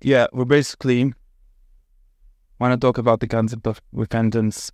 [0.00, 1.12] yeah, we're basically
[2.58, 4.72] want to talk about the concept of repentance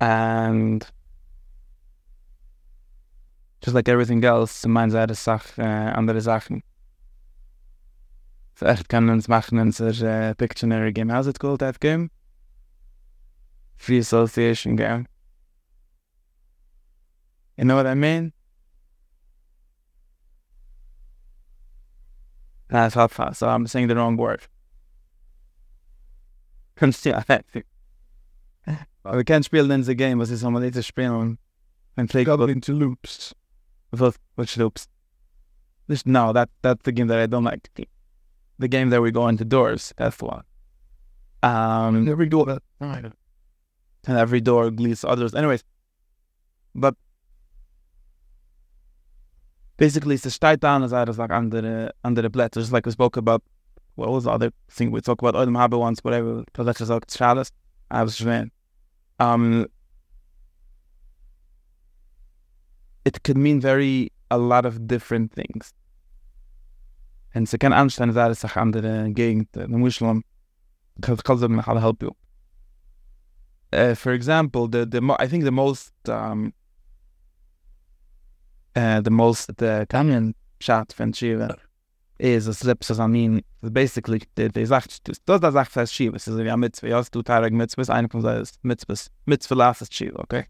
[0.00, 0.90] and
[3.60, 6.62] just like everything else, meint er Sach, äh, andere Sachen.
[8.54, 11.10] So echt kann uns machen so a Pictionary game.
[11.10, 12.10] How's it called, that game?
[13.76, 15.06] Free association game.
[17.56, 18.32] You know what I mean?
[22.70, 24.42] Hot so I'm saying the wrong word.
[26.76, 27.22] Kannst du ja,
[29.04, 31.38] wir können spielen in the game, was ist nochmal zu spielen?
[31.96, 33.34] And play Got into loops.
[33.90, 34.86] What, which loops?
[35.88, 37.68] This, no, that that's the game that I don't like.
[38.58, 39.92] The game that we go into doors.
[39.96, 40.44] That's the one.
[41.42, 42.62] Um, Every door that
[44.06, 45.34] and every door leads others.
[45.34, 45.64] Anyways,
[46.74, 46.94] but
[49.80, 53.42] basically, as I was like under the under the Blätter, just like we spoke about.
[53.96, 55.34] What was the other thing we talked about?
[55.34, 56.44] Odom Habe once, whatever.
[56.54, 57.50] Blätter sagt Schales.
[57.90, 58.50] I was schwen.
[59.18, 59.66] Um,
[63.04, 65.72] it could mean very a lot of different things.
[67.34, 70.22] And so can understand that it's a andere gegend, the Muslim,
[71.00, 72.14] because of how to help you.
[73.72, 76.52] Uh, for example, the the I think the most um,
[78.76, 81.56] uh, the most the common shot von Shiva
[82.18, 86.16] is a slip says I mean basically the the sagt das das sagt heißt Shiva.
[86.16, 89.44] Ist ja mit zwei hast du Tarek mit bis eine von das mit bis mit
[89.44, 90.46] verlass ist Shiva okay?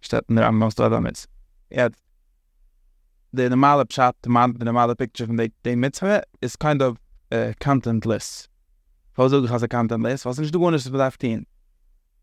[0.00, 1.26] Statt der most other mit
[1.70, 1.88] ja
[3.32, 6.96] the normale chat the man the normale picture from the the mitzvah is kind of
[7.32, 8.48] uh, contentless.
[9.16, 10.26] Du hast a contentless.
[10.26, 11.46] Was nicht du ist bei 15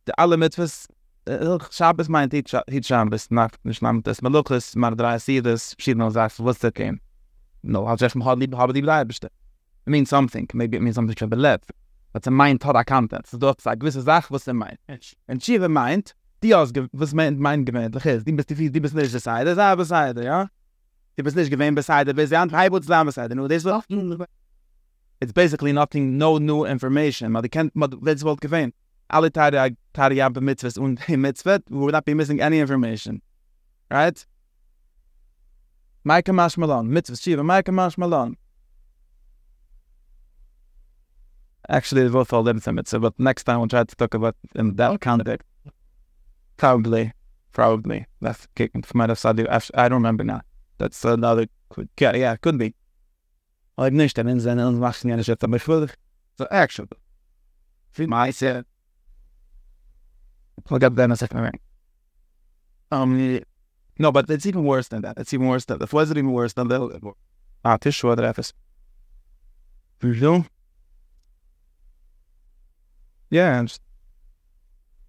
[0.05, 0.93] de alle mitzvahs uh,
[1.25, 6.45] Shabbos meint hit hit Shabbos nach nicht namt das Malukis mar drei Sides verschiedene Sachen
[6.45, 6.99] was that game
[7.61, 9.29] no I'll just hardly habe die bleibste.
[9.85, 10.49] It means something.
[10.53, 11.61] Maybe it means something to believe
[12.11, 14.79] but a mind thought I can't so dort sag gewisse Sach was er meint.
[15.27, 18.27] Und Shiva meint die aus was meint mein gemeint ist.
[18.27, 20.49] Die bist die die bist nicht Seite selber Seite ja?
[21.17, 23.83] Die bist nicht gewähnt Seite bis an drei Wurzeln selber Seite nur das war
[25.21, 27.31] it's basically nothing no new information.
[27.31, 28.75] Man kennt man das wohl gewähnt
[29.09, 33.21] Tage Tage ja mitzvahs und mitzvah we would not be missing any information
[33.91, 34.25] right
[36.05, 38.35] Micah Mash Malone, mitzvah Shiva, Micah Mash Malone.
[41.69, 44.99] Actually, both all them mitzvah, but next time we'll try to talk about in that
[44.99, 45.47] context.
[46.57, 47.13] Probably,
[47.53, 48.05] probably.
[48.19, 49.25] That's kicking from out of
[49.73, 50.41] I don't remember now.
[50.77, 52.75] That's another, could, yeah, yeah, could be.
[53.77, 55.95] Like nicht, dann sind uns machen ja nicht jetzt aber schuldig.
[56.37, 56.89] So, actually.
[57.93, 58.65] Für mich.
[60.69, 61.59] I'll get that in a second.
[62.91, 63.39] Um,
[63.99, 65.17] no, but it's even worse than that.
[65.17, 65.91] It's even worse than that.
[65.93, 67.13] Was it even worse than that?
[67.65, 68.53] Ah, Tishua der Efes.
[70.01, 70.45] Wieso?
[73.29, 73.79] Yeah, and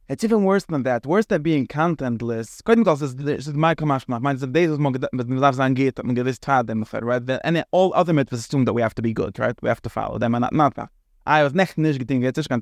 [0.08, 1.06] it's even worse than that.
[1.06, 2.62] Worse than being contentless.
[2.62, 4.20] Kodim kol says, this is my kamashma.
[4.20, 7.22] Mine says, mit mir darf sein geht, mit gewiss tat dem right?
[7.42, 9.56] And all other mitzvahs assume that we have to be good, right?
[9.62, 10.90] We have to follow them, and not, that.
[11.26, 12.60] I was nicht nicht getingt, jetzt ist kein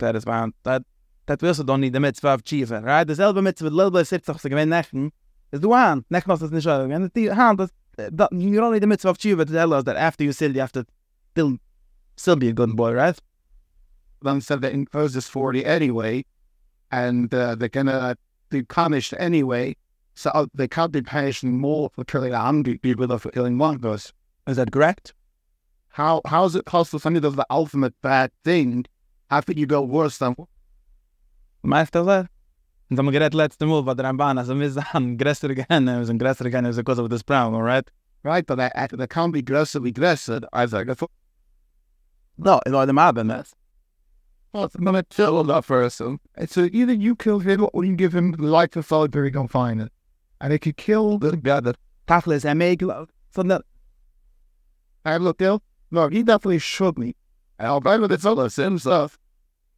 [1.27, 3.07] that, wirst du doch nicht der Mitzvah of Chiva, right?
[3.07, 5.13] Dasselbe Mitzvah, little bit 70, so gewinn nechten,
[5.53, 6.05] is the one.
[6.11, 6.83] Next month is the show.
[6.83, 10.25] And the hand that you're only the mitzvah of Chiva to tell us that after
[10.25, 10.87] you still you have to
[11.33, 11.59] still
[12.17, 13.19] still be a good boy, right?
[14.23, 16.25] Then said that imposes 40 anyway,
[16.91, 18.17] and uh, they're gonna
[18.49, 19.77] be punished anyway.
[20.15, 23.79] So they can't be punished more for killing a hundred people than for killing one
[23.79, 24.13] person.
[24.47, 25.15] Is that correct?
[25.89, 28.87] How how is it possible something does the ultimate bad thing
[29.31, 30.35] after you go worse than
[31.63, 32.27] Meister that?
[32.91, 36.19] Und haben geredet letzte Mal bei der Ramban, also wir sind größere Gehenne, wir sind
[36.19, 37.91] größere Gehenne because of this problem, right?
[38.25, 40.85] Right, but they, they can't be größer wie größer, either.
[42.37, 43.55] No, in order to happen, that's
[44.53, 46.21] Well, I'm gonna kill that person.
[46.47, 49.91] So either you kill him or you give him life of solid very confinement.
[50.43, 53.07] And if you kill the guy that Tachlis, may glow.
[53.35, 53.63] So that,
[55.07, 57.15] I looked ill, no, he definitely should me.
[57.59, 57.81] I'll
[58.13, 59.19] it's all the same stuff.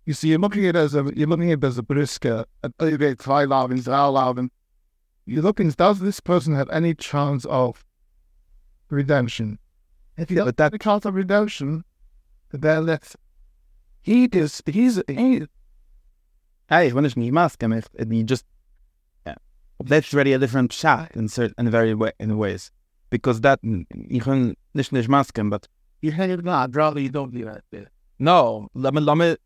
[0.07, 2.45] You see, you're looking at it as a you're looking at it as a brisker,
[2.63, 4.51] a elevate high loving.
[5.27, 7.85] You're looking, does this person have any chance of
[8.91, 9.59] redemption?
[10.19, 11.85] If you have that chance of redemption,
[12.51, 13.17] then let's
[14.03, 15.47] he is he's he
[16.69, 18.45] hey, when it's me mask him, if you just,
[19.27, 19.35] yeah,
[19.83, 22.71] that's already a different shot in certain, in very way, in ways.
[23.11, 23.83] Because that, hmm.
[23.95, 25.69] you can, nicht nicht mask him, but
[26.01, 27.89] you it not, rather you don't do that.
[28.19, 29.37] no, let me, let me,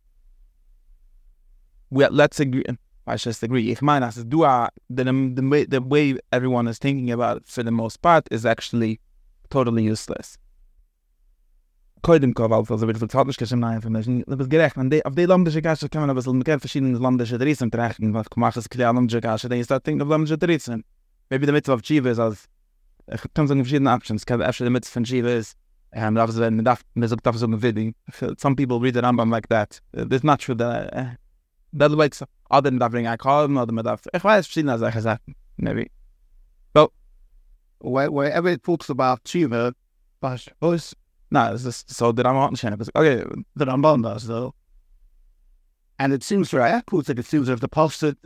[1.91, 2.65] well, let's agree.
[3.07, 3.71] I just agree.
[3.71, 7.47] If meine, as du a, the, the, way, the way everyone is thinking about it
[7.47, 9.01] for the most part is actually
[9.51, 10.37] totally useless.
[21.31, 22.49] maybe the mitzvah of chiva is as
[23.13, 25.55] ich kann verschiedene options kann after the mitzvah of chiva is
[25.97, 27.41] um that was when that there's a that was
[28.39, 31.19] some people read the rambam like that uh, there's not true that
[31.75, 32.15] uh, that like
[32.51, 35.35] other than that bring i call them other than that ich weiß verschiedene sachen sagen
[35.57, 35.91] maybe
[36.75, 36.93] well
[37.81, 39.73] wherever it talks about chiva
[40.21, 40.95] but was
[41.31, 42.89] No, it's just so the Ramban Shana.
[42.97, 43.25] Okay,
[43.55, 44.55] the Ramban does though,
[45.99, 48.17] and it seems Apples like it seems if the posted.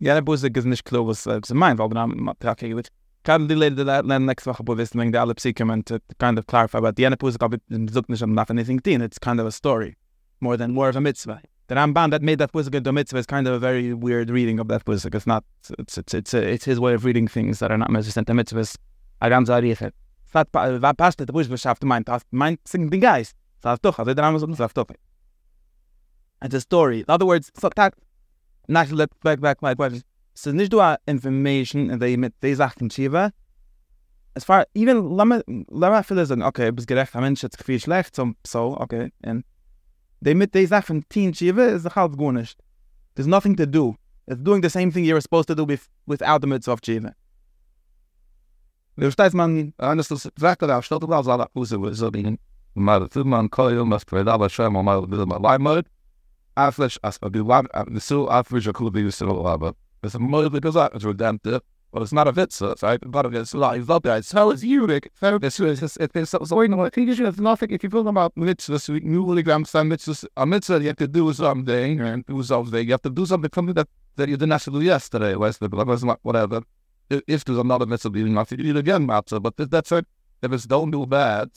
[0.00, 2.90] Ja, der Busig ist nicht klar, was was meint, weil dann okay with
[3.22, 5.98] kann die Leute da dann next Woche wo wissen, wenn der alle Psyche meant to
[6.18, 9.00] kind of clarify about the end Busig aber sucht nicht am nothing anything thing.
[9.00, 9.96] It's kind of a story
[10.40, 11.40] more than more of a mitzvah.
[11.66, 14.60] The Ramban that made that Busig into mitzvah is kind of a very weird reading
[14.60, 15.14] of that Busig.
[15.14, 15.44] It's not.
[15.78, 18.76] It's it's it's, it's his way of reading things that are not resistant to mitzvahs.
[19.22, 19.82] I don't know if
[20.26, 23.36] Fat va passt der beschafft meint meint sing den Geist.
[23.62, 24.88] Sag doch, also der Amazon sagt doch.
[26.40, 27.00] And the story.
[27.00, 27.70] In other words, so
[28.68, 30.02] nach let back back my question.
[30.34, 33.30] So nicht du information and they mit they Sachen chiva.
[34.34, 35.40] As far even lama
[35.70, 39.12] lama feel sagen, okay, bis gerecht, Mensch hat viel schlecht so so, okay.
[39.22, 39.44] And
[40.24, 42.56] they mit they Sachen teen chiva is the half gonish.
[43.14, 43.96] There's nothing to do.
[44.26, 47.14] It's doing the same thing you're supposed to do with without the mitzvah of chiva.
[48.96, 52.38] Wir verstehst man, eines das sagt er, statt du als alle Fuße, wo so bin.
[52.74, 55.86] Mal zu man koil, mas für da schon mal wieder mal live mode.
[56.56, 57.30] As a
[57.74, 59.74] and so aflish a cool be so aber.
[60.02, 61.60] A mode because I redemptive.
[61.94, 64.20] Well, it's not a fit, so I but it's live up there.
[64.20, 65.12] So you, Rick.
[65.14, 68.08] So this is it is so you know, I think it's nothing if you feel
[68.08, 72.42] about mitzvahs, new milligram some mitzvahs, a mitzvah you have to do something and do
[72.42, 72.84] something.
[72.84, 75.60] You have to do something something that that you didn't have to do yesterday, was
[76.22, 76.62] whatever
[77.10, 80.04] if there's another mitzvah being not to eat again matzah, but that's it.
[80.42, 81.50] If it's don't do bad,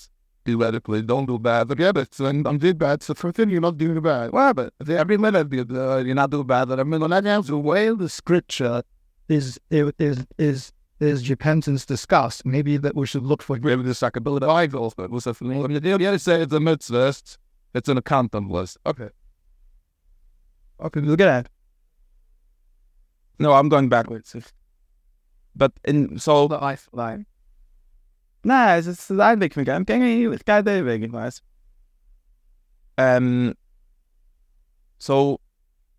[0.45, 2.19] theoretically, don't do bad, forget it.
[2.19, 4.33] And I'm doing bad, so for thing you're not doing bad.
[4.33, 7.47] Well, but every minute uh, you're not doing bad, but I mean, when that ends,
[7.47, 8.83] the way the scripture
[9.27, 12.45] is, is, is, is repentance discussed.
[12.45, 13.93] Maybe that we should look for maybe the
[14.43, 15.35] of idols, but was a.
[15.41, 17.13] You have say it's a mitzvah,
[17.73, 18.77] it's an accountant list.
[18.85, 19.09] Okay.
[20.79, 21.49] Okay, look at that.
[23.39, 24.35] No, I'm going backwards
[25.57, 27.25] but in so the life line.
[28.43, 31.41] Nah, es ist ein Weg mit einem Gänge, ich gehe den Weg, ich weiß.
[32.99, 33.53] Um,
[34.99, 35.39] so,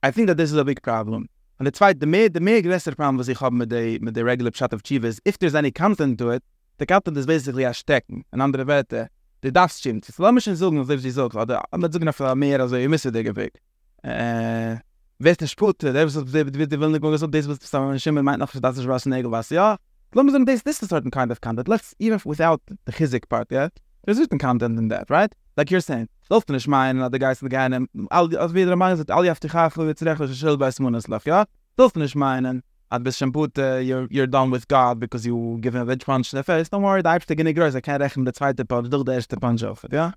[0.03, 1.29] I think that this is a big problem.
[1.59, 4.15] And the zweite, the mehr, the mehr größere problem was ich habe mit der, mit
[4.15, 6.43] der regular Pshat of Chiva is, if there's any content to it,
[6.79, 8.25] the content is basically a stecken.
[8.33, 9.09] In andere Werte,
[9.43, 10.05] the darfst stimmt.
[10.05, 12.89] So, lass mich nicht sagen, was ich sage, oder, not sagen, für mehr, also, ihr
[12.89, 13.61] müsst dir Weg.
[14.03, 14.77] Äh,
[15.21, 16.47] Weißt du, Sput, der ist, der
[16.81, 19.77] will nicht so, das, was man Schimmel meint noch, das ist was Nägel, was, ja.
[20.15, 21.67] Let me say this, is a certain kind of content.
[21.67, 23.69] Let's, even without the chizik part, yeah?
[24.05, 25.35] There's certain content in that, right?
[25.59, 28.97] Like you're saying, Loften ist mein, the guys, the guy, and all, als wieder meinen,
[28.99, 31.47] that all you have to have, it's recht, was schild bei Simonis left, ja?
[31.77, 35.75] Loften ist mein, at bis Shamput, uh, you're, you're done with God because you give
[35.75, 36.69] him a veg punch in the face.
[36.69, 39.37] Don't worry, the Eibste gini groß, I can't rechnen the zweite punch, durch der erste
[39.37, 40.13] punch auf ja?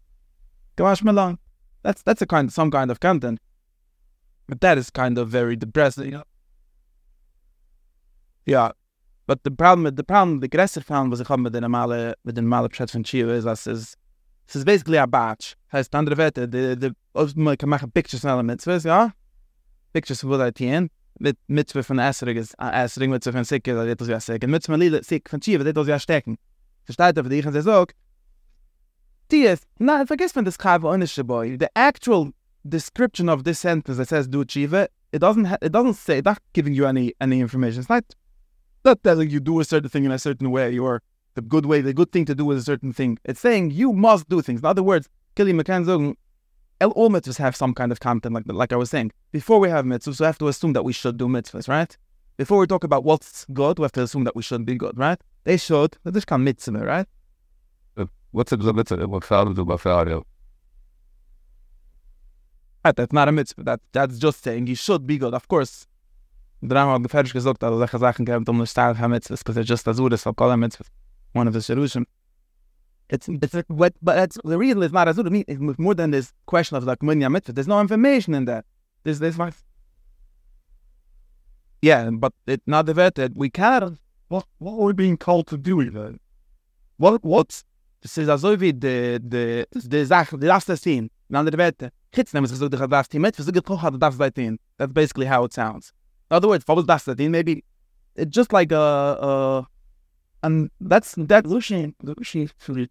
[0.78, 1.40] Gewasch mir lang.
[1.82, 3.40] That's, that's a kind, some kind of content.
[4.48, 6.12] But that is kind of very depressing.
[6.12, 6.24] Yeah.
[8.46, 8.72] Yeah.
[9.26, 12.36] But the problem, the problem, the aggressive problem was ich habe mit den normale, mit
[12.36, 13.98] den normale Pschat von Chiva is, dass
[14.52, 15.56] es ist basically a batch.
[15.72, 19.14] Heißt, andere Werte, de, of man kann machen pictures von alle Mitzvahs, ja?
[19.94, 23.86] Pictures von Buddha Tien, mit Mitzvah von Esrig ist, uh, Esrig Mitzvah von Sikke, da
[23.86, 24.52] wird das ja stecken.
[24.52, 26.38] Mitzvah von Lille, Sik von Chiva, da wird das ja stecken.
[26.84, 27.96] Versteht aber dich und sie sagt,
[29.32, 32.32] die ist, na, vergiss von das Kaiwa Onische Boy, the actual
[32.64, 36.40] description of this sentence that says do it, it doesn't it doesn't say it's not
[36.54, 37.80] giving you any any information.
[37.80, 38.04] It's not
[38.84, 41.02] not telling you do a certain thing in a certain way or
[41.36, 43.18] the good way, the good thing to do with a certain thing.
[43.26, 44.62] It's saying you must do things.
[44.62, 46.16] In other words, Kili McCann
[46.90, 49.12] all mitzvahs have some kind of content, like like I was saying.
[49.32, 51.96] Before we have mitzvahs, we have to assume that we should do mitzvahs, right?
[52.38, 54.98] Before we talk about what's good, we have to assume that we should be good,
[54.98, 55.20] right?
[55.44, 55.98] They should.
[56.04, 57.08] This can mitzvah, right?
[58.32, 60.24] What's a mitzvah?
[62.84, 63.64] Right, that's not a mitzvah.
[63.64, 65.36] That, that's just saying you should be good.
[65.36, 65.86] Of course,
[66.62, 69.58] the Rambam hat gefährlich gesagt, dass solche Sachen gibt, um nicht stark haben mitzvahs, because
[69.58, 70.88] it's just as good as all mitzvahs.
[71.34, 72.08] One of the solutions.
[73.10, 75.34] It's, it's what, but it's, the reason it's not as good.
[75.48, 77.54] It's more than this question of like munya mitzvah.
[77.54, 78.66] There's no information in that.
[79.04, 79.52] There's, there's my...
[81.82, 83.94] Yeah, but it's not the vet that we cannot.
[84.30, 86.20] What, what are we being called to do then?
[86.98, 87.64] What, what's...
[88.02, 91.10] This is as wie the, the, the Sache, the last scene.
[91.30, 91.92] In andere Werte.
[92.12, 94.60] Kitz nemes gesucht der das Team mit, versucht doch hat das seit den.
[94.78, 95.94] That's basically how it sounds.
[96.30, 97.64] In other words, was das denn maybe
[98.16, 99.64] it's just like a uh
[100.44, 102.88] and that's that Lucian Lucian for the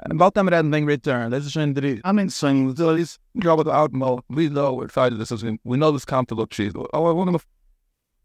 [0.00, 2.00] And about them reden wegen return, das ist schon drie.
[2.04, 2.48] I mean, so
[2.96, 4.22] he's job with Outmo.
[4.28, 5.30] We know we're fighting this.
[5.62, 6.74] We know this to look cheap.
[6.76, 7.44] Oh, I want to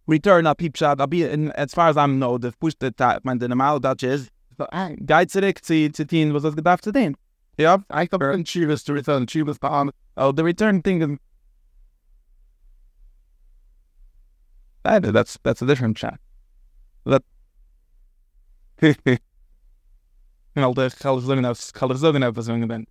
[0.07, 2.89] Return a peep shot, I'll be, in, as far as I know, the push the
[2.89, 4.31] type, man, the normal Dutch is,
[5.05, 7.15] guide zurück zu, zu tun, was das gedacht zu tun.
[7.59, 9.91] Ja, I thought we're Chivas to return Chivas on.
[10.17, 11.19] oh, the return thing is,
[14.83, 16.19] That- that's, that's a different chat.
[17.05, 17.21] That,
[18.79, 19.19] The
[20.55, 22.87] at was ben.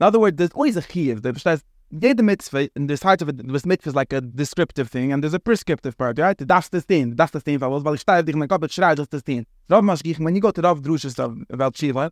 [0.00, 1.22] In other words, there's always a chiyuv.
[1.22, 3.46] There says jede mitzvah, and there's part of it.
[3.46, 6.36] This mitzvah is like a descriptive thing, and there's a prescriptive part, right?
[6.36, 7.60] Das das thing, das das thing.
[7.60, 9.46] Weil ich steif dich in mein Kopf, schrei das das thing.
[9.70, 12.10] Rav Maschgich, when you go to Rav Drushes of about Shiva,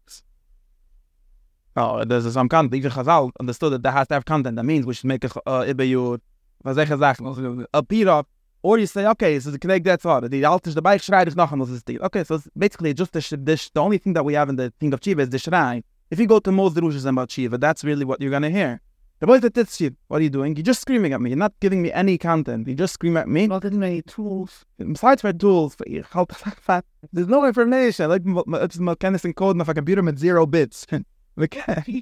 [1.76, 2.74] oh, there's some content.
[2.74, 4.56] Even Chazal understood that there has to have content.
[4.56, 6.20] That means we should make a uh, ibayur,
[6.64, 8.24] was ich gesagt, a pira.
[8.66, 10.20] Or you say, okay, so the connect that's all.
[10.20, 11.88] The altar the bike schrei dich noch einmal, das ist.
[11.88, 14.72] Okay, so it's basically just the, the, the only thing that we have in the
[14.80, 15.84] thing of Shiva is the shrine.
[16.10, 18.80] If you go to most drushes about Shiva, that's really what you're gonna hear.
[19.20, 20.56] The boy that did Shiva, what are you doing?
[20.56, 21.30] You're just screaming at me.
[21.30, 22.66] You're not giving me any content.
[22.66, 23.46] You just scream at me.
[23.46, 24.64] Not in many tools.
[24.78, 25.76] Besides for tools.
[25.86, 28.10] There's no information.
[28.10, 30.88] Like it's my kind of code of a computer with zero bits.
[31.38, 31.54] Like,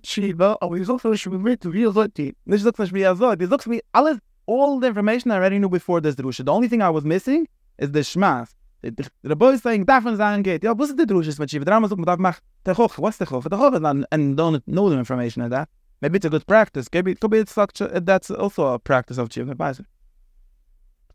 [0.04, 2.36] Shiva, oh, he's also should be read to real Zotti.
[2.46, 3.34] this looks like me as well.
[3.34, 6.44] This looks me all all the information I already knew before this drusha.
[6.44, 7.48] The only thing I was missing
[7.78, 8.54] is the shmas.
[8.82, 10.44] The, the, the boy is saying, darf man.
[10.44, 11.64] Ja, was ist die drusha mit Shiva?
[11.64, 13.44] Drama sucht, man darf mach der What's the Hoch?
[13.48, 15.68] The Hoch is and don't know the information of that.
[16.00, 16.86] Maybe it's a good practice.
[16.92, 19.28] Maybe it could be it's such a, that's also a practice of.
[19.30, 19.86] Weiß ich.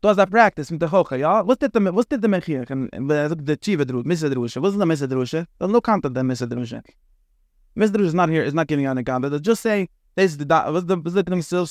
[0.02, 1.42] Du hast a practice mit der Hoche, ja?
[1.42, 2.68] Was the was did the mechir?
[2.70, 4.60] And the Shiva drusha.
[4.60, 5.46] What's the Misa drusha?
[5.58, 6.82] There's no content drusha.
[7.76, 8.42] Misa drusha is not here.
[8.42, 9.34] Is not giving you any content.
[9.34, 11.66] It's just saying, this is the was the was the thing still.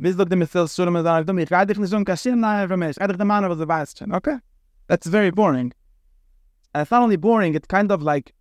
[0.00, 1.38] Bis look on them.
[1.38, 3.02] Ich rede dich nicht so ein Kashim na information.
[3.02, 4.14] I the man was the chain.
[4.14, 4.38] Okay,
[4.88, 5.72] that's very boring.
[6.74, 7.54] And it's not only boring.
[7.54, 8.32] It's kind of like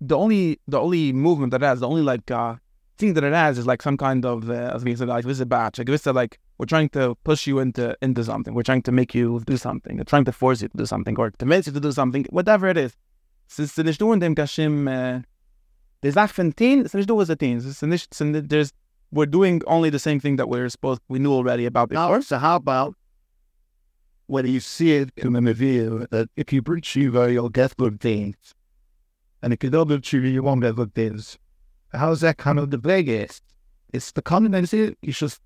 [0.00, 2.56] the only the only movement that has, the only like uh
[2.98, 5.32] thing that it has is like some kind of uh, as we said like this
[5.32, 5.78] is a batch.
[5.78, 8.54] Like this is like we're trying to push you into into something.
[8.54, 9.96] We're trying to make you do something.
[9.96, 12.26] We're trying to force you to do something or convince you to do something.
[12.30, 12.96] Whatever it is.
[13.58, 14.86] Nicht nur in dem Kashim.
[14.86, 15.22] Uh,
[16.00, 17.58] the it's nicht nur was a Teen.
[17.58, 18.72] There's
[19.10, 22.16] we're doing only the same thing that we're supposed we knew already about before.
[22.16, 22.94] Now, so how about
[24.26, 28.36] when you see it in the review that if you Shiva, you'll get good things.
[29.42, 31.38] And if you don't do Shiva, you won't get good things.
[31.92, 33.42] How's that kind of the biggest?
[33.94, 35.40] It's the confidence you just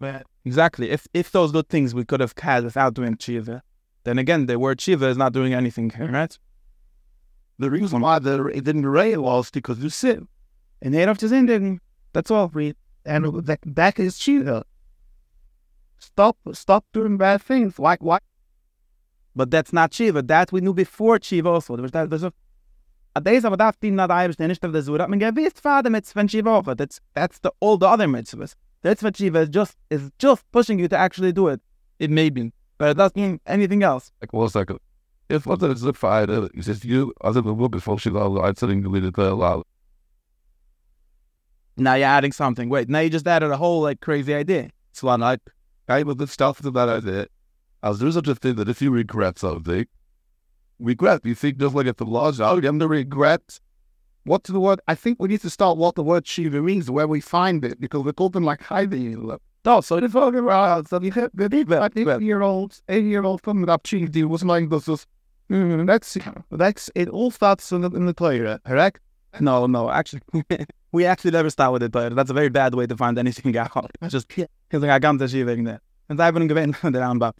[0.00, 0.90] man, Exactly.
[0.90, 3.62] If if those good things we could have had without doing Shiva,
[4.04, 6.36] then again the word Shiva is not doing anything right?
[7.58, 10.26] the reason why the, it didn't rain was because you sin.
[10.80, 11.78] And Erev Tzindin,
[12.12, 12.48] that's all.
[12.48, 14.64] We And that, that is Shiva.
[15.98, 17.78] Stop stop doing bad things.
[17.78, 18.18] Why why
[19.34, 20.22] but that's not Shiva.
[20.22, 21.76] That we knew before Shiva also.
[21.76, 22.32] There was that there's a
[23.14, 25.06] a days of that thing not I was nicht of the Zura.
[25.08, 26.74] Man gewiss father mitzvah Shiva over.
[26.74, 28.54] That's that's the all the other mitzvahs.
[28.82, 31.60] That's what Shiva is just is just pushing you to actually do it.
[31.98, 32.52] It may be.
[32.78, 34.10] But it doesn't mean anything else.
[34.20, 34.80] Like, one second.
[35.28, 38.56] If what is the fire, is it you, other than what before she allowed, I'm
[38.56, 39.62] sitting with it allowed.
[41.76, 42.68] Now you're adding something.
[42.68, 44.70] Wait, now you just added a whole like crazy idea.
[44.92, 45.40] So I'm like,
[45.88, 47.28] I the stuff that I did.
[47.82, 49.86] As there's such a thing that if you regret something,
[50.78, 53.60] regret, you think just like if the law's you have to regret.
[54.24, 54.80] what's the word?
[54.86, 57.80] I think we need to start what the word Shiva means, where we find it,
[57.80, 59.30] because we're talking like hiding.
[59.64, 61.48] No, so It's talking about so you have the
[61.96, 65.06] eight year old, eight year old coming up Shiva was like this is
[65.50, 66.18] mm, that's
[66.50, 69.00] that's it all starts in the, in the Torah, correct?
[69.40, 70.22] No, no, actually,
[70.92, 73.56] we actually never start with it, but that's a very bad way to find anything
[73.56, 73.90] out.
[74.00, 75.80] It's just, he's like, I see wegen there.
[76.08, 77.36] And I haven't given the round about,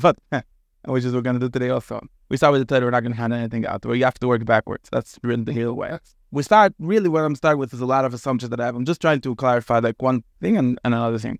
[0.00, 0.44] but,
[0.86, 2.00] which is what we're going to do today also.
[2.28, 3.86] We start with the title, we're not going to hand anything out.
[3.86, 4.88] We have to work backwards.
[4.90, 5.98] That's really the real way.
[6.32, 8.74] We start, really what I'm starting with is a lot of assumptions that I have.
[8.74, 11.38] I'm just trying to clarify like one thing and, and another thing.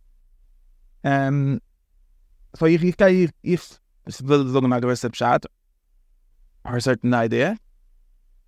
[1.03, 1.61] Um,
[2.55, 3.61] so ich, ich, if, ich,
[4.07, 5.47] ich will sagen, a gewisse Pshat,
[6.65, 7.59] or a certain idea,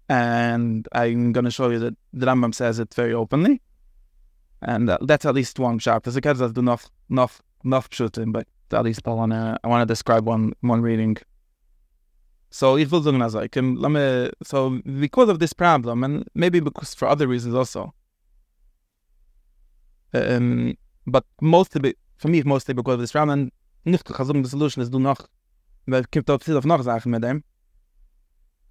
[0.09, 3.61] and I'm going to show you that the Rambam says it very openly.
[4.63, 6.05] And uh, that's at least one shot.
[6.05, 9.59] There's a case that do enough, enough, enough shooting, but at least I want to
[9.63, 11.17] I wanna describe one one reading.
[12.51, 13.07] So ich will
[13.43, 17.55] ich can, let me, so because of this problem, and maybe because for other reasons
[17.55, 17.93] also,
[20.15, 20.75] um,
[21.07, 23.53] but mostly, be, for me, mostly because of this problem,
[23.85, 25.27] and the solution is do noch,
[25.87, 26.81] weil es gibt auch viel auf noch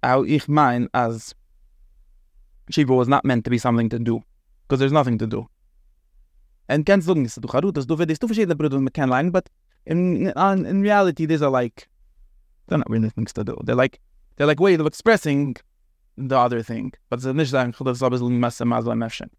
[0.02, 1.34] how ich mein, as
[2.70, 4.22] Shiva was not meant to be something to do,
[4.66, 5.48] because there's nothing to do.
[6.68, 9.08] And can't sagen, ist du Charut, das du für das du verschiedene Brüder mit kein
[9.08, 9.48] Line, but
[9.86, 11.88] in, in, in reality, these are like,
[12.66, 13.56] they're not really things to do.
[13.62, 14.00] They're like,
[14.36, 15.56] they're like way of expressing
[16.16, 16.92] the other thing.
[17.08, 19.30] But it's nicht sagen, das ist ein bisschen Mefshin.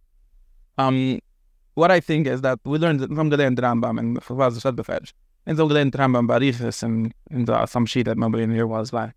[0.77, 1.19] Um,
[1.73, 5.11] what I think is that we learned from the Rambam, and was the Shad Beferish.
[5.45, 9.09] And so the Rambam Barichis, and in the, some sheet that in here was like,
[9.09, 9.11] uh,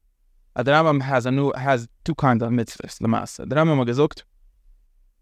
[0.57, 3.37] the Rambam has a new, has two kinds of mitzvahs, the Masse.
[3.37, 4.23] The Rambam hat gesagt,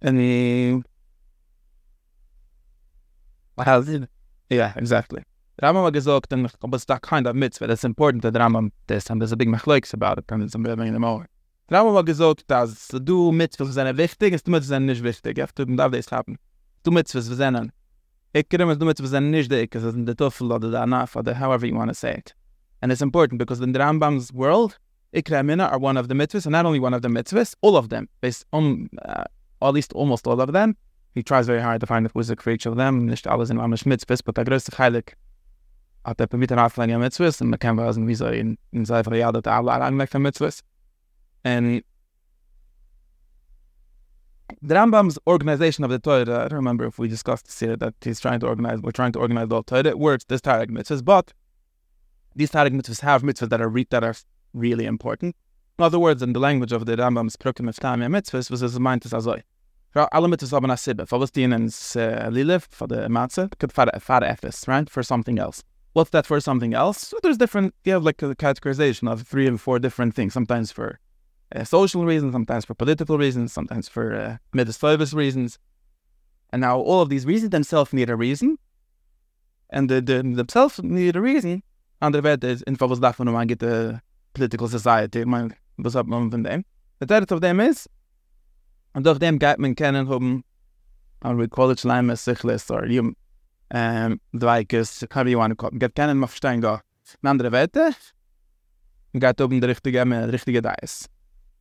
[0.01, 0.83] and he,
[3.59, 3.89] has,
[4.49, 5.23] yeah, exactly.
[5.57, 9.11] The Rambam hat gesagt, and that kind of mitzvah, that's important that the Rambam this,
[9.11, 11.27] and there's a big machlokes about it, and it's a bit in the more.
[11.71, 15.39] Der Rambam hat gesagt, dass du mitzvahs sind wichtig, ist du mitzvahs sind nicht wichtig,
[15.39, 16.39] ja, du darfst das haben.
[16.83, 17.73] Du mitzvahs sind
[18.33, 21.17] Ik krim du mitzvahs sind nicht dick, es ist in der Tuffel oder der Anaf
[21.17, 22.35] oder however you want to say it.
[22.81, 24.79] And it's important because in the Rambam's world,
[25.15, 27.77] Ikra Mina are one of the mitzvahs, and not only one of the mitzvahs, all
[27.77, 29.25] of them, based on, uh,
[29.62, 30.77] at least almost all of them.
[31.15, 33.85] He tries very hard to find a quiz for of them, nicht alles in Amish
[33.85, 35.15] mitzvahs, but the größte Heilig
[36.05, 39.15] hat er permitten auflein ja mitzvahs, und man kann wissen, wie so in, in Sefer
[39.17, 40.62] Yad, der Allah anlegt für mitzvahs.
[41.43, 41.83] And
[44.61, 47.95] the Rambam's organization of the Torah, I don't remember if we discussed this here, that
[48.03, 51.03] he's trying to organize, we're trying to organize the Torah, it works, this Tarek mitzvahs,
[51.03, 51.33] but
[52.37, 54.15] these Tarek mitzvahs have mitzvahs that are, re- that are
[54.52, 55.37] really important.
[55.78, 58.81] In other words, in the language of the Rambam's Prukim of Tam mitzvahs, was his
[58.81, 59.43] mind to say,
[59.90, 61.19] for alle mitzvahs haben sibbe, for
[62.71, 65.62] for the matzah, could fara efes, right, for something else.
[65.93, 66.99] What's that for something else?
[67.09, 70.71] So there's different, you have like a categorization of three and four different things, sometimes
[70.71, 70.99] for
[71.55, 74.83] uh, social reasons, sometimes for political reasons, sometimes for uh, midas
[75.14, 75.59] reasons.
[76.50, 78.59] And now all of these reasons themselves need a reason,
[79.71, 81.62] and the, the themselves need a reason.
[82.00, 84.00] And the vet is in was davon man get the
[84.35, 86.65] political society, man was up man von dem.
[87.01, 87.89] The third of them is,
[88.95, 90.45] and durch dem geht man kennen haben,
[91.23, 93.15] and we college lime sichlis or you
[93.71, 96.81] um dweikes, however you want to call it, get kennen man verstehen da.
[97.25, 97.95] Andere Wette,
[99.15, 101.09] geht oben der richtige, der richtige Dice.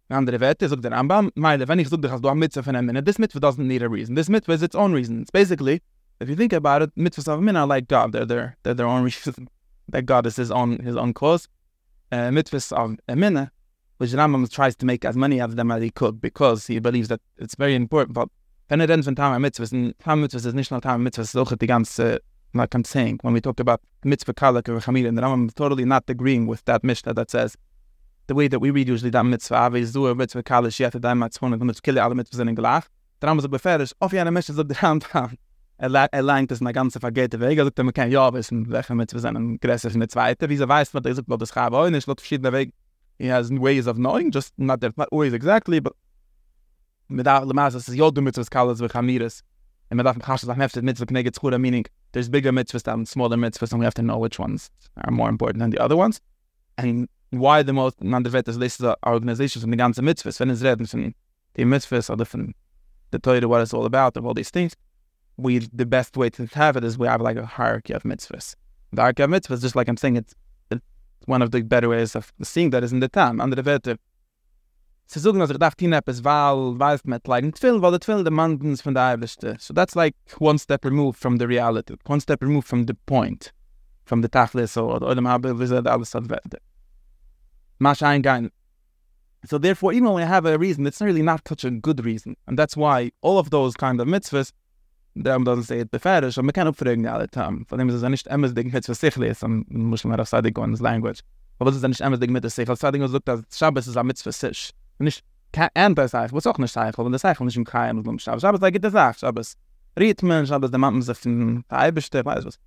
[0.09, 2.87] andere Werte, sagt der Rambam, meile, wenn ich sage, dass du am Mitzvah von einem
[2.87, 4.15] Minute, this Mitzvah doesn't need a reason.
[4.15, 5.21] This Mitzvah is its own reason.
[5.21, 5.81] It's basically,
[6.19, 8.13] if you think about it, Mitzvahs of Minna like God.
[8.13, 9.49] They're, they're, they're their own reason.
[9.89, 11.47] That God is his own, his own cause.
[12.11, 13.51] Uh, mitzvahs of a Minna,
[13.97, 17.09] which Rambam tries to make as many of them as he could, because he believes
[17.09, 18.13] that it's very important.
[18.13, 18.29] But
[18.69, 21.33] wenn er denn von Tama Mitzvahs, and Tama Mitzvahs is nur Tama Mitzvahs,
[21.67, 22.19] ganze,
[22.53, 26.05] like I'm saying, when we talk about Mitzvah Kalak or Chamil, and Rambam totally not
[26.07, 27.57] agreeing with that Mishnah that says,
[28.27, 31.15] the way that we read usually that mitzvah, we do a mitzvah kalish yet da
[31.15, 32.87] mat zwonen und kille alle mitzvahs in gelach.
[33.21, 35.37] Der Rambam sagt beferisch, auf jene Mischung sagt der Rambam,
[35.77, 38.95] er, er es in der ganze vergete Wege, er sagt, man kann ja wissen, welche
[38.95, 41.53] mitzvah sind ein größer in der zweite, wie sie weiß, was er sagt, was das
[41.53, 42.71] gab auch nicht, lot verschiedene Wege,
[43.19, 45.93] he has ways of knowing, just not, that, not always exactly, but
[47.07, 49.43] mit der Lemas, es ja du mitzvahs kalish, wie chamiris,
[49.89, 53.37] and man darf mich sagen, heftet mitzvah knege zchura, meaning, there's bigger mitzvahs than smaller
[53.37, 54.71] mitzvahs, and we have to know which ones
[55.03, 56.19] are more important than the other ones.
[56.77, 60.39] And why the most man der vet is listed organizations from the ganze mitzvahs.
[60.39, 61.13] When it's read from
[61.53, 62.53] the mitzvahs or from
[63.11, 64.75] the Torah what it's all about of all these things
[65.37, 68.55] we the best way to have it is we have like a hierarchy of mitzvahs
[68.91, 70.35] the hierarchy of mitzvahs just like I'm saying it's,
[70.71, 70.81] it's
[71.25, 73.99] one of the better ways of seeing that is in the time under the vet
[75.09, 78.25] Sie sagen, dass ich darf tun etwas, weil, weiß mit, ein Twill, weil der Twill.
[79.57, 83.53] So that's like one step removed from the reality, one step removed from the point,
[84.03, 86.59] from the Tachlis, or, the.
[89.45, 92.35] So therefore, even when we have a reason, it's really not such a good reason.
[92.45, 94.51] And that's why all of those kind of mitzvahs,
[95.23, 97.95] der am dann seit befährt so man kann auch fragen alle tam von dem ist
[97.95, 101.19] es nicht immer ding mit was sich lesen muss man auf sadig ones language.
[101.59, 104.03] Aber das ist nicht immer ding mit der sich auf sadig sagt, dass schabes ist
[104.03, 104.71] mit für sich.
[104.99, 108.21] Nicht kein anders sei was auch nicht sei von der sei nicht im kein und
[108.21, 108.43] schabes.
[108.43, 109.13] Aber da geht das auch.
[109.13, 109.55] Schabes
[109.97, 112.59] rhythmen schabes der mampen sind drei bestimmt weiß was.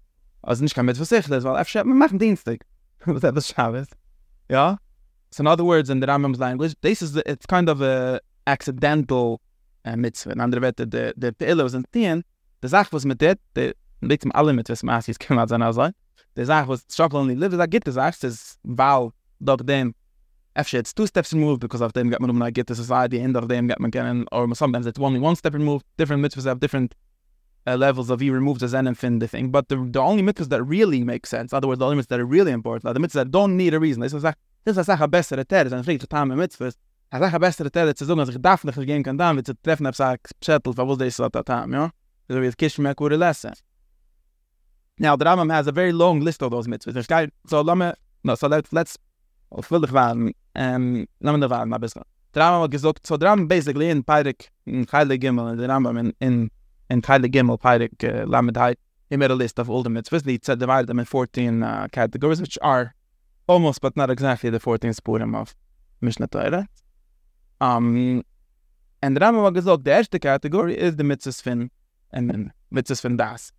[0.42, 2.60] Also nicht kann mit was sich das weil ich machen dienstag.
[3.06, 3.88] Was das schabes?
[4.50, 4.76] Ja?
[5.30, 8.20] So in other words in the ramam's language this is the, it's kind of a
[8.46, 9.40] accidental
[9.84, 10.32] uh, mitzvah.
[10.32, 12.24] In andere wette, the, the pillows in tien,
[12.62, 15.62] The sach was mit det de mit zum alle mit was mas is kemat zan
[15.62, 15.92] azay
[16.34, 19.94] de sach was struggle only live that get de sach is val dog dem
[20.56, 23.36] Actually, it's two steps removed because of them get man I get the society end
[23.36, 25.86] of them get man can or sometimes it's only one step removed.
[25.96, 26.96] Different mitzvahs have different
[27.68, 30.62] uh, levels of you remove the zen the thing but the, the only mitzvahs that
[30.64, 33.30] really make sense other words, the only mitzvahs that are really important the mitzvahs that
[33.30, 34.00] don't need a reason.
[34.00, 36.74] This is like this is like a best at that is and fragt time mitzvahs
[37.12, 39.46] a sache beste der tele zu sagen, dass ich darf nicht gehen kann dann, wird
[39.46, 41.90] zu treffen, ob es ein Zettel, für was das ist, das hat ja?
[42.30, 43.54] So wie kish mir gute lesson.
[45.00, 47.30] Now the Rambam has a very long list of those mitzvahs.
[47.48, 48.96] So lama no so let's let's
[49.50, 52.02] auf will ich waren ähm lama da waren mal besser.
[52.32, 55.98] Der Rambam hat gesagt, so der Rambam basically in Peirik in Heile Gimel, der Rambam
[55.98, 56.50] in in
[56.88, 58.56] in Heile Gimel Peirik uh, Lamed
[59.08, 60.24] he made a list of all the mitzvahs.
[60.24, 62.94] He divided them in 14 uh, categories, which are
[63.48, 65.56] almost but not exactly the 14th Purim of
[66.00, 66.68] Mishnah Torah.
[67.60, 68.22] Um,
[69.02, 71.72] and the Rambam gesagt, the erste Kategorie is the mitzvahs fin,
[72.12, 73.52] then mitzvahs fin das.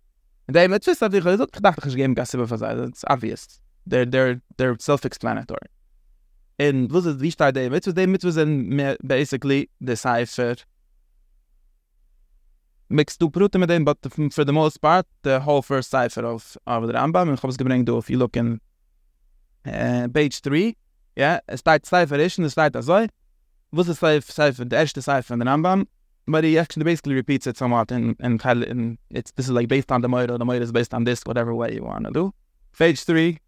[0.46, 3.60] And the mitzvahs have ich gesagt, ich dachte, ich gebe Gasse bei Versailles, it's obvious.
[3.88, 5.68] They're, they're, they're self-explanatory.
[6.58, 7.94] And was it, wie steht die mitzvahs?
[7.94, 10.56] Die mitzvahs sind mehr, basically, the cipher,
[12.92, 13.98] mixed du brute mit dem, but
[14.30, 17.50] for the most part, the whole first cipher of, of the Rambam, and ich habe
[17.50, 18.60] es gebringt, if you look in
[19.66, 20.76] uh, page 3,
[21.16, 23.06] ja, es steht cipher ist, und es steht also,
[23.70, 25.86] was ist cipher, the erste cipher von the Rambam,
[26.26, 29.90] but he actually basically repeats it somewhat and in, in it's, this is like based
[29.90, 32.34] on the Moira, the Moira is based on this, whatever way you want to do.
[32.78, 33.38] Page 3,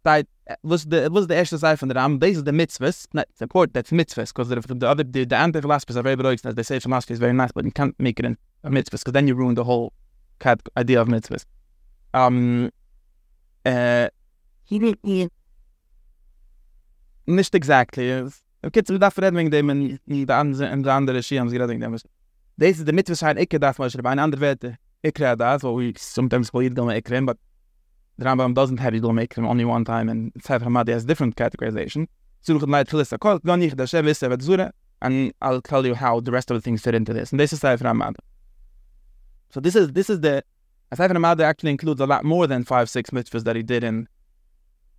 [0.00, 0.26] steht,
[0.62, 3.42] was the was the erste cipher von the Rambam, this is the mitzvahs, not, it's
[3.42, 6.78] important, that's mitzvahs, because the, the other, the, the anti-philosophies are very below, they say
[6.78, 9.34] philosophy is very nice, but you can't make it in a mitzvahs, because then you
[9.34, 9.92] ruin the whole
[10.38, 11.44] cat idea of mitzvahs.
[12.14, 12.70] Um,
[13.64, 14.08] uh,
[17.26, 18.30] Not exactly.
[18.62, 21.96] So darf reden wegen dem in der andere in der andere haben sie gerade dem.
[22.56, 24.76] Das ist der Mitzvah scheint ich darf mal schreiben eine andere Werte.
[25.02, 27.38] Ich kriege da so we sometimes we don't make them but
[28.18, 32.06] the Rambam doesn't have you don't only one time and Sefer Hamad has different categorization.
[32.42, 33.18] So look at my list.
[33.18, 36.50] Call gone ich da Shem ist aber zura and I'll tell you how the rest
[36.50, 37.32] of the things fit into this.
[37.32, 38.16] And this is Sefer Hamad.
[39.48, 40.44] So this is this is the
[40.92, 44.06] Sefer Hamad actually includes a lot more than five six mitzvahs that he did in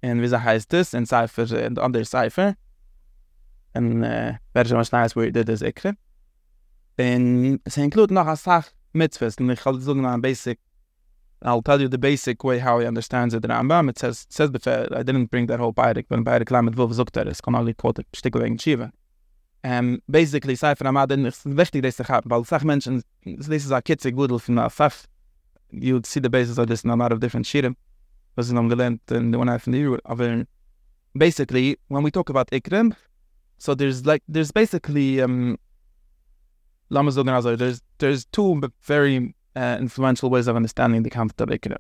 [0.02, 2.56] in heißt das in Cipher in eh, the other Cipher
[3.74, 5.96] and uh, version was nice where he did this ikre
[6.98, 9.40] and es include noch a sach mitzvahs.
[9.40, 10.60] And halt so a basic
[11.44, 13.90] I'll tell you the basic way how he understands it in Rambam.
[13.90, 16.76] It says, it says before, I didn't bring that whole Bayrik, but in Bayrik Lamed
[16.76, 18.92] Vov Zukter, es kann only quote it, stickel wegen Shiva.
[19.64, 23.72] Um, basically, Sefer Amad, and it's wichtig, dass ich habe, weil Sach Menschen, this is
[23.72, 25.08] a kitzig Wudel from a Sach,
[25.72, 27.76] you'd see the basis of this in a lot of different Shirim,
[28.36, 30.46] was in gelernt in the one I from the Euro, aber
[31.18, 32.96] basically, when we talk about Ikrim,
[33.62, 35.60] so there's like, there's basically, um,
[36.89, 41.50] Lama Zogan also, there's, there's two very uh, influential ways of understanding the concept of
[41.50, 41.78] Ikrim.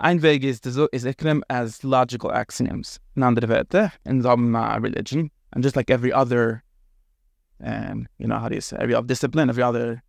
[0.00, 0.58] Ein Weg is,
[0.92, 6.64] is Ikrim as logical axioms, Werte, in some uh, religion, and just like every other,
[7.64, 10.02] um, you know, how do you say, every other discipline, every other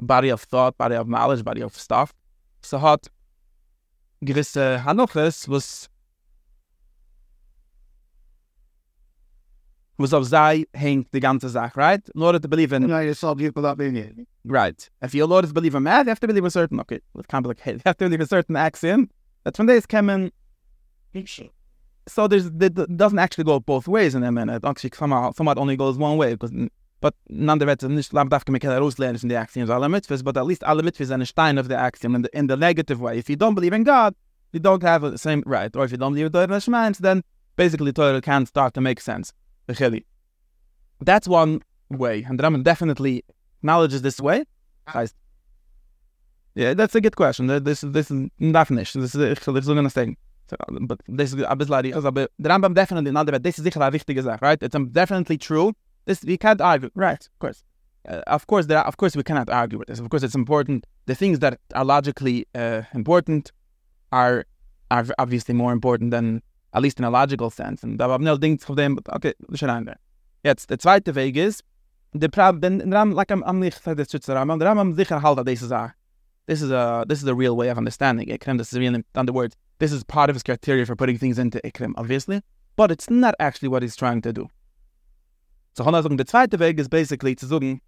[0.00, 2.14] body of thought, body of knowledge, body of stuff,
[2.62, 3.08] so hat
[4.24, 5.88] gewisse Hanoches, was
[10.02, 12.08] was auf sei hängt die ganze Sache, right?
[12.14, 12.86] In order to believe in...
[12.86, 14.14] No, you saw people that being it.
[14.44, 14.90] Right.
[15.00, 16.80] If you order to believe in math, you have to believe a certain...
[16.80, 17.76] Okay, it's complicated.
[17.84, 19.08] You have to believe a certain axiom.
[19.44, 20.32] That's when this came in...
[22.08, 22.46] So there's...
[22.46, 24.64] It doesn't actually go both ways in a minute.
[24.64, 26.52] Actually, somehow, somewhat only goes one way, because...
[27.00, 30.62] But nonetheless, nicht lam darf gemeke herauslernen von the axioms alle mitzvahs, but at least
[30.62, 33.18] alle mitzvahs are a stein of the axiom in the, in the negative way.
[33.18, 34.14] If you don't believe in God,
[34.52, 35.74] you don't have the same right.
[35.74, 37.24] Or if you don't believe in Torah Shemaim, then
[37.56, 39.32] basically Torah can't start to make sense.
[41.00, 43.24] That's one way, and the Rambam definitely
[43.60, 44.44] acknowledges this way.
[46.54, 47.46] Yeah, that's a good question.
[47.46, 48.94] This this is darf nicht.
[48.94, 50.16] Das ist ich will so gonna say.
[50.50, 53.90] So, but this is a bit like the Rambam definitely not that this is eine
[53.90, 54.62] wichtige Sache, right?
[54.62, 55.72] It's definitely true.
[56.04, 57.20] This we can't argue, right?
[57.20, 57.64] Of course.
[58.08, 58.78] Uh, of course, there.
[58.78, 60.00] Are, of course, we cannot argue with this.
[60.00, 60.86] Of course, it's important.
[61.06, 63.52] The things that are logically uh, important
[64.10, 64.44] are
[64.90, 67.82] are obviously more important than at least in a logical sense.
[67.82, 69.94] And da war no Ding von dem, okay, schon ein
[70.44, 71.62] Jetzt, der zweite Weg ist,
[72.12, 75.22] der Prab, den Ram, like am nicht, sagt der Schützer Ram, der Ram am sicher
[75.22, 75.94] halt, this is a,
[76.46, 79.26] this is a, this is a real way of understanding Ikrim, this is really, on
[79.26, 82.42] the words, this is part of his criteria for putting things into Ikrim, obviously,
[82.76, 84.48] but it's not actually what he's trying to do.
[85.74, 87.80] So, Hona sagen, der zweite Weg ist basically zu sagen,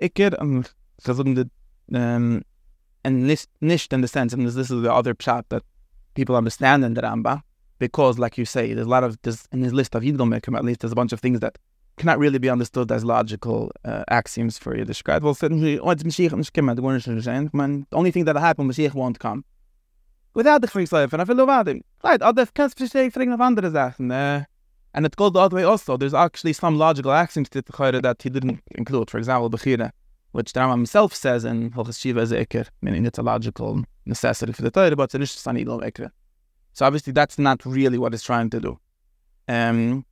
[0.00, 0.64] Ikir, um,
[0.98, 1.50] zu sagen,
[1.94, 2.42] um,
[3.04, 5.62] and nicht, nicht in the sense, and this is the other shot that
[6.14, 7.42] people understand in the Rambam,
[7.80, 10.64] because, like you say, there's a lot of this in his list of Yidgel at
[10.64, 11.58] least there's a bunch of things that
[11.96, 15.22] cannot really be understood as logical uh, axioms for Yiddishkeit.
[15.22, 19.44] Well, certainly, oh, it's Mashiach is man, the only thing that happened, Mashiach won't come.
[20.34, 21.82] Without the Kriegsleif, and I feel about him.
[22.04, 24.46] Right, other kannst verstehen, fragen auf andere Sachen.
[24.92, 25.96] And it goes the other way also.
[25.96, 29.10] There's actually some logical axioms to the that he didn't include.
[29.10, 29.90] For example, Bechira,
[30.32, 34.62] which the Rambam himself says in Hilchas Shiva Zeker, meaning it's a logical necessity for
[34.62, 35.80] the Torah, but it's an Idol
[36.72, 38.78] So obviously that's not really what it's trying to do.
[39.48, 40.04] Um,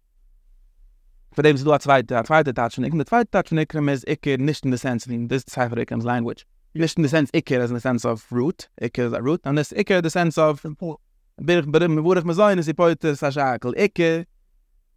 [1.32, 2.98] for them to do a zweite, a zweite Ikrim.
[2.98, 6.04] The zweite touch von Ikrim is Ikir nicht in the sense, in this cipher Ikrim's
[6.04, 6.44] language.
[6.74, 9.40] Nicht in the sense Ikir as in the sense of root, Ikir is a root,
[9.44, 13.28] and this Ikir the sense of bir bir mir wurde mir is die poite sa
[13.28, 14.26] shakel Ikir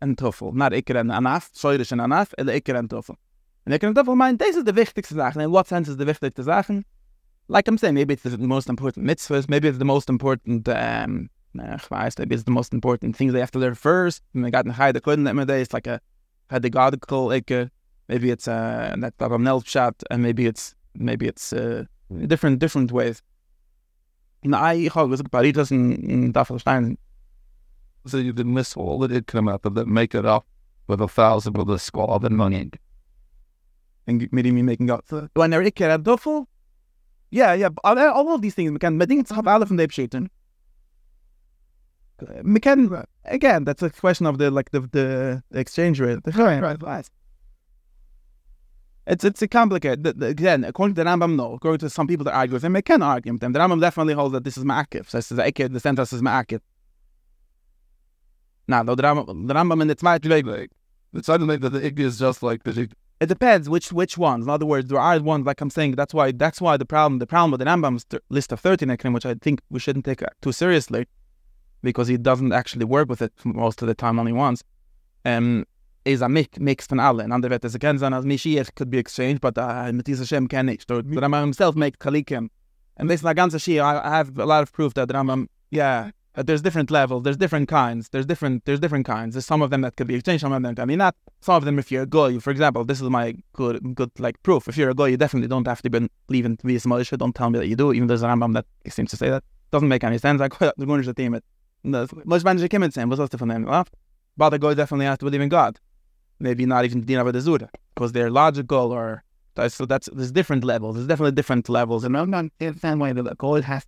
[0.01, 0.53] and Tuffel.
[0.53, 3.15] Not Ikir and Anaf, Soirish and Anaf, ele Ikir and Tuffel.
[3.65, 5.41] And Ikir and Tuffel meint, this is the wichtigste Sachen.
[5.41, 6.83] In what sense is the wichtigste Sachen?
[7.47, 11.29] Like I'm saying, maybe it's the most important mitzvahs, maybe it's the most important um,
[11.53, 14.21] maybe it's the most important things they have to learn first.
[14.33, 15.99] And they got in high the couldn't let me it's like a
[16.47, 17.69] pedagogical like a
[18.07, 21.85] maybe it's uh, that Babam shot, and maybe it's maybe it's uh,
[22.27, 23.21] different different ways.
[24.43, 26.97] In I habe gesagt, Paritas in, in Daffelstein.
[28.05, 30.45] So you did miss all that did come up, but then make it up
[30.87, 32.71] with a thousand with a squad and money.
[34.07, 35.05] And maybe me making up.
[35.35, 36.47] When ikke er duffel,
[37.29, 39.87] yeah, yeah, all, all of these things, man kan, men dingen have alle van de
[39.87, 40.21] beschieten.
[40.21, 40.29] We
[42.59, 46.19] can, again, that's a question of the, like, the, the, the exchange rate.
[46.35, 47.09] Right, right, right.
[49.07, 50.03] It's it's a complicated.
[50.03, 51.53] The, the, again, according to the Rambam, no.
[51.53, 53.51] According to some people that argue with him, they can argue with them.
[53.51, 55.09] The Rambam definitely holds that this is ma'akif.
[55.09, 56.61] So this is the sentence is ma'akif.
[58.67, 60.69] Now, the Rambam, the Rambam in its might like,
[61.13, 62.87] it's suddenly that the ik is just like the
[63.19, 64.45] it depends which which ones.
[64.45, 65.91] In other words, there are ones like I'm saying.
[65.91, 69.13] That's why that's why the problem the problem with the Rambam's list of thirteen ekrim,
[69.13, 71.07] which I think we shouldn't take too seriously,
[71.81, 74.63] because he doesn't actually work with it most of the time only once.
[75.25, 75.65] Um,
[76.05, 77.23] is a mix mix von alle.
[77.23, 80.25] In andere Werte, es kann sein, als Mashiach could be exchanged, but uh, mit dieser
[80.25, 80.87] Shem kann nicht.
[80.87, 82.49] So, the Rambam himself make kalikim.
[82.97, 85.13] And this is a ganze Shia, I, I have a lot of proof that the
[85.13, 89.35] Rambam, yeah, uh, there's different levels, there's different kinds, there's different there's different kinds.
[89.35, 91.15] There's some of them that could be exchanged, some of them I mean not.
[91.41, 94.41] Some of them, if you're a goy, for example, this is my good good like
[94.43, 94.67] proof.
[94.67, 97.35] If you're a goy, you definitely don't have to be leaving to be a Don't
[97.35, 99.43] tell me that you do, even there's a Rambam that seems to say that.
[99.71, 100.39] Doesn't make any sense.
[100.39, 101.43] The going to team it.
[101.83, 103.85] Most manager came in saying, what's them?
[104.37, 105.79] But the goy definitely has to believe in God.
[106.39, 109.23] Maybe not even Dina the Zura, because they're logical or
[109.67, 110.95] so that's there's different levels.
[110.95, 112.03] There's definitely different levels.
[112.03, 113.85] And I'm not in way that the goy has.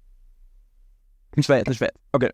[2.16, 2.30] Okay.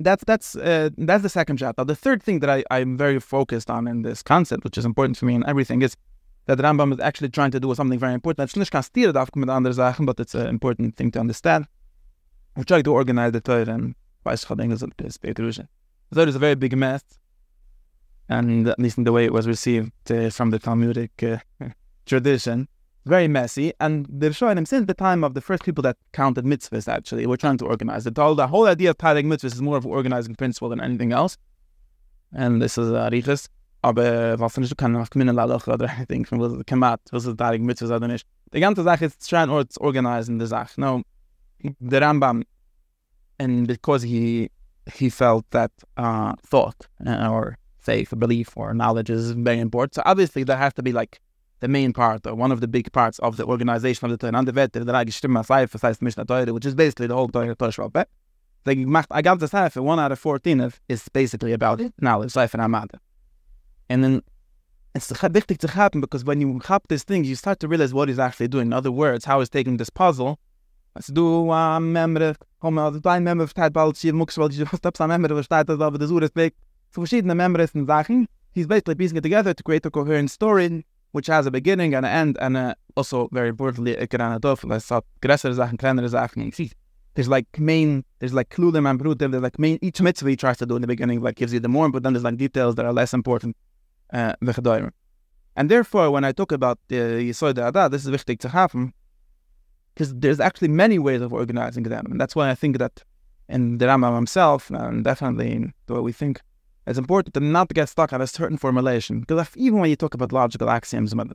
[0.00, 1.84] That's that's uh, that's the second chapter.
[1.84, 5.16] The third thing that I I'm very focused on in this concept, which is important
[5.18, 5.96] for me and everything, is
[6.48, 8.48] that the Rambam is actually trying to do something very important.
[8.48, 11.66] It's nicht kan stieren darf mit andere Sachen, but it's an important thing to understand.
[12.56, 15.68] We try to organize the Torah and weiß ich English is Petrusha.
[16.10, 17.02] The Torah is a very big mess,
[18.28, 21.38] and at least in the way it was received uh, from the Talmudic uh,
[22.06, 22.66] tradition
[23.08, 23.72] very messy.
[23.80, 27.36] And the Rishonim, since the time of the first people that counted mitzvahs, actually, were
[27.36, 28.18] trying to organize it.
[28.18, 31.12] All the whole idea of Tarek mitzvahs is more of an organizing principle than anything
[31.12, 31.36] else.
[32.32, 33.48] And this is Arichas.
[33.82, 37.38] Aber was nicht, du kannst noch kommen Lalach oder anything, from was Kamat, was ist
[37.38, 38.26] Tarek mitzvahs oder nicht.
[38.52, 40.80] Die ganze Sache ist trying to organize the Sache.
[40.80, 41.02] No,
[41.62, 42.42] the Rambam,
[43.38, 44.50] and because he
[44.92, 49.94] he felt that uh, thought uh, or faith or belief or knowledge is very important.
[49.94, 51.20] So obviously there has to be like
[51.60, 54.38] the main part or one of the big parts of the organization of the Torah.
[54.38, 57.28] And the Vetter, the Ragi Shtima Seifer, heißt Mishnah Torah, which is basically the whole
[57.28, 58.04] Torah Torah Shwab.
[58.64, 62.98] They macht a ganze Seifer, one out of 14 is basically about knowledge, Seifer Amada.
[63.88, 64.22] And then
[64.94, 68.08] it's wichtig to happen because when you have these things, you start to realize what
[68.08, 68.68] he's actually doing.
[68.68, 70.38] In other words, how he's taking this puzzle.
[70.96, 76.06] Als du a member, als du ein member versteht, bald schier muckst, weil das der
[76.08, 76.54] Sur weg.
[76.90, 77.04] So.
[78.54, 82.04] He's basically piecing it together to create a coherent story which has a beginning and
[82.04, 84.64] an end, and uh, also very importantly, a grana dof.
[84.64, 86.72] Let's talk größere Sachen, kleinere.
[87.14, 89.32] There's like main, there's like klulim and brutim.
[89.32, 91.60] There's like main each mitzvah he tries to do in the beginning, like gives you
[91.60, 93.56] the more, but then there's like details that are less important.
[94.12, 94.34] Uh,
[95.56, 98.92] and therefore, when I talk about the Yisod Ada, this is wichtig to happen
[99.94, 103.02] because there's actually many ways of organizing them, and that's why I think that
[103.48, 106.40] in the Rambam himself, and definitely in the way we think,
[106.86, 109.20] it's important to not get stuck on a certain formulation.
[109.20, 111.26] Because even when you talk about logical axioms, a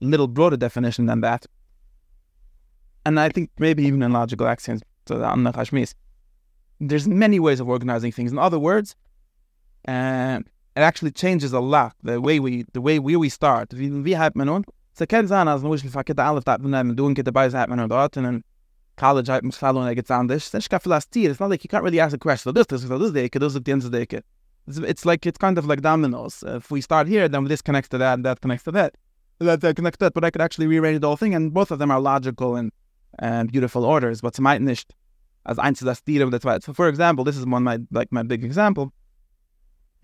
[0.00, 1.46] little, broader definition than that.
[3.04, 4.82] And I think maybe even in logical axioms,
[6.80, 8.30] there's many ways of organizing things.
[8.30, 8.94] In other words,
[9.88, 10.40] uh,
[10.76, 13.72] it actually changes a lot the way we the way we, we start.
[13.72, 17.32] We have man so kann sein, als nur ich verkehrt alles da doing get the
[17.32, 18.42] buys hat man dort and
[18.96, 20.50] college I must follow like it's on this.
[20.50, 21.30] Then she last year.
[21.30, 22.52] It's not like you can't really ask a question.
[22.54, 24.20] This, this, this, this, this, at the end of the day.
[24.66, 26.42] It's, it's like it's kind of like dominoes.
[26.46, 28.94] If we start here, then this connects to that, and that connects to that.
[29.38, 30.14] That, that connects to that.
[30.14, 32.72] But I could actually rearrange the whole thing, and both of them are logical and
[33.18, 34.20] and beautiful orders.
[34.20, 34.92] But might nicht
[35.46, 36.58] as eins das that's why.
[36.60, 38.92] So for example, this is one my like my big example.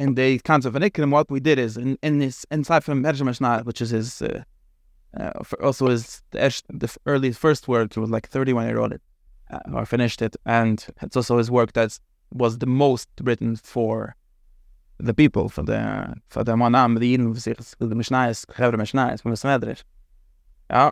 [0.02, 3.64] In the concept of Ikrim, what we did is in, in this inside from Erjamashna,
[3.64, 4.42] which is his uh,
[5.18, 5.30] uh,
[5.62, 8.94] also his the, the early first work was like thirty 31 year old
[9.52, 11.98] uh, or finished it and it's also his work that
[12.32, 14.16] was the most written for
[14.98, 19.36] the people for the for the manam the in the mishnayis khavre mishnayis from the
[19.36, 19.82] smedrish
[20.70, 20.90] ja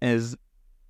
[0.00, 0.36] is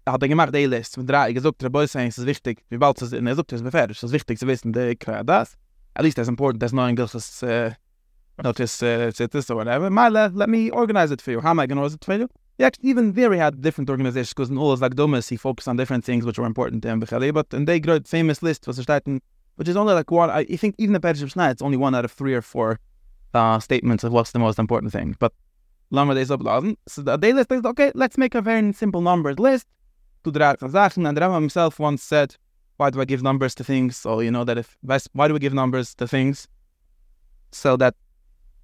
[0.06, 3.00] hat er gemacht die list mit drei gesagt der boy es ist wichtig wie bald
[3.00, 5.56] es in er sagt es befertig es ist wichtig zu wissen der das
[5.96, 7.74] at least that's important that's knowing this uh,
[8.42, 9.90] notice uh, this or whatever.
[9.90, 11.40] My let, let me organize it for you.
[11.40, 12.28] How am I going to organize it for you?
[12.58, 15.66] he actually, even there he had different organizations because in all his dumbest he focused
[15.66, 17.00] on different things which were important to him.
[17.00, 19.20] But and they got famous list was starting,
[19.56, 20.30] which is only like one.
[20.30, 22.78] I think even the Persian Snai, it's only one out of three or four
[23.32, 25.16] uh, statements of what's the most important thing.
[25.18, 25.32] But
[25.90, 26.76] Lama des Obladen.
[26.86, 27.90] So the day list is okay.
[27.94, 29.66] Let's make a very simple numbered list.
[30.24, 32.36] To the Sachen and Rama himself once said,
[32.76, 34.76] "Why do I give numbers to things?" So you know that if
[35.12, 36.48] why do we give numbers to things?
[37.52, 37.94] So that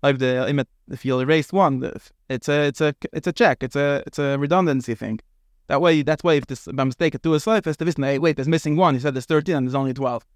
[0.03, 1.83] like the if you erase one,
[2.29, 3.63] it's a it's a it's a check.
[3.63, 5.21] It's a it's a redundancy thing.
[5.69, 8.19] That way, that's why if this by mistake at two is five, to wissen, hey,
[8.19, 8.95] wait, there's missing one.
[8.95, 10.27] He said there's thirteen and there's only twelve.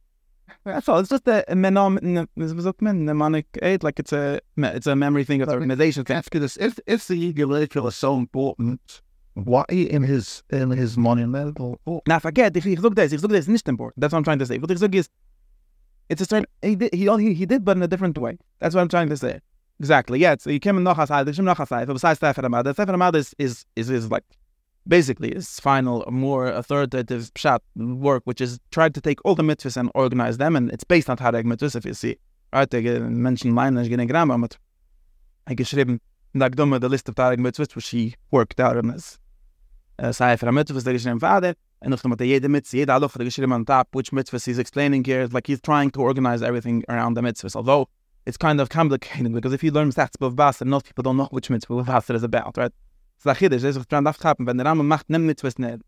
[0.65, 0.99] That's all.
[0.99, 3.83] It's just a, a mnemonic aid.
[3.83, 5.41] Like it's a it's a memory thing.
[5.41, 6.21] It's a organization thing.
[6.23, 9.03] Because if if the ego is so important,
[9.35, 11.81] why in his in his monumental?
[11.87, 12.01] Oh.
[12.07, 14.01] Now forget if he look this, he look this nicht important.
[14.01, 14.59] That's what I'm trying to say.
[14.59, 15.09] He is,
[16.09, 18.38] it's a certain he did he, he he did, but in a different way.
[18.61, 19.40] That's what I'm trying to say.
[19.81, 20.20] Exactly.
[20.20, 20.37] Yeah.
[20.38, 21.87] So you came in Nochasai, there's Nochasai.
[21.87, 24.25] Besides Sefer Amad, Sefer Amad is, is is is like
[24.87, 29.77] basically his final, more authoritative pshat work, which is trying to take all the mitzvahs
[29.77, 31.75] and organize them, and it's based on Taryag mitzvahs.
[31.75, 32.18] If you see,
[32.53, 32.70] right?
[32.70, 34.57] They mentioned and getting grammar, but
[35.49, 35.99] I geschrieben
[36.37, 39.18] Nagdoma the list of Taryag mitzvahs which he worked out in his
[39.99, 40.85] uh, Sefer mitzvahs.
[40.85, 41.55] Der geschrieben Vater.
[41.81, 45.05] And noch mit jede mitzvah, jede aloch, der geschrieben on top, which mitzvahs he's explaining
[45.05, 47.55] here, like he's trying to organize everything around the mitzvahs.
[47.55, 47.89] Although
[48.25, 51.29] it's kind of complicated because if you learn mitzvah of Bas, most people don't know
[51.31, 52.73] which mitzvah of Bas it is about, right?
[53.19, 55.83] So the Chiddush is, dran darf happen, wenn der Rambam macht nem mitzvahs nicht,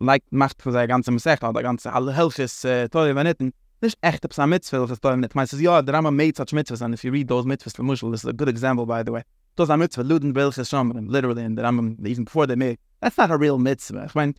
[0.00, 4.24] like macht für seine ganze Mesech, oder ganze alle Hilches, äh, Tore Vanitten, nicht echt
[4.24, 5.38] ob es Mitzvah, das Tore Vanitten.
[5.38, 8.10] Meistens, ja, der Rambam made such mitzvahs, and if you read those mitzvahs from Mushal,
[8.10, 9.22] this is a good example, by the way.
[9.54, 13.18] Those are mitzvah, Luden Bilches Shomrim, literally, and the Rambam, even before they made, that's
[13.18, 14.10] not a real mitzvah.
[14.14, 14.34] I mean,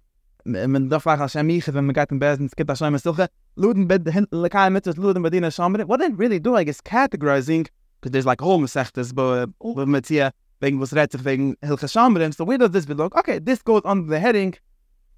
[0.47, 3.87] men darf fragen als jij wenn man gaat in bed en skip als jij luden
[3.87, 7.67] de lekai het luden bedina shamre what they really do i guess categorizing
[7.99, 12.45] because there's like home sectors but with matia wegen was redt wegen hilge shamre so
[12.45, 13.11] where does this belong?
[13.17, 14.53] Okay this goes under the heading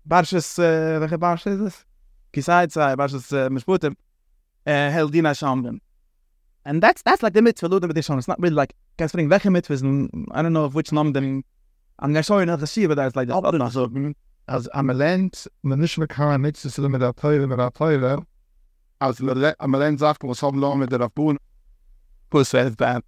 [0.04, 1.86] barshes uh, welche barshes is this?
[3.32, 3.96] Uh, mishputem
[4.66, 5.80] uh, shamre
[6.66, 9.30] and that's that's like the mitzvah luden bedina shamre it's not really like guys feeling
[9.30, 9.84] welche mitzvahs
[10.32, 11.44] i don't know of which them
[12.00, 13.90] Oh, I'm not sure enough to see, but that's like, oh, no, so,
[14.50, 18.26] as am lent man nicht mehr kann mit zu mit der Teile mit der Teile
[19.00, 19.22] als
[19.60, 21.38] am lent sagt was haben lange mit der Bun
[22.30, 23.02] plus wird beim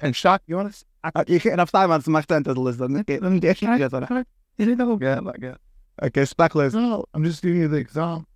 [0.00, 0.86] ein Schock Jonas
[1.26, 4.24] ich kann auf Taiwan zu machen das ist dann geht und der Schock ja oder
[4.56, 5.58] is it okay like
[6.02, 8.26] okay speculate no I'm just giving you the example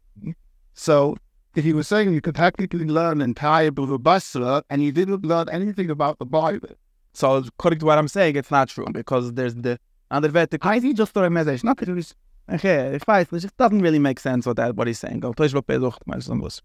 [0.75, 1.17] so
[1.57, 5.49] if he was saying you could technically learn an entire Basra and you didn't learn
[5.49, 6.77] anything about the Bible
[7.15, 9.79] so according to what I'm saying it's not true because there's the
[10.11, 12.15] other vertical I see just a message not because
[12.53, 15.21] Okay, ich weiß nicht, it doesn't really make sense what, that, what he's saying.
[15.21, 16.63] Go, please, bei Sucht, meinst du, was?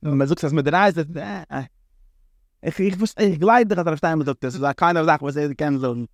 [0.00, 1.64] Man sagt, dass mit der Reise, äh,
[2.60, 5.36] ich, ich, ich, ich gleite, dass er auf Stein sagt, das ist keine Sache, was
[5.36, 6.06] er kennt, so.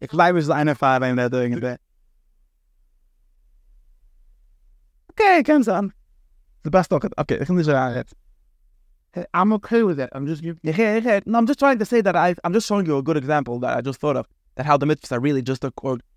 [0.00, 1.78] ich glaube, es ist eine Fahrer in der Dürre.
[5.12, 5.92] Okay, kennst du an.
[6.64, 8.14] The best okay, okay, ich kann nicht sagen jetzt.
[9.34, 10.08] I'm okay with it.
[10.12, 12.96] I'm just yeah, no, I'm just trying to say that I, I'm just showing you
[12.96, 14.26] a good example that I just thought of.
[14.56, 15.72] That how the mitzvahs are really just a,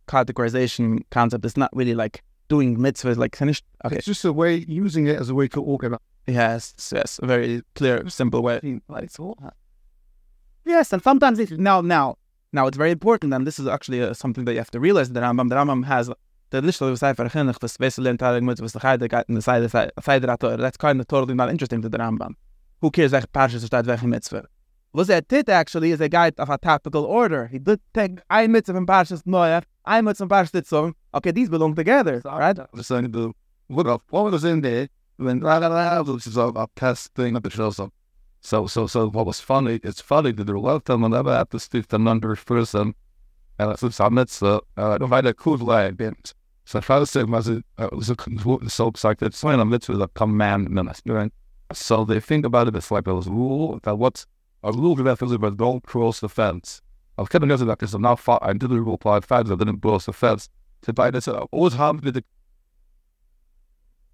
[0.08, 1.46] categorization concept.
[1.46, 3.64] It's not really like doing mitzvahs like finished.
[3.86, 3.98] Okay.
[3.98, 6.00] It's just a way using it as a way to organize.
[6.28, 8.60] Yes, yes, a very clear, simple way.
[10.66, 12.18] Yes, and sometimes it, now, now,
[12.54, 15.10] now it's very important, and this is actually uh, something that you have to realize.
[15.10, 16.10] that Rambam, the Rambam has
[16.52, 20.78] the of Sefer Chinuch, the basically entire mitzvahs, the Chayde, and the side of That's
[20.78, 22.36] kind of totally not interesting to the Rambam.
[22.84, 23.14] Who cares?
[23.14, 24.46] Welche Parshas steht welche mitzvah?
[24.92, 27.48] Was er did actually is a guide of a topical order.
[27.48, 30.94] He did take ein mitzvah from Parshas Noach, ein mitzvah from Parshas Titzum.
[31.16, 32.58] Okay, these belong together, so, right?
[32.74, 33.32] The saying the
[33.68, 34.02] what?
[34.10, 34.90] What was in there?
[35.16, 35.60] When blah,
[36.28, 37.70] is a, a test thing of the show.
[37.70, 37.90] So,
[38.42, 39.80] so, so, so, what was funny?
[39.82, 42.96] It's funny that were time whenever I have to speak to another person,
[43.60, 44.60] and it's a mitzvah.
[44.76, 45.98] Uh, I a cool line.
[46.66, 48.92] So, if I was saying, it was a so
[49.22, 51.34] it's when a mitzvah is a commandment.
[51.74, 52.76] So they think about it.
[52.76, 54.26] It's like a rule that what
[54.64, 56.82] a rule that is about don't cross the fence.
[57.18, 60.06] I've kept noticing that because I'm now far, I didn't apply fans, I didn't cross
[60.06, 60.50] the fence.
[60.84, 62.24] To buy this, I always have the.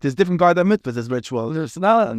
[0.02, 1.50] There's different guy that mitzvahs this ritual.
[1.50, 2.16] There's not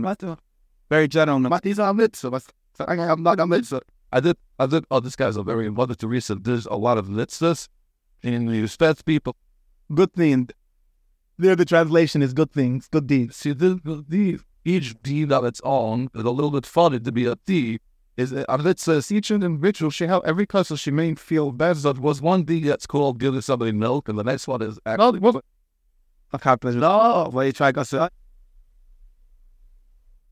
[0.91, 1.41] very general.
[1.41, 2.49] But these are mitzvahs.
[2.81, 3.83] I am not a mitzvah.
[4.13, 6.43] I did, I did, oh, this guy's a very important to reason.
[6.43, 7.69] There's a lot of mitzvahs
[8.23, 9.37] in the respect people.
[9.95, 10.49] Good thing.
[11.39, 13.37] There, the translation is good things, good deeds.
[13.37, 14.41] See, the, the,
[14.77, 17.81] each deed of its own is a little bit funny to be a deed
[18.21, 21.81] is uh, let's uh, each individual she have every customer she may feel better.
[21.81, 25.21] That was one thing that's called giving somebody milk, and the next one is actually.
[25.21, 25.45] What,
[26.31, 26.77] what happens?
[26.77, 28.09] No, what you try to say?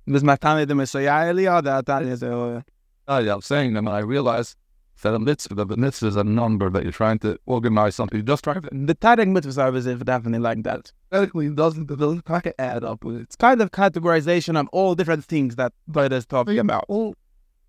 [0.06, 2.22] This my time the Messiah, that that is.
[2.22, 2.62] Uh,
[3.08, 4.56] oh, yeah, I'm saying them, and I realized
[5.02, 8.18] that a mitzvah, the mitzvah is a number that you're trying to organize something.
[8.18, 8.68] You're just trying to.
[8.72, 10.92] The Taryag mitzvahs are is definitely like that.
[11.10, 13.04] Technically, it doesn't, it doesn't kind of add up.
[13.06, 16.84] It's kind of categorization of all different things that Torah is talking about.
[16.88, 17.14] All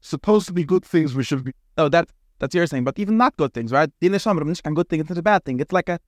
[0.02, 1.54] supposed to be good things we should be.
[1.78, 2.10] Oh, that
[2.40, 3.90] that's your saying, but even not good things, right?
[4.02, 5.60] Dine Shomrim, nicht kein good thing, it's not a bad thing.
[5.60, 6.00] It's like a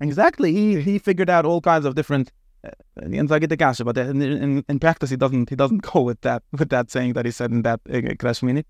[0.00, 2.32] exactly, he he figured out all kinds of different.
[2.64, 2.70] Uh,
[3.30, 6.20] I get the kasha, but in, in, in practice he doesn't he doesn't go with
[6.22, 8.60] that with that saying that he said in that Krashmini.
[8.60, 8.62] Uh,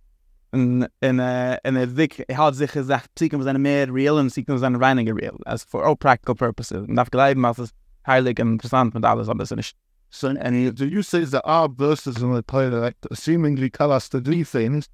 [0.52, 4.58] and in uh, in a dik had sich gesagt psikim sind mehr real and psikim
[4.58, 6.86] sind reiniger real as for all practical purposes.
[6.88, 7.72] Und darf gleiben als es
[8.06, 9.74] heilig und interessant mit alles, aber es ist
[10.14, 14.08] so, and do you say there are verses in the Torah that seemingly tell us
[14.10, 14.88] to do things?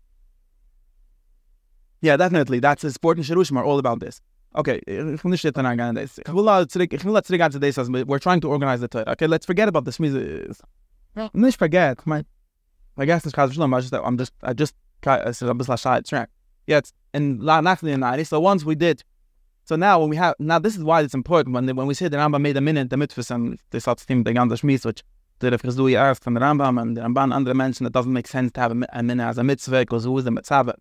[2.00, 2.58] Yeah, definitely.
[2.58, 3.26] That's important.
[3.26, 4.22] Shirushim are all about this.
[4.52, 6.18] Okay, ich will nicht jetzt anfangen das.
[6.18, 8.80] Ich will zurück, ich will zurück zu this as uh, eh, we're trying to organize
[8.80, 9.12] the Torah.
[9.12, 10.56] Okay, let's forget about music.
[11.34, 12.24] Nicht forget, my
[12.98, 14.74] I guess this cause I'm just I'm just I uh, I'm just
[15.58, 16.30] bisschen shy track.
[16.66, 18.24] Yes, and nachly in 90.
[18.24, 19.04] So once we did
[19.64, 22.08] so now when we have now this is why it's important when when we say
[22.08, 25.04] the Rambam made a minute the mitzvahs and this hat stimmt the ganze Schmiss which
[25.38, 28.50] the Refresdui asked from the Rambam and the Ramban andere mentioned it doesn't make sense
[28.52, 30.74] to have a, a minute as a mitzvah because who is the mitzvah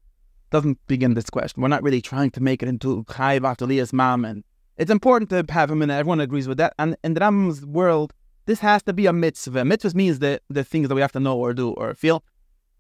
[0.52, 1.62] doesn't begin this question.
[1.62, 4.44] We're not really trying to make it into Chai Vatalia's mom and
[4.80, 5.94] it's important to have a minute.
[5.94, 6.74] Everyone agrees with that.
[6.80, 8.14] And in the Rambam's world,
[8.46, 9.66] this has to be a mitzvah.
[9.66, 12.24] Mitzvah means the, the things that we have to know or do or feel.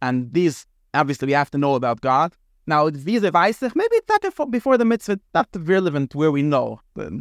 [0.01, 2.33] And these, obviously, we have to know about God.
[2.65, 6.79] Now, Visa Weissach, maybe not before the mitzvah, not relevant where we know.
[6.93, 7.11] But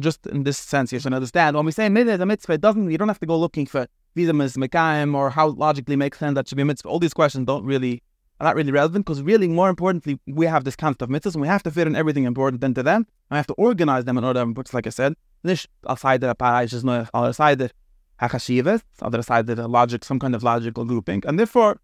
[0.00, 1.56] just in this sense, you should understand.
[1.56, 3.86] When we say mitzvah, the mitzvah, it doesn't, you don't have to go looking for
[4.16, 6.88] Visa Mekayim or how logically makes sense that should be a mitzvah.
[6.88, 8.02] All these questions don't really,
[8.40, 11.42] are not really relevant because really, more importantly, we have this concept of mitzvahs and
[11.42, 13.06] we have to fit in everything important into them.
[13.30, 16.72] And we have to organize them in order, of books, like I said, the paraish
[16.72, 17.70] is no other side the
[18.20, 21.22] hakashivas, other side the logic, some kind of logical grouping.
[21.26, 21.80] And therefore,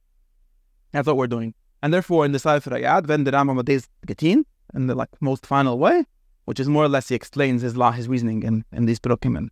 [0.92, 1.54] that's what we're doing.
[1.82, 4.44] And therefore, in the Sefer Ayad, when the Rambam is Getin,
[4.74, 6.04] in the like most final way,
[6.46, 9.50] which is more or less he explains his law, his reasoning in, in these Perukim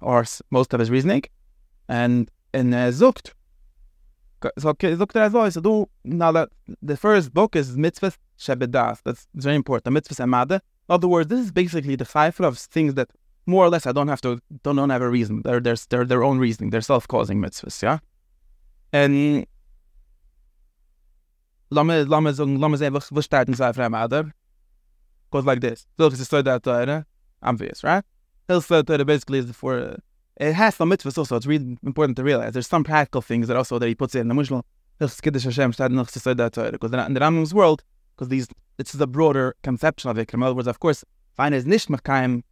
[0.00, 1.22] or most of his reasoning.
[1.88, 3.32] And in uh, Zukt,
[4.58, 4.74] so
[5.32, 6.48] well, so do, now that
[6.82, 10.56] the first book is Mitzvah Shebedas, that's very important, Mitzvah Amada.
[10.88, 13.08] In other words, this is basically the cipher of things that
[13.46, 15.42] more or less I don't have to, don't, don't have a reason.
[15.42, 17.98] They're, they're, they're their own reasoning, they're self-causing mitzvahs, yeah?
[18.92, 19.46] And
[21.70, 24.32] Lama Lama Lama starten sei frem
[25.30, 27.02] goes like this so it's so that uh,
[27.42, 28.04] obvious right
[28.48, 29.98] say that basically is for
[30.38, 31.36] it has some mitzvahs also.
[31.36, 32.52] It's really important to realize.
[32.52, 34.28] There's some practical things that also that he puts in.
[34.28, 34.34] The
[35.08, 37.84] say that because in the Rambam's world
[38.16, 41.04] because these this is a broader conception of it in other words of course
[41.36, 42.42] fine is nicht um,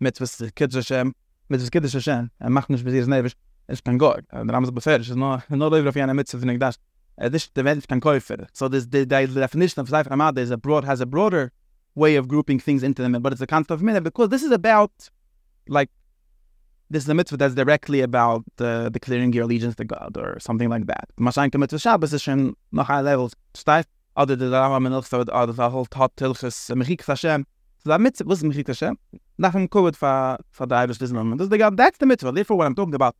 [0.00, 1.12] mitzvahs kiddush Hashem
[1.50, 3.34] mitzvahs kiddush Hashem and mach nicht nevish
[3.68, 6.78] it's kein God the Rambam's befehl is no no over of yana mitzvah in das
[7.20, 8.46] uh, this the Welt can kaufer.
[8.52, 11.52] So this the, the definition of Sefer Hamad is a broad has a broader
[11.94, 14.50] way of grouping things into them, but it's a concept of minute because this is
[14.50, 15.08] about
[15.68, 15.90] like
[16.90, 20.68] this is a mitzvah that's directly about uh, declaring your allegiance to God or something
[20.68, 21.08] like that.
[21.18, 23.84] Mashanka mitzvah Shabbos is schon noch high levels steif.
[24.16, 27.46] Other the Rambam and also the whole Tot Tilchus Mechik Hashem.
[27.84, 28.98] So that mitzvah was Mechik Hashem.
[29.38, 31.36] Dem Covid for for the Irish Islam.
[31.36, 32.32] That's the mitzvah.
[32.32, 33.16] Therefore, what I'm talking about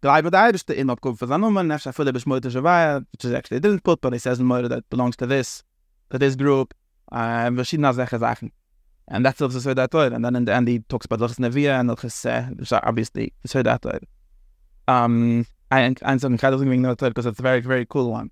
[0.00, 3.04] the but I just in not good for the number and after the bishmote shavaya,
[3.12, 5.62] which is actually didn't put, but he says in Moira that belongs to this,
[6.10, 6.72] to this group,
[7.12, 8.52] and verschiedene Sachen Sachen.
[9.10, 11.80] And that's also so that And then in the end he talks about Lachs Nevia
[11.80, 13.84] and Lachs, uh, obviously, so that
[14.86, 18.30] Um, and and some kind of thing because it's a very, very cool one.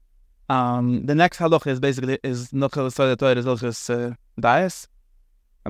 [0.48, 4.88] Um, the next halach is basically is Nuchel so that is Lachs uh, Dias.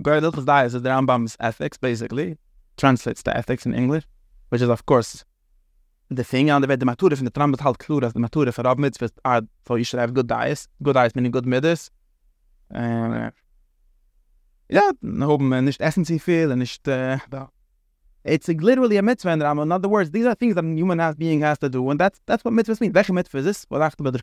[0.03, 2.37] Great Lachs Dias is the Rambam's ethics, basically,
[2.77, 4.05] translates to ethics in English.
[4.51, 5.25] which is of course
[6.11, 8.21] the thing on the bed the matura from the tram but halt klur as the
[8.21, 11.45] matura for ab mitzvah are so you should have good diets good diets meaning good
[11.45, 11.91] middes
[12.75, 13.31] uh,
[14.71, 17.19] ja hoben wir nicht essen sie viel nicht uh,
[18.25, 19.63] it's literally a mitzvah in Rambam.
[19.63, 21.99] In other words, these are things that a human has, being has to do, and
[21.99, 22.93] that's that's what mitzvahs mean.
[22.93, 23.67] Welche mitzvah is this?
[23.71, 24.23] Well, after the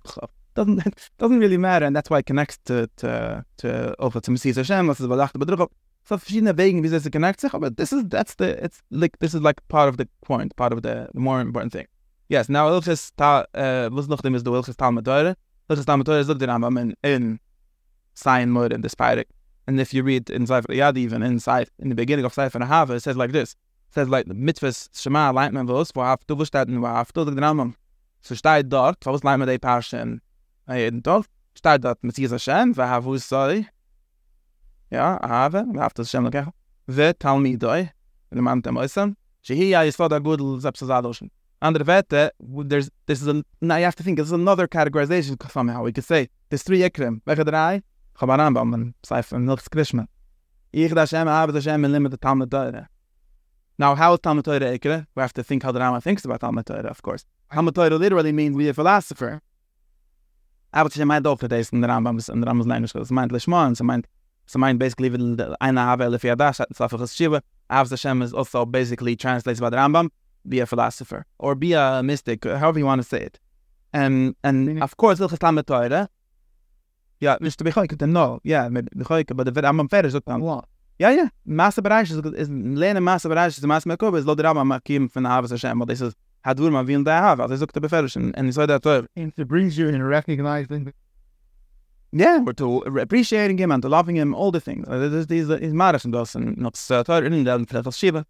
[0.53, 0.83] doesn't
[1.17, 4.87] doesn't really matter, and that's why it connects to to to also to Messias Hashem.
[4.87, 5.67] This is what after the
[6.07, 9.33] so verschiedene Wegen, wie es connect sich, but this is that's the it's like this
[9.33, 11.87] is like part of the point, part of the, the more important thing.
[12.29, 15.35] Yes, now Ilchis ta uh was noch dem is the Ilchis Talmud Torah.
[15.69, 17.39] Ilchis Talmud Torah is looked at Rambam in in
[18.13, 19.25] sign mode in the Spirik.
[19.67, 22.63] And if you read in Sefer Yad even in Seif in the beginning of Sefer
[22.63, 23.55] Hava, it says like this.
[23.95, 27.75] says like the mitzvahs shema leint man vos in wo auf du der namen
[28.21, 30.21] so steht dort was leint man de passion
[30.67, 33.65] ei in dort steht dort mit dieser schein wo ha wo soll
[34.91, 36.45] ja aber wir auf das schein okay
[36.87, 37.89] we tell me doi
[38.31, 41.29] in dem eisen she he is for the good zapsazadoshn
[41.61, 42.31] under vete
[42.69, 46.05] there's this is a now you have to think there's another categorization somehow we could
[46.05, 47.45] say there's three ekrem welche
[48.19, 50.07] Chabaran ba man saif an nilchs krishma
[50.71, 52.51] ich da shem habe da shem limit talmud
[53.77, 55.05] Now, how is Talmud Torah Ikra?
[55.15, 57.25] We have to think how the Rama thinks about Talmud Torah, of course.
[57.51, 59.41] Talmud Torah literally means be a philosopher.
[60.73, 63.69] Aber es meint auch, dass in der Rambam, in der Rambam language, es meint Lishma,
[63.71, 64.05] es meint,
[64.47, 67.41] es meint basically, wie eine Habe, Lefi Adash, it's off of Shiva.
[67.69, 70.09] Avs Hashem is also basically translates by the Rambam,
[70.47, 73.39] be a philosopher, or be a mystic, however you want to say it.
[73.91, 76.09] And, and of course, Ilchas Talmud Torah,
[77.19, 80.65] ja, nicht to be choyke, no, yeah, maybe choyke, but the Rambam Ferris, look, what?
[80.97, 81.29] Ja, ja.
[81.45, 85.09] Masse Bereich ist, ist lehne Masse Bereich, ist Masse Mekobe, ist lo der Rama makim
[85.09, 87.59] von der Havas Hashem, das ist, hat wur ma wie in der Hava, also ich
[87.59, 89.05] suchte beferisch, und ich soll der Teuf.
[89.17, 90.93] And it brings you in recognizing
[92.17, 94.87] Yeah, we're to appreciating him and to loving him, all the things.
[94.87, 98.25] This is is Maras and das and not Torah in the Flech Shiva.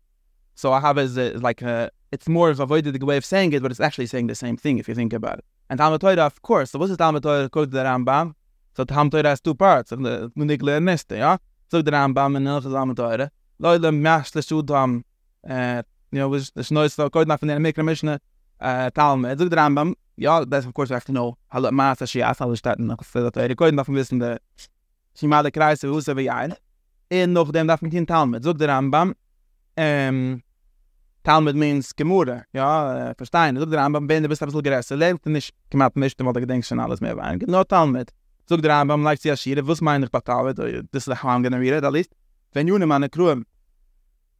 [0.55, 3.53] So I have is uh, like uh, it's more of a avoided way of saying
[3.53, 5.45] it, but it's actually saying the same thing if you think about it.
[5.69, 8.33] And Talmud Torah, of course, so what is Talmud Torah according to the Rambam?
[8.75, 11.37] so da ham teure has two parts and the äh, nuclear Neste, ja
[11.69, 15.03] so the Rambam in hilchas er am teure leule mashle shudam
[15.49, 19.23] uh you know was this noise that going nothing in make a mission uh talm
[19.23, 22.09] so the Rambam ja that's of course I have to know how the math as
[22.09, 24.39] she has all that and so that I going nothing wissen the
[25.13, 26.55] sie mal der kreis wo so er wie ein
[27.09, 28.43] in noch dem darf mit den mit.
[28.43, 29.13] so der Rambam
[29.77, 30.41] ähm
[31.25, 33.57] Talmud means gemure, ja, äh, verstehen.
[33.57, 36.33] So der Rambam bin, der bist ein bisschen größer, lebt er nicht, gemacht nicht, weil
[36.33, 37.39] du denkst schon alles mehr wein.
[37.39, 38.11] Genau Talmud.
[38.47, 40.53] Zog der Rambam like sie ashire, was meine ich batawe,
[40.91, 42.11] das ist I'm gonna read at least.
[42.53, 43.45] Wenn june meine kruem,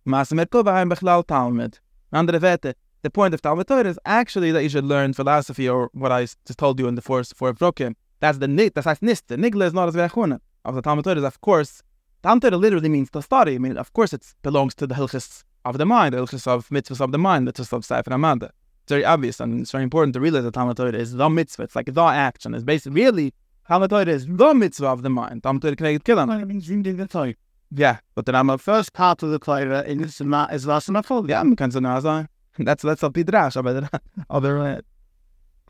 [0.06, 1.80] mas mit ko beim beklau talmud.
[2.14, 5.90] Andere Wette, the point of Talmud Torah is actually that you should learn philosophy or
[5.94, 7.96] what I just told you in the first four broken.
[8.20, 9.24] That's the nig, that's nist.
[9.28, 10.40] The nigla is not as vechuna.
[10.64, 11.84] Of the Talmud Torah is of course,
[12.24, 13.56] Talmud Torah literally means to study.
[13.56, 16.70] I mean, of course it belongs to the hilchis of the mind, the hilchis of
[16.70, 18.52] mitzvahs of the mind, mitzvahs of Sefer Amanda.
[18.84, 21.64] It's very obvious and it's very important to realize that Talmud Torah is the mitzvah.
[21.64, 22.54] It's like the action.
[22.56, 23.34] It's basically really
[23.68, 25.44] Talmud Torah is the mitzvah of the mind.
[25.44, 26.30] Talmud Torah can kill him.
[26.30, 27.34] It means reading the Torah.
[27.72, 31.30] Yeah, but then I'm a first part of the Torah in this is last full.
[31.30, 32.30] Yeah, so nah sein.
[32.58, 33.90] That's that's a Pidrash, der
[34.30, 34.82] other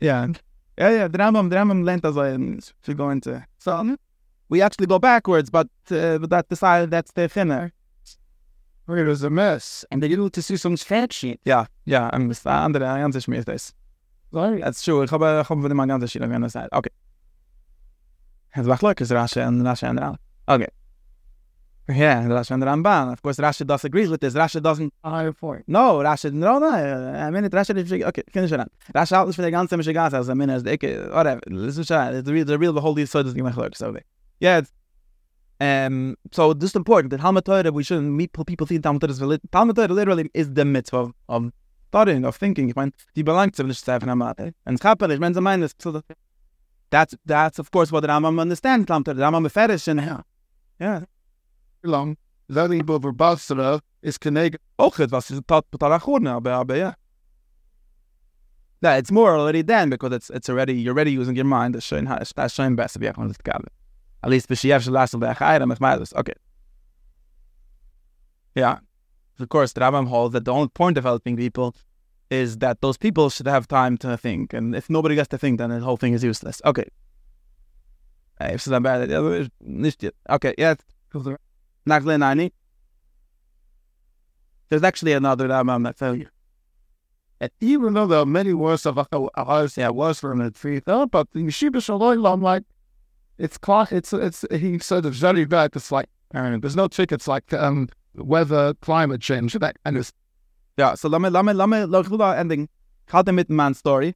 [0.00, 0.26] yeah.
[0.78, 3.44] Yeah, yeah, the Rambam, the Rambam lent us in to go into.
[3.58, 3.96] So
[4.50, 7.72] we actually go backwards, but uh, but that decided that's the thinner.
[8.88, 9.84] It was a mess.
[9.90, 11.40] And they didn't to see some fat shit.
[11.44, 13.72] Yeah, yeah, I'm the andere ganze schmiert das.
[14.32, 14.60] Sorry.
[14.60, 15.02] That's true.
[15.02, 16.68] Ich habe ich habe mal ganze the other side.
[16.72, 16.90] Okay.
[18.64, 20.16] Leuk is Rashi and Rashi and Ram.
[20.48, 20.68] Okay.
[21.88, 23.12] Yeah, Rashi and Ramban.
[23.12, 24.34] Of course, Rashi does agree with this.
[24.34, 24.92] Rashi doesn't.
[25.04, 26.32] I for No, Rashi.
[26.32, 26.68] No, no.
[26.68, 27.92] I mean, Rashi is.
[27.92, 28.60] Okay, finish it.
[28.94, 30.64] Rashi out for the ganze Mishigas as a minute.
[31.12, 31.40] Whatever.
[31.46, 33.70] Listen, the real, the real, the whole these so doesn't make clear.
[33.74, 33.96] So,
[34.40, 34.62] yeah.
[35.60, 36.16] Um.
[36.32, 37.10] So this is important.
[37.10, 40.52] That Talmud Torah, we shouldn't meet people think Talmud Torah is Talmud Torah literally is
[40.52, 41.52] the mitzvah of
[41.88, 42.68] studying of thinking.
[42.68, 44.52] Ich meine, die belangt zu nicht Sefer Hamate.
[44.66, 45.68] Und Chappel, ich meine, sie meinen,
[46.90, 48.86] that's that's of course what the Rambam understands.
[48.86, 50.20] The Rambam fetish and yeah,
[50.80, 51.04] yeah.
[51.82, 52.16] Long.
[52.48, 54.60] Learning about Basra is connected.
[54.78, 56.94] Ist tot betalachurne, aber aber yeah.
[58.82, 61.74] Yeah, it's more already then because it's it's already you're already using your mind.
[61.74, 63.66] That's showing that's showing best to be on this gabe.
[64.22, 66.14] At least b'shiev shalasel be'achayim if ma'alis.
[66.14, 66.34] Okay.
[68.54, 68.78] Yeah.
[69.38, 71.74] Of course, the Rambam holds that the only point of helping people
[72.30, 74.52] is that those people should have time to think.
[74.52, 76.60] And if nobody gets to think, then the whole thing is useless.
[76.64, 76.88] Okay.
[78.40, 79.10] If it's bad.
[80.30, 80.74] Okay, yeah.
[84.68, 85.46] There's actually another
[85.84, 86.28] that tells you.
[87.40, 88.98] And even though there are many words of
[89.70, 92.64] say I was from the tree, but the Yeshiva Shalom, I'm like,
[93.38, 95.76] it's quite, it's, it's, he said it's very bad.
[95.76, 97.12] It's like, there's no trick.
[97.12, 100.12] It's like um, weather, climate change, that kind of
[100.78, 102.68] Ja, so lass mir, lass mir, lass mir, lass mir, ending.
[103.06, 104.14] Ich halte mit dem Mann Story.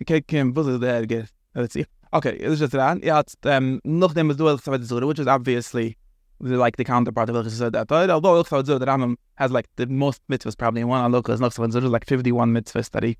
[0.00, 1.28] Okay, Kim, was ist der Erge?
[1.54, 1.86] Let's see.
[2.12, 3.00] Okay, it is just dran.
[3.04, 5.96] Ja, it's, um, noch dem du willst, was which is obviously
[6.40, 7.84] the, like the counterpart of Ilchus Zura.
[7.84, 11.12] But although Ilchus Zura, the Rambam has like the most mitzvahs probably in one on
[11.12, 13.16] local, is not like 51 mitzvahs that he,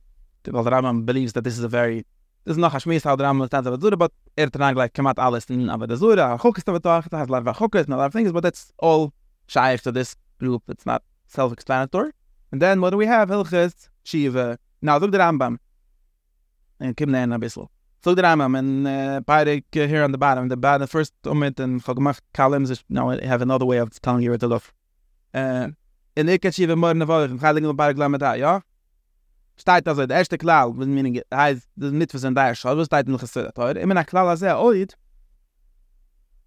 [0.51, 2.05] well, the Rambam believes that this is a very,
[2.45, 5.15] this is not Hashmis, how the Rambam stands of Zura, but er trang like kamat
[5.19, 8.07] alles in Avodah Zura, Chokis Tavatoch, it has a lot of Chokis and a lot
[8.07, 9.13] of things, but it's all
[9.47, 10.65] shy to this group.
[10.67, 12.11] It's not self-explanatory.
[12.53, 13.31] And then what do we have?
[13.31, 14.59] Hilchis, Shiva.
[14.81, 15.59] Now look the Rambam.
[16.79, 17.71] And Kim Nen a bissel.
[18.05, 20.49] So the Rambam and uh, Pairik uh, here on the bottom.
[20.49, 22.83] The bottom, the first omit and Chogmach Kalims.
[22.89, 24.73] Now I have another way of telling you what to love.
[25.33, 25.69] Uh,
[26.15, 28.61] in Ikat Shiva Mor Navor, in Chayling of Pairik Lamada, ja?
[29.57, 33.59] Steht also, der erste Klall, meaning, heißt, das Mitzvah in Schal, was steht in Chesed,
[33.59, 33.81] oder?
[33.81, 34.95] Immer nach Klall, also, oid,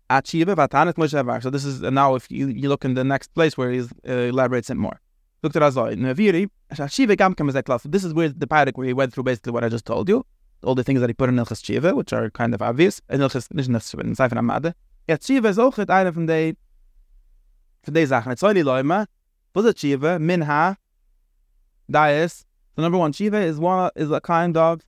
[0.09, 1.41] at Shiva, Vatanet Moshe Avar.
[1.41, 3.79] So this is, uh, now if you, you look in the next place where he
[4.07, 4.99] uh, elaborates it more.
[5.43, 6.49] At Azoi, in Viri,
[6.89, 7.83] Shiva Gam is that class.
[7.83, 10.25] This is where the Pairik where he went through basically what I just told you.
[10.65, 13.01] all the things that he put in Ilchas Shiva, which are kind of obvious.
[13.09, 14.73] In Ilchas, nicht in Sefer Amade.
[15.07, 16.57] Ja, Shiva is auch eine von den,
[17.83, 18.31] von den Sachen.
[18.31, 19.07] Jetzt soll die Leute,
[19.53, 20.19] was ist Shiva?
[20.19, 20.75] Min ha,
[21.89, 24.81] da ist, so number one, Shiva is one, is a kind of,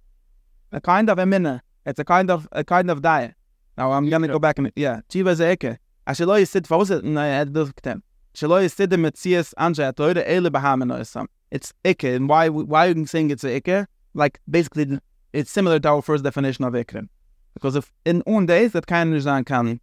[0.71, 1.61] a kind of a minna.
[1.85, 3.35] It's a kind of, a kind of diet.
[3.77, 5.77] Now I'm gonna go back and, yeah, Shiva is a eke.
[6.07, 7.03] Asheloi sit, was it?
[7.03, 8.01] No, I had to do
[8.37, 11.25] Shaloi sit the Metzias Anja Toide Ele Bahamen Oisam.
[11.49, 13.87] It's Ike, and why why are you saying it's a Ike?
[14.13, 14.99] Like basically
[15.33, 17.09] it's similar to our first definition of ikrim.
[17.55, 19.79] Because if in own days that kind of sein kann,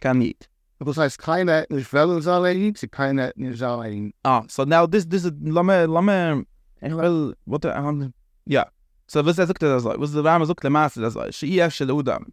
[0.00, 0.46] kann eat.
[0.78, 4.12] Das heißt, keine nicht wollen soll er eat, sie keine nicht er.
[4.24, 6.46] Ah, so now this, this is, lame, lame,
[6.80, 8.66] ich will, what the, um, yeah.
[9.08, 11.74] So was er sagt das so, was der Rama sagt der Maße das so, yef
[11.74, 12.26] shel udam,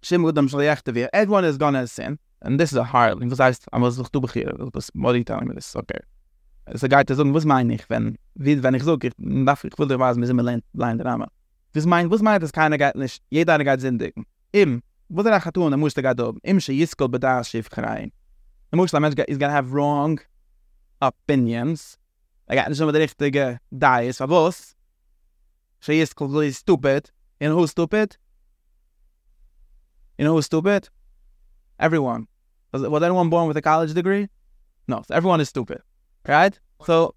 [0.00, 3.38] shim udam shel yechte wir, everyone is gonna sin, and this is a hard, was
[3.38, 6.00] heißt, I was doch du bechir, das Modi telling me this, okay.
[6.66, 9.14] Ist ein Geid, der sagt, was meine ich, wenn, wie, wenn ich so, ich, ich
[9.16, 11.28] will was, sind mir lein der Rama.
[11.74, 14.26] Was meint, was meint, dass keiner geht nicht, jeder eine geht sindigen.
[14.52, 16.38] Im, wo der Achat tun, muss der oben.
[16.42, 18.12] Im, she yiskol bedaar schiff krein.
[18.70, 20.20] Der Muslim Mensch is gonna have wrong
[21.00, 21.98] opinions.
[22.46, 24.76] Er geht nicht immer der richtige Dias, aber was?
[25.80, 27.12] She yiskol really stupid.
[27.40, 28.18] You know who's stupid?
[30.18, 30.90] You know who's stupid?
[31.78, 32.26] Everyone.
[32.72, 34.28] Was, was anyone born with a college degree?
[34.86, 35.80] No, so everyone is stupid.
[36.26, 36.58] Right?
[36.84, 37.14] So,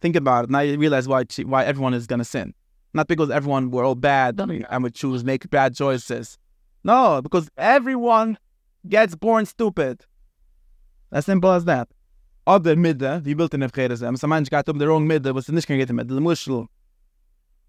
[0.00, 0.50] think about it.
[0.50, 2.54] Now you realize why why everyone is gonna sin.
[2.94, 6.38] Not because everyone were all bad and would choose make bad choices.
[6.84, 8.38] No, because everyone
[8.88, 10.04] gets born stupid.
[11.10, 11.88] As simple as that.
[12.46, 14.16] Oder Mitte, wie built in Efrede sein?
[14.16, 16.66] So manch geht um der wrong Mitte, was nicht kann gehen mit der Muschel.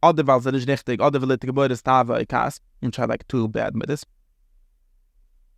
[0.01, 3.05] Oder weil es nicht richtig, oder weil die Gebäude ist Tava, ich has, and try
[3.05, 4.03] like two bad this.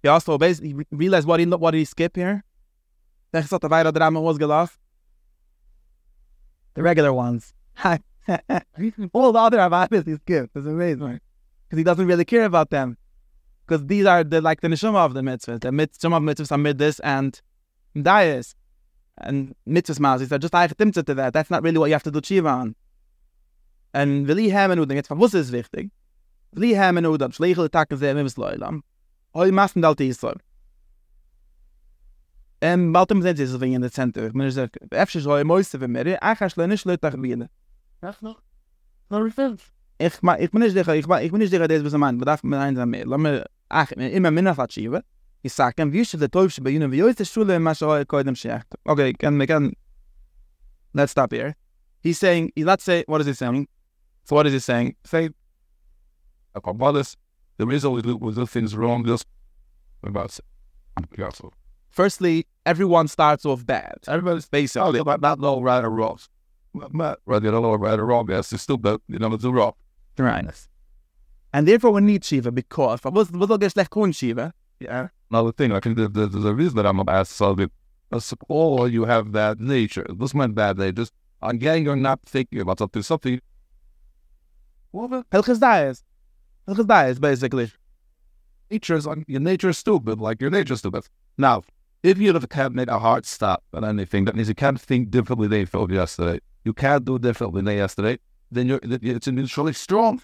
[0.05, 2.43] He also basically realized what he, what did he skip here.
[3.33, 3.41] Er.
[3.41, 4.69] The
[6.77, 7.55] regular ones.
[7.83, 7.97] All
[9.31, 10.49] the other Avamis he's give.
[10.53, 11.19] It's amazing.
[11.63, 12.99] Because he doesn't really care about them.
[13.65, 15.61] Because these are the like the neshama of the mitzvahs.
[15.61, 17.41] The mitzvah of mitzvahs are midas and
[17.95, 18.53] dayas.
[19.17, 21.33] And mitzvahs mazis are just eichetimtza to that.
[21.33, 22.75] That's not really what you have to do tshiva on.
[23.91, 25.89] And v'li hemen udam, jetzt was ist wichtig?
[26.55, 28.83] V'li hemen udam, schleichel takken zeh mimis loilam.
[29.35, 30.39] Hoi massen dalt Yisrael.
[32.61, 34.31] Baltem sind sie so in der Zentrum.
[34.33, 37.49] Man sagt, efsche schoi moiste für mir, ach, ich schleine schleutach biene.
[38.01, 38.41] Ach noch?
[39.09, 39.61] No refilms.
[39.97, 42.43] Ich ma ich bin nicht sicher, ich ich bin nicht sicher, was meint, aber darf
[42.43, 43.05] mir eins am mehr.
[43.17, 45.01] Mir ach immer minna fatschive.
[45.41, 48.35] Ich sag, wie ist der Teufel bei Ihnen, wie ist die Schule, was soll koidem
[48.35, 48.67] schacht.
[48.85, 49.37] Okay, can
[50.93, 51.55] Let's stop here.
[52.01, 53.67] He's saying, let's say, what is he saying?
[54.23, 54.95] So what is he saying?
[55.03, 55.29] Say,
[56.53, 57.17] about this,
[57.57, 59.25] there is always little things wrong, just
[60.03, 60.45] about it.
[61.17, 61.51] Yeah, so.
[61.89, 63.95] Firstly, everyone starts off bad.
[64.07, 64.99] Everybody's Basically.
[64.99, 66.19] Oh, but not no right or wrong.
[66.73, 69.45] But, right, you don't know right or wrong, yes, it's still, but, you know, it's
[69.45, 69.73] wrong.
[70.17, 70.45] Right.
[71.53, 74.53] And therefore we need Shiva because, was was auch schlecht kun Shiva?
[74.81, 75.07] Yeah.
[75.31, 77.71] Another thing, I think the, the, the reason that I'm ask something,
[78.49, 80.05] all you have that nature.
[80.09, 80.91] This meant bad nature.
[80.91, 83.39] Just, again, you're not thinking about something, something.
[84.91, 85.59] Well, Hilchas
[86.67, 86.75] Dayas.
[86.75, 87.71] Hilchas Dayas, basically.
[88.69, 91.07] nature's like your nature's stupid, like your nature's stupid.
[91.37, 91.63] Now,
[92.03, 95.47] if you can't make a hard stop on anything, that means you can't think differently
[95.47, 96.39] than you felt yesterday.
[96.63, 98.19] You can't do differently than yesterday.
[98.51, 100.21] Then you're it's initially strong.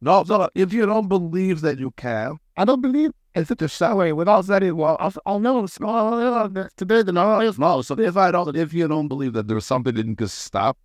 [0.00, 0.48] No, no.
[0.54, 4.46] If you don't believe that you can, I don't believe it's such a salary without
[4.46, 4.74] that.
[4.74, 7.02] Well, I'll, I'll know today.
[7.02, 7.82] The no is no.
[7.82, 10.78] So if I don't, if you don't believe that there's something that you can stop,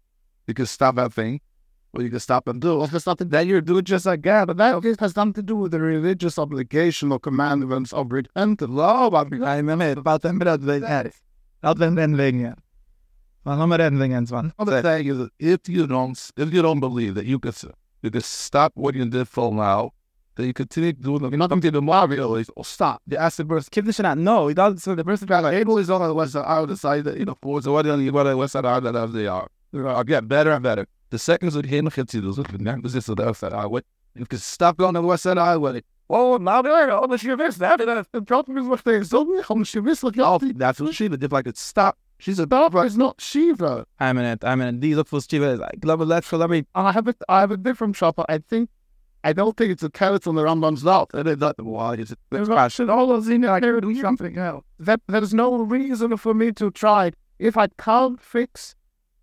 [0.48, 1.40] you can stop that thing,
[1.94, 2.84] or you can stop and do.
[2.84, 5.42] If it's something that you're doing just like that, but that okay, has nothing to
[5.42, 9.04] do with the religious obligation or commandments of repent the law.
[9.04, 11.16] Oh, about I remember about them, but they it.
[11.64, 12.56] Not them, then, yeah.
[13.44, 14.54] Wann haben wir reden wegen eins, wann?
[14.60, 17.56] Other thing is, if you don't, if you don't believe that you could,
[18.04, 19.94] you could stop what you did for now,
[20.36, 21.32] then you continue doing it.
[21.32, 23.02] You're not going to do the Mario is, or stop.
[23.08, 25.56] You ask the person, Kip dich not, no, he does, so the person got like,
[25.56, 27.86] able is on the west side, I would decide that, you know, for so what
[27.86, 29.48] the what the west side are that as they are.
[29.74, 30.86] Gonna get better and better.
[31.12, 33.82] The seconds that him hit you, those are the is the west side highway.
[34.16, 35.84] You can stop going on the west side highway.
[36.10, 39.04] Oh, now they're on oh, the Shivis, that is the problem is what they're oh,
[39.04, 40.42] so the Shivis, look out.
[40.58, 41.22] That's what she did.
[41.22, 43.86] If I could stop, she's a Barbara, it's not Shiva.
[44.00, 44.80] I'm in it, I'm in it.
[44.80, 47.42] Die look for Shiva is like, love it, let's let me, I have a, I
[47.42, 48.18] have a different shop.
[48.30, 48.70] I think,
[49.26, 51.10] I don't think it's a carrot on the Rambam's lot.
[51.14, 52.20] And it's not the why is it?
[52.30, 53.52] There's a should all in there.
[53.52, 54.64] I can do something else.
[54.80, 58.76] That there's no reason for me to try if I can't fix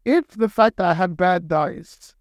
[0.08, 2.14] if the fact that I had bad diets.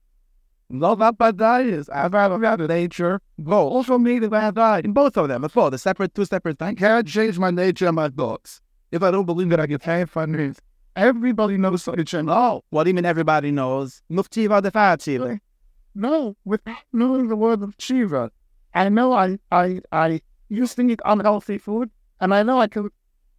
[0.69, 1.87] Not that bad diets.
[1.87, 3.21] I've had a bad nature.
[3.41, 4.83] Go also me the bad diet.
[4.83, 6.79] in both of them, it's both, the separate, two separate I things.
[6.79, 8.59] can't change my nature and my thoughts.
[8.91, 10.59] If I don't believe that I get paid for it,
[10.97, 12.65] everybody knows such and all.
[12.71, 14.01] What do you mean everybody knows?
[14.09, 15.39] Muf Shiva, the fat Shiva.
[15.95, 18.31] No, without knowing the word of Shiva.
[18.73, 22.89] I know I, I, I used to eat unhealthy food, and I know I can,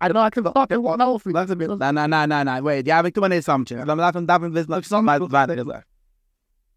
[0.00, 1.32] I know I can fuck it unhealthy.
[1.32, 1.68] That's a bit.
[1.68, 3.86] No, no, no, no, no, wait, ja, ik doe maar niet assumption.
[3.86, 5.84] Dan laten we daarvan wissen, dat some maar people waar say is that.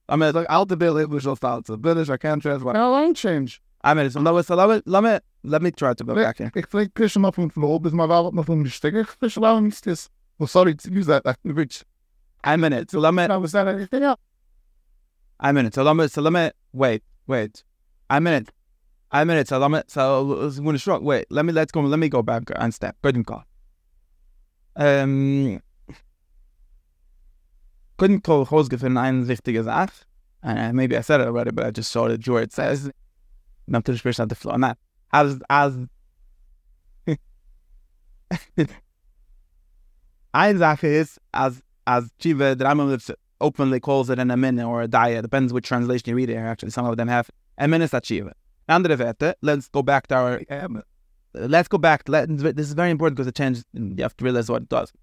[0.10, 1.66] I mean, Like, out the bill, it was just out.
[1.66, 2.74] The British, I can't translate.
[2.76, 3.62] No, I change.
[3.84, 6.14] I mean, so let me, so let me, let me, let me try to go
[6.16, 6.52] back here.
[6.54, 9.16] Ik vind kussen op een vloer, dus maar wel op een sticker.
[9.20, 10.10] Dus wel niet is.
[10.36, 11.38] Well, sorry to use that.
[11.44, 11.84] Rich.
[12.44, 14.20] I'm in it, so let me, I was that anything else.
[15.40, 17.64] I'm in it, so let me, so let me, wait, wait.
[18.10, 18.52] I'm in it.
[19.12, 21.04] I'm in it, so let me, so I'm going to shrug.
[21.04, 22.96] Wait, let me, let's go, let me go back and step.
[23.02, 23.44] Couldn't call.
[24.76, 25.62] Um,
[27.98, 30.06] couldn't call Hosgefen eine wichtige Sache.
[30.42, 32.90] And maybe I said it already, but I just saw it, where it says,
[33.70, 34.56] natürlich sprichst du the flow.
[34.56, 34.78] Not
[35.14, 35.78] as, as,
[40.34, 44.88] Eine Sache ist, as, as Chiva, the Rambam openly calls it an amina or a
[44.88, 47.30] daya, depends which translation you read here, actually, some of them have.
[47.58, 48.32] Amina is a Chiva.
[48.68, 50.68] Andere Werte, uh, let's go back to our, uh,
[51.34, 54.50] let's go back, let, this is very important because it changes, you have to realize
[54.50, 54.94] what it does.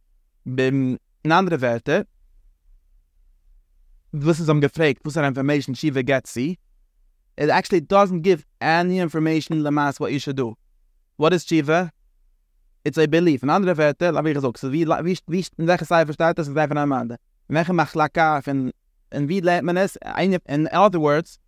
[0.46, 2.04] In andere Werte, uh,
[4.12, 6.58] this is I'm gefragt, information Shiva gets, see?
[7.36, 10.56] It actually doesn't give any information Lamas what you should do.
[11.16, 11.92] What is Shiva?
[12.84, 13.42] It's a belief.
[13.42, 16.48] In andere Werte, la wie gesagt, so wie, wie, wie, in welcher Seite steht das,
[16.48, 17.18] ist einfach eine Amande.
[17.48, 18.72] In welcher Machlaka, in,
[19.12, 19.96] in wie lernt man es?
[19.98, 21.38] Eine- In other words,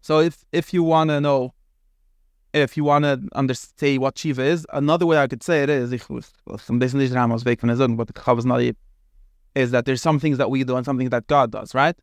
[0.00, 1.54] so if, if you want to know,
[2.52, 5.92] if you want to understand what Shiva is, another way I could say it is,
[9.54, 11.96] is that there's some things that we do and some things that God does, right?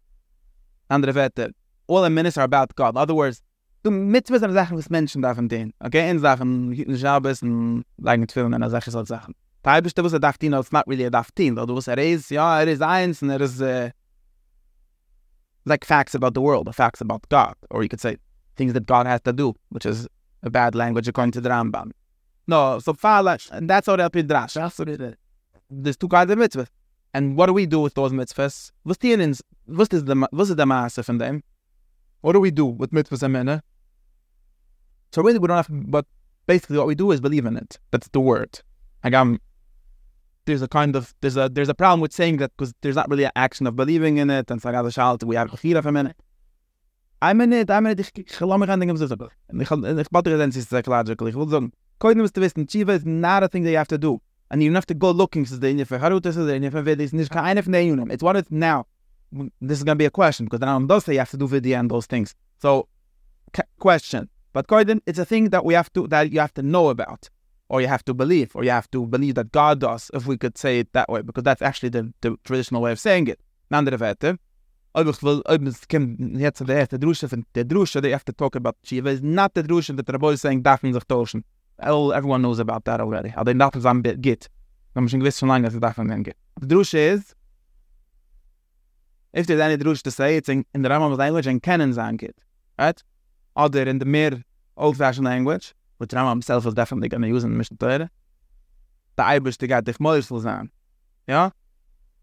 [0.90, 1.54] Andere Werte,
[1.88, 2.96] all the minutes are about God.
[2.96, 3.42] In other words,
[3.84, 5.74] du mitzvahs sind Sachen, was Menschen darfen dienen.
[5.84, 9.34] Okay, in Sachen, hüten Schabes und leigen Tfilm und solche solche Sachen.
[9.64, 11.56] Teilweise, was darf dienen, it's not really a dienen.
[11.56, 13.92] Du was er ist, ja, er ist eins und er uh,
[15.68, 17.56] like facts about the world, or facts about God.
[17.70, 18.18] Or you could say
[18.56, 20.08] things that God has to do, which is
[20.44, 21.92] a bad language according to the Rambam.
[22.48, 24.54] No, so Fala, and that's how they'll be drash.
[24.54, 25.16] That's what it is.
[25.70, 26.68] There's two kinds of mitzvahs.
[27.14, 28.72] And what do we do with those mitzvahs?
[28.84, 31.44] What's the is the, was the master from them?
[32.22, 33.64] What do we do with mitzvahs and minna?
[35.12, 36.06] So really we don't have, but
[36.46, 37.80] basically what we do is believe in it.
[37.92, 38.62] That's the word.
[39.04, 39.40] Like um,
[40.48, 43.08] there's a kind of, there's a, there's a problem with saying that because there's not
[43.10, 44.50] really an action of believing in it.
[44.50, 46.16] And it's like, other child, we have a chira from it.
[47.22, 49.30] I'm in it, I'm in it, ich, ich lass mich an Dingen so sagen.
[49.50, 51.28] Und ich, ich batter es ist psychological.
[51.28, 53.98] Ich will sagen, koidem ist zu wissen, is not a thing that you have to
[53.98, 54.20] do.
[54.50, 57.12] And you don't have to go looking, says the for Harut, is the for Vidis,
[57.12, 58.10] and there's kind of name.
[58.10, 58.86] It's what it's now.
[59.60, 61.38] This is going to be a question because the Rambam does say you have to
[61.38, 62.34] do vidya and those things.
[62.62, 62.88] So,
[63.78, 64.30] question.
[64.54, 67.30] But koidem, it's a thing that we have to, that you have to know about.
[67.70, 70.38] Or you have to believe, or you have to believe that God does, if we
[70.38, 73.42] could say it that way, because that's actually the, the traditional way of saying it.
[74.98, 79.96] Erste Drusche von der Drusche, they have to talk about Shiva, is not the Drusche
[79.96, 81.04] that the Rabbi is saying, darf man sich
[82.16, 83.32] everyone knows about that already.
[83.36, 84.50] Aber den darf man sagen, geht.
[84.96, 87.36] The Drusche is,
[89.34, 92.18] if there's any Drusche to say, it's in, in the Rambam's language, and Kennen sagen
[92.18, 92.34] geht.
[92.80, 93.04] Right?
[93.56, 94.42] Other in the more
[94.78, 98.10] old-fashioned language, which Rambam himself is definitely going to use in the Mishnah Torah,
[99.16, 100.70] the Eibisch, the God, dich Moisel sein.
[101.28, 101.52] Ja?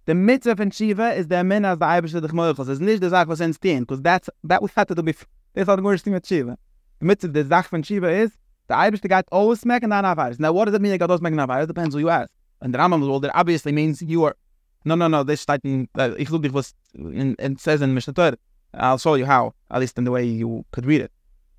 [0.06, 2.68] The mitzvah von Shiva is the min as the Eibisch, dich Moisel.
[2.68, 5.26] It's nicht the Sache, was Tien, because that's, that we had to do before.
[5.54, 6.56] That's not the worst thing with Shiva.
[7.00, 8.32] The mitzvah, the Sache von Shiva is,
[8.68, 11.36] the the always smack and not have Now, what does it mean, always smack and
[11.36, 12.30] not have Depends who you ask.
[12.60, 14.36] And the Rambam well, that obviously means you are,
[14.84, 18.14] no, no, no, this steht in, uh, ich look, was, in, it says in Mishnah
[18.14, 18.38] Torah.
[18.72, 21.12] I'll show you how, at least in the way you could read it.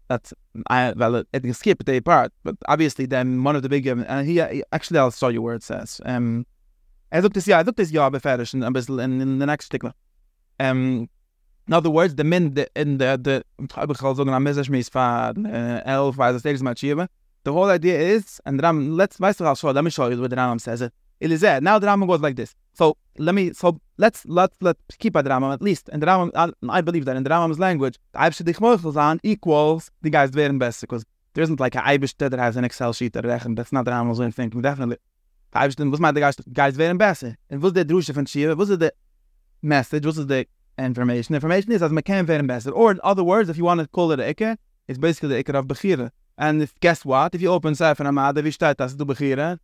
[0.07, 0.33] That's
[0.69, 4.27] I well it, it skip the part, but obviously then one of the big and
[4.27, 5.99] he, he actually I'll show you where it says.
[6.05, 6.45] Um
[7.21, 9.93] sagt es ja, er sagt es ja befährisch ein bisschen in, in the next stickler.
[10.59, 11.09] Um,
[11.67, 13.43] in other words, the men the, in the, the,
[15.45, 17.07] uh, elf, es, mal schiebe.
[17.43, 20.35] The whole idea is, and Ram, let's, I'll show, let me show you what the
[20.35, 20.93] Ram says it.
[21.27, 21.61] There.
[21.61, 22.55] Now the Ram goes like this.
[22.73, 25.89] So, let me, so, let's, let's, let's keep at the at least.
[25.89, 29.19] In the Ram, I, I believe that in the Ram's language, the Eibste dich Mochel
[29.23, 32.93] equals the guys werden best, because there isn't like a Eibste that has an Excel
[32.93, 33.23] sheet that
[33.55, 34.97] that's not the Ram's way of thinking, definitely.
[35.53, 37.37] Eibste, was meint the guys, guys werden besser?
[37.49, 38.93] And was the Drusche von Shiva, was the
[39.61, 40.45] message, was the
[40.77, 41.33] information?
[41.33, 42.71] Information is as can werden besser.
[42.71, 44.57] Or in other words, if you want to call it a Ikke,
[44.87, 46.11] it's basically the Ikke of Bechira.
[46.37, 47.33] And if, guess what?
[47.33, 49.59] If you open Sefer Amada, wie steht das, du Bechira?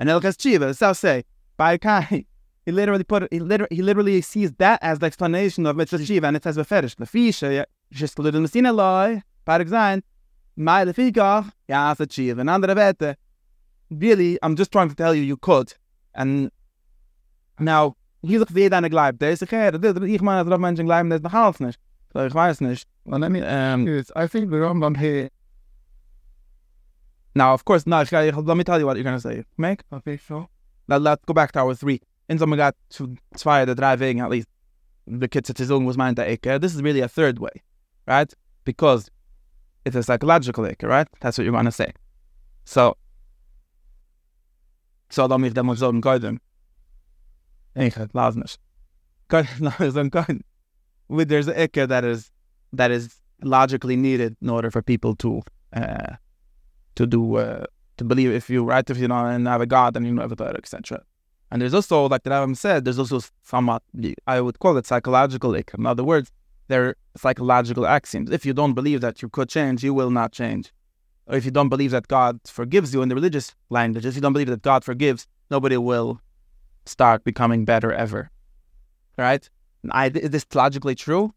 [0.00, 1.24] And Elchas Chiva, so say,
[1.58, 2.24] by Kai,
[2.64, 6.26] he literally put he literally he literally sees that as the explanation of Mitzvah Shiva,
[6.26, 10.08] and it says beferish the fisha just little Messina loy par example
[10.56, 12.40] my the fika ja as a Shiva.
[12.40, 13.16] And andere Wette
[13.90, 15.74] really I'm just trying to tell you you could.
[16.14, 16.50] And
[17.58, 19.18] now hier doch wie deine gleib.
[19.18, 21.78] Der ist der ich meine dass Menschen gleiben das noch nicht
[22.14, 23.86] so ich weiß nicht Well, let me um,
[24.16, 25.30] I think the Rambam here.
[27.34, 30.48] Now of course no let me tell you what you're gonna say make Okay, so
[30.90, 32.00] Let, let's go back to our three.
[32.28, 34.48] In some got to zwei the driving, at least.
[35.06, 35.28] The
[35.64, 36.60] sagen, was meint der Ecke.
[36.60, 37.62] This is really a third way,
[38.06, 38.32] right?
[38.64, 39.08] Because
[39.84, 41.06] it's a psychological Ecke, right?
[41.20, 41.92] That's what you're going to say.
[42.64, 42.96] So,
[45.10, 46.40] so dann mich damals sagen können.
[47.76, 48.58] Ich lass nicht.
[49.28, 50.42] Können sagen können.
[51.08, 52.32] With there's an Ecke that is
[52.72, 56.16] that is logically needed in order for people to uh,
[57.00, 57.64] to do uh,
[57.96, 60.22] to believe if you right if you know and have a God and you know
[60.22, 61.02] everything etc.
[61.50, 63.82] And there's also like the Rambam said, there's also somewhat
[64.26, 65.54] I would call it psychological.
[65.54, 66.30] In other words,
[66.68, 68.30] they're psychological axioms.
[68.30, 70.72] If you don't believe that you could change, you will not change.
[71.26, 74.20] Or if you don't believe that God forgives you in the religious language, if you
[74.20, 76.20] don't believe that God forgives, nobody will
[76.86, 78.30] start becoming better ever.
[79.18, 79.48] Right?
[79.90, 81.34] I, is this logically true?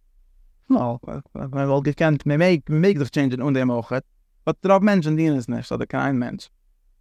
[0.70, 1.00] No.
[1.34, 4.04] Well, gekent, me make, make the change in undemoget.
[4.46, 6.50] But der Menschen dienen es nicht, oder kein Mensch.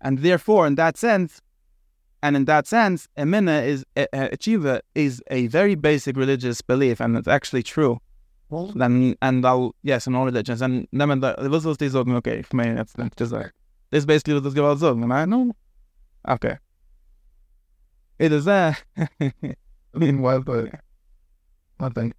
[0.01, 1.41] And therefore, in that sense,
[2.23, 7.01] and in that sense, a minna is a, a is a very basic religious belief,
[7.01, 7.99] and it's actually true.
[8.53, 10.63] well, Then and I'll yes, in all religions.
[10.63, 12.73] And then the was these okay for me.
[12.75, 13.53] That's that's just like
[13.91, 15.53] this basically was gewalt sagen, and I know.
[16.29, 16.59] Okay.
[18.19, 18.75] It is uh
[19.21, 19.35] I
[19.95, 20.69] mean, well, but
[21.81, 22.15] nothing.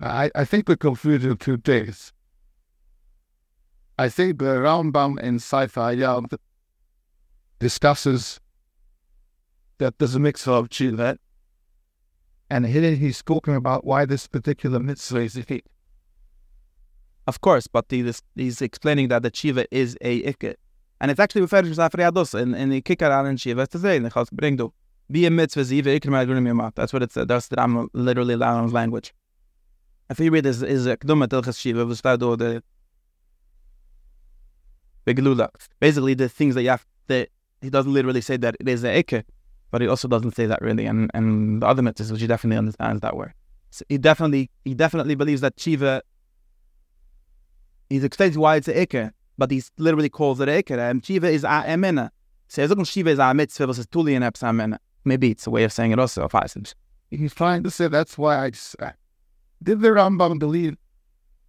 [0.00, 2.12] I, I think we're confused in two things.
[3.98, 6.20] I think the Rambam in Sci-Fi yeah,
[7.58, 8.40] discusses
[9.78, 11.18] that there's a mix of Chilet,
[12.48, 15.60] and here he's talking about why this particular mitzvah is a
[17.26, 20.54] Of course, but he he's explaining that the Shiva is a Ikke.
[21.00, 24.02] And it's actually referred to as in, in the Kikar an Shiva to say, in
[24.02, 24.72] the Chals bring do.
[25.10, 26.74] Be a mitzvah ziva ikrim yamat.
[26.74, 27.28] That's what it said.
[27.28, 29.12] That's the Ram literally Lam's language.
[30.10, 32.62] If you read this, is a Kduma Tilchas Shiva, was that do the
[35.06, 35.48] Beglula.
[35.78, 37.28] Basically, the things that you have, that
[37.62, 39.22] he doesn't literally say that it is a Ikke,
[39.70, 40.84] but he also doesn't say that really.
[40.86, 43.32] And, and the other mitzvahs, which he definitely understands that way.
[43.70, 46.02] So he definitely, he definitely believes that Shiva
[47.88, 50.80] he's explaining why it's a Ikke, but he literally calls it a.
[50.80, 52.10] And Shiva is a emena.
[52.48, 54.78] So he's looking Shiva is a mitzvah versus Tuli and emena.
[55.04, 56.72] Maybe it's a way of saying it also, if I said.
[57.10, 58.92] He's trying to say that's why I just, uh,
[59.62, 60.76] did the Rambam believe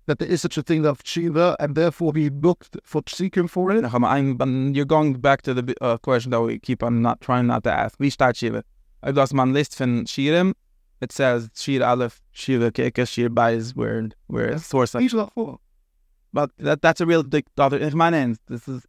[0.05, 3.71] that there is such a thing of Shiva and therefore he looked for seeking for
[3.71, 3.85] it?
[3.85, 7.47] I'm, I'm, you're going back to the uh, question that we keep on not trying
[7.47, 7.95] not to ask.
[7.99, 8.63] We start Shiva.
[9.03, 10.53] I lost my list from Shirim.
[11.01, 15.59] It says Shir Aleph, Shiva Keka, Shir Bais, where, where source He's not for.
[16.33, 18.37] But that that's a real big in my end.
[18.47, 18.85] This is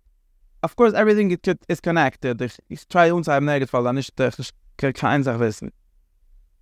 [0.62, 2.40] of course everything it could, is connected.
[2.40, 5.72] Ich, ich try uns haben Fall dann nicht ich kein Sach wissen.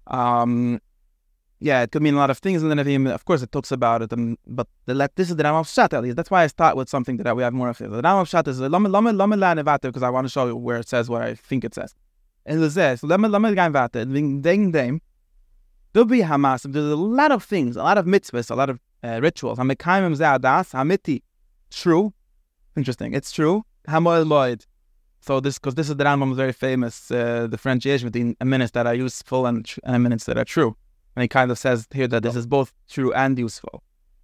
[0.07, 0.81] Um
[1.61, 3.71] yeah, it could mean a lot of things, and then you, of course it talks
[3.71, 6.17] about it, and but the let this is the Rambam Shat at least.
[6.17, 7.77] That's why I start with something that we have more of.
[7.79, 10.79] The Rambam Shat is lama lama lama vate because I want to show you where
[10.79, 11.95] it says what I think it says.
[12.47, 15.03] And it says lama lama gain vate wegen ding dem.
[15.93, 16.63] Do be hamas.
[16.63, 19.59] There's a lot of things, a lot of mitzvahs, a lot of uh, rituals.
[19.59, 21.23] Hamekaimim ze'adas hamiti.
[21.71, 22.15] True.
[22.77, 23.13] Interesting.
[23.13, 23.65] It's true.
[23.87, 24.67] Hamoel loid.
[25.21, 28.87] So this, because this is the Rambam's very famous uh, differentiation between a minutes that
[28.87, 30.77] are useful and, tr- and minutes that are true.
[31.21, 33.83] And he kind of says here that this is both true and useful.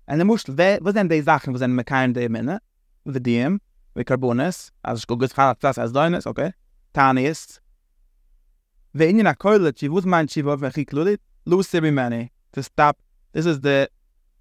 [0.08, 2.58] And the mushel, was then they Sachen, was then mekaim de minne,
[3.04, 3.58] with the DM,
[3.92, 5.30] with carbonis, as go good
[5.60, 6.54] das as doines, okay?
[6.94, 7.58] Taniist.
[8.94, 12.96] The Indian koile, chi wuz mein chi wov mechik lulit, lose many, to stop.
[13.34, 13.90] This is the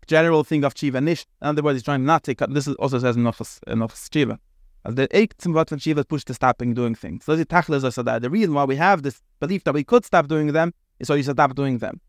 [0.08, 1.28] general thing of Shiva nicht.
[1.41, 2.53] In other words, he's trying not to cut.
[2.53, 4.39] This is also says enough enough Shiva.
[4.86, 7.26] As the eight zum Wort von Shiva is push to stopping doing things.
[7.26, 10.06] So the tachlis is that the reason why we have this belief that we could
[10.06, 11.99] stop doing them is so you stop doing them.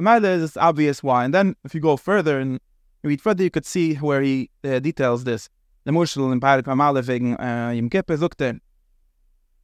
[0.00, 1.26] The matter is obvious why.
[1.26, 2.58] And then if you go further and
[3.02, 5.50] read further, you could see where he uh, details this.
[5.84, 8.54] The Muschel in Parik Amale wegen uh, Yom Kippur sagt er,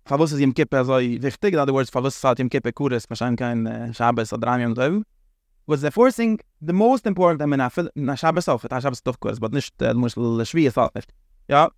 [0.04, 3.38] Favus ist Yom Kippur so wichtig, in other words, Favus ist Yom Kippur Kuris, wahrscheinlich
[3.38, 5.04] kein uh, Shabbos oder Rami und Teufel.
[5.66, 9.40] was the forcing the most important I mean na Shabbos auch da Shabbos doch kurz
[9.40, 11.10] but nicht der Muschel schwer ist nicht
[11.48, 11.70] ja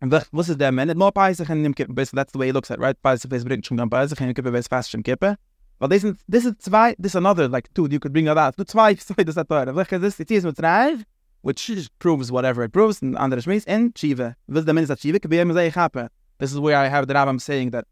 [0.00, 2.52] und was was ist der Minute more Peisach in dem Kippur that's the way he
[2.52, 5.36] looks at right Peisach is bringt schon dann Peisach in Kippur weiß fast schon Kippur
[5.80, 8.56] Weil this is this is zwei this is another like two you could bring that
[8.56, 11.04] du zwei zwei das hat da like this it is with drive
[11.42, 11.70] which
[12.00, 15.38] proves whatever it proves and andere in chiva was the minutes that chiva could be
[15.38, 16.08] am say happen
[16.38, 17.84] this is where i have the rabbam saying that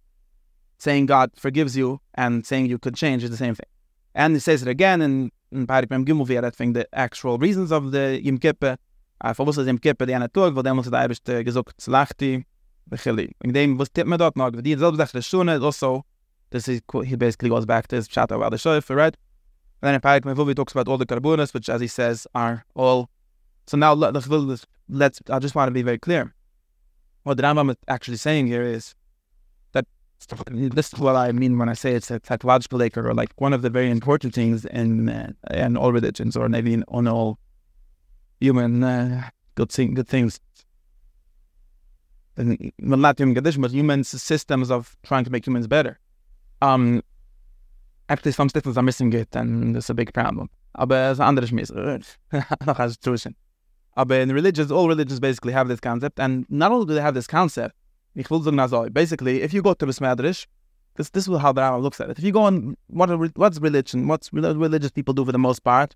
[0.79, 3.71] saying god forgives you and saying you could change is the same thing.
[4.15, 7.39] And he says it again in in parik mem gimel via that thing the actual
[7.39, 8.77] reasons of the yom kippur
[9.21, 12.45] uh, for was yom kippur the anatog weil dem was da ibst gesagt slachti
[12.91, 14.51] bechili in dem was tip mir dort noch?
[14.51, 16.05] Die selbe sache also
[16.51, 19.17] this is he basically goes back to his chat about the show for right?
[19.83, 22.65] And then in Parak Mevuvi talks about all the carbonas which as he says are
[22.75, 23.11] all
[23.67, 26.35] so now let, let's, let's I just want to be very clear.
[27.25, 28.95] What the Rambam is actually saying here is
[29.73, 29.87] that
[30.47, 33.53] this is what I mean when I say it's a psychological acre or like one
[33.53, 37.39] of the very important things in uh, in all religions or maybe in on all
[38.41, 40.41] human uh, good thing good things.
[42.39, 45.99] Not human condition but human systems of trying to make humans better
[46.63, 47.03] um
[48.09, 50.49] actually some systems are missing it and there's a big problem.
[50.75, 51.71] Aber es andere schmiss.
[52.67, 53.35] Noch als tuschen
[53.97, 57.15] aber in religions all religions basically have this concept and not only do they have
[57.15, 57.75] this concept
[58.93, 60.47] basically if you go to the smedrish
[60.97, 62.19] this this is how the Rambam looks at it.
[62.19, 65.95] If you go on what what's religion what's religious people do for the most part?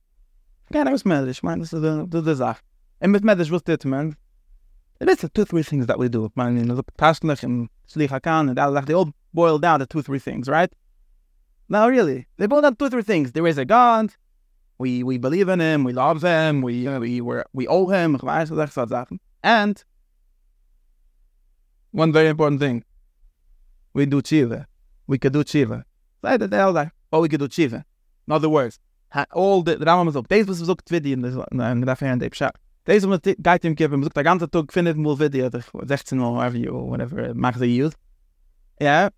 [0.70, 2.62] Yeah that was man this is the the, the Sache
[3.00, 4.16] and with smedrish was it man
[5.00, 8.58] is the two three things that we do man you the passionate and slichakan and
[8.58, 10.72] all that they all boil down to two, three things, right?
[11.68, 13.32] No, really, they boil down to two, three things.
[13.32, 14.14] There is a God.
[14.78, 15.84] We we believe in him.
[15.84, 16.62] We love him.
[16.62, 18.18] We we we we owe him.
[19.42, 19.84] And
[21.90, 22.84] one very important thing,
[23.94, 24.66] we do tshiva.
[25.06, 25.84] We could do tshiva.
[26.24, 26.92] Say the hell that.
[27.12, 27.84] Oh, we could do tshiva.
[28.26, 28.78] In other words,
[29.32, 30.28] all the, the Rambam is up.
[30.28, 32.58] Deze was ook video in de de fan tape shop.
[32.84, 34.02] Deze was geit hem kippen.
[34.02, 35.48] Zoekt de ganze Tag findet mal video,
[35.86, 37.94] 16 or whatever you whatever macht they use.
[38.78, 39.08] Yeah.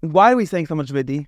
[0.00, 1.26] Why are we saying so much vidi?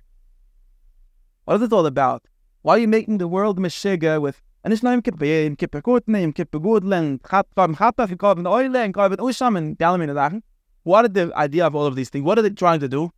[1.45, 2.23] What is it all about?
[2.61, 5.81] Why are you making the world meshiga with and it's not im kippe im kippe
[5.81, 10.43] gutne im kippe gutlen hat beim hat kaufen usham and dalmin Sachen.
[10.83, 12.23] What is the idea of all of these things?
[12.23, 13.11] What are they trying to do?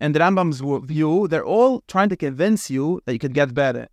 [0.00, 3.88] And the Rambam's view, they're all trying to convince you that you could get better.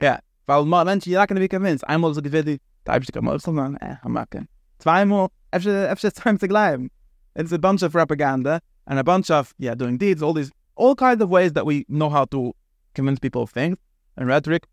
[0.00, 0.20] Yeah.
[0.46, 1.84] Weil Menschen, you're not going to be convinced.
[1.88, 4.48] Einmal so gewiddi, da hab ich dich mal so, eh, I'm not going.
[4.78, 6.88] Zweimal, efter, efter time to bleiben.
[7.34, 10.94] It's a bunch of propaganda and a bunch of yeah doing deeds, all these all
[10.94, 12.54] kinds of ways that we know how to
[12.94, 13.78] convince people of things
[14.16, 14.66] and rhetoric.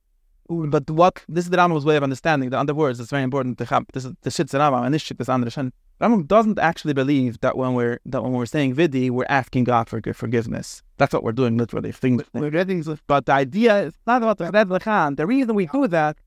[0.47, 2.49] But what this is the Rambam's way of understanding.
[2.49, 5.03] The other words it's very important to have this is the shit Rambam and this
[5.03, 5.71] shit is Andreshan.
[6.01, 9.89] Rambam doesn't actually believe that when we're that when we're saying vidi, we're asking God
[9.89, 10.81] for forgiveness.
[10.97, 11.91] That's what we're doing literally.
[11.91, 16.17] Thing, we're getting, but the idea is not about the The reason we do that,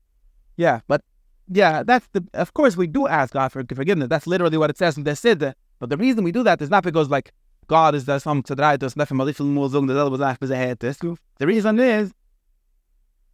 [0.57, 1.01] yeah, but
[1.49, 2.23] yeah, that's the.
[2.33, 4.09] Of course, we do ask God for forgiveness.
[4.09, 5.53] That's literally what it says in the Siddur.
[5.79, 7.33] But the reason we do that is not because like
[7.67, 10.47] God is there some to try to never mal ifel mo zung the was after
[10.47, 10.97] the this.
[10.97, 12.13] The reason is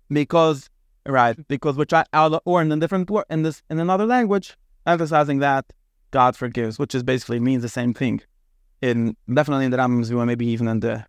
[0.10, 0.70] because
[1.06, 5.40] right because we're trying out or in a different in this in another language emphasizing
[5.40, 5.66] that
[6.12, 8.22] God forgives, which is basically means the same thing.
[8.82, 11.06] In definitely in the Rambam's view, and maybe even in the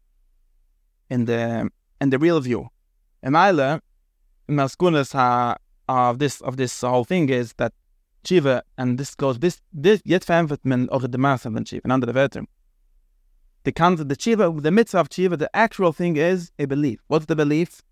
[1.08, 2.68] in the in the real view.
[3.22, 3.80] In Eile,
[4.48, 5.56] Maskunas ha
[5.88, 7.72] of this of this whole thing is that
[8.24, 10.28] Shiva, and this goes, this, this, yet
[10.64, 12.44] man auch the Maße von Shiva, in andere Wörter.
[13.64, 17.00] The concept, the Shiva, the mitzvah of Shiva, the actual thing is a belief.
[17.08, 17.82] What's the belief?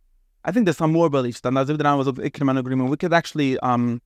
[0.45, 2.91] I think there's some more beliefs than as if the was of agreement.
[2.91, 4.01] We could actually, um,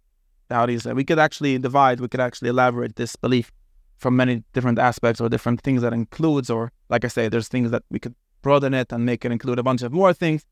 [0.51, 3.53] how do you say, we could actually divide, we could actually elaborate this belief
[3.97, 7.71] from many different aspects or different things that includes, or like I say, there's things
[7.71, 10.45] that we could broaden it and make it include a bunch of more things.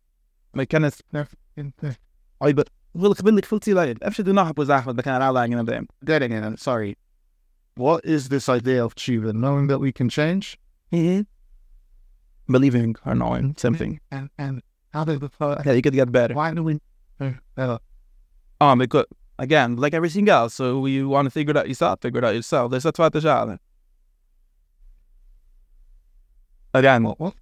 [6.56, 6.96] Sorry.
[7.74, 9.34] What is this idea of tshuva?
[9.34, 10.56] Knowing that we can change?
[10.93, 12.53] Mm-hmm.
[12.53, 14.01] Believing or knowing something.
[14.11, 14.62] And and
[14.93, 15.30] how does the
[15.64, 16.34] yeah, you could get better.
[16.34, 16.80] Why do we
[17.57, 17.78] uh,
[18.61, 19.07] Um, because
[19.38, 22.34] again, like everything else, so you want to figure it out yourself, figure it out
[22.34, 22.70] yourself.
[22.70, 23.59] There's a zweite Schale.
[26.72, 27.34] Again, what, what?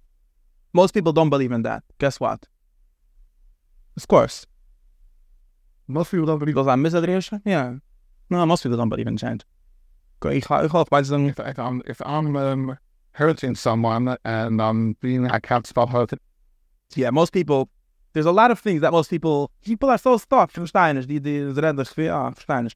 [0.73, 1.83] most people don't believe in that.
[1.99, 2.47] Guess what?
[3.97, 4.45] Of course.
[5.87, 6.55] Most people don't believe.
[6.55, 7.41] Because I'm misadration?
[7.45, 7.75] Yeah.
[8.29, 9.43] No, most people don't believe in change.
[10.25, 12.77] Ich, ich hoffe, bei diesem, If, if I'm if I'm um,
[13.11, 16.19] hurting someone and I'm being I can't stop hurting.
[16.95, 17.69] yeah, most people,
[18.13, 21.53] there's a lot of things that most people, people are so stuck, verstehen die, die,
[21.53, 22.71] sie reden sich für, ah, verstehen.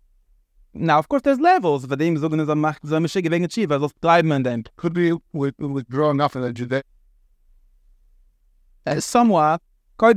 [0.76, 3.90] Now, of course, there's levels, für dem, so, so, macht, so, schicken wegen Chiva, so,
[4.02, 4.64] bleiben in dem.
[4.76, 6.84] Could be with with growing up in a Judea.
[8.86, 9.62] Uh, somewhat,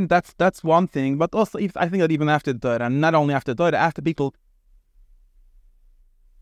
[0.08, 3.14] that's, that's one thing, but also, if, I think that even after the and not
[3.14, 4.34] only after the after people,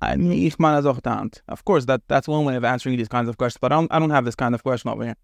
[0.00, 3.92] Of course, that, that's one way of answering these kinds of questions, but I don't,
[3.92, 5.16] I don't have this kind of question over here.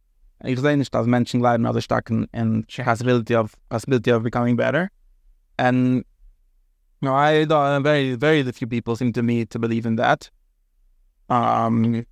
[0.43, 4.57] Ich sehe nicht, dass Menschen leiden also stark in, in possibility of, possibility of becoming
[4.57, 4.91] better.
[5.59, 6.05] And,
[7.03, 10.31] no, I don't, very, very few people seem to me to believe in that.
[11.29, 12.07] Um,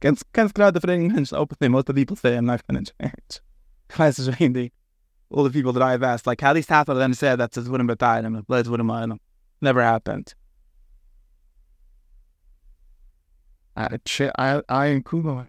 [0.00, 2.92] ganz, ganz klar, fragen Menschen, openly, most of the people say I'm not going to
[3.00, 3.40] change.
[3.88, 4.72] Weiß ich really,
[5.32, 7.66] all the people that I've asked, like at least half of them said that it
[7.66, 9.18] wouldn't be tired, and it wouldn't mind.
[9.60, 10.34] Never happened.
[13.76, 13.98] I
[14.38, 15.48] I I them.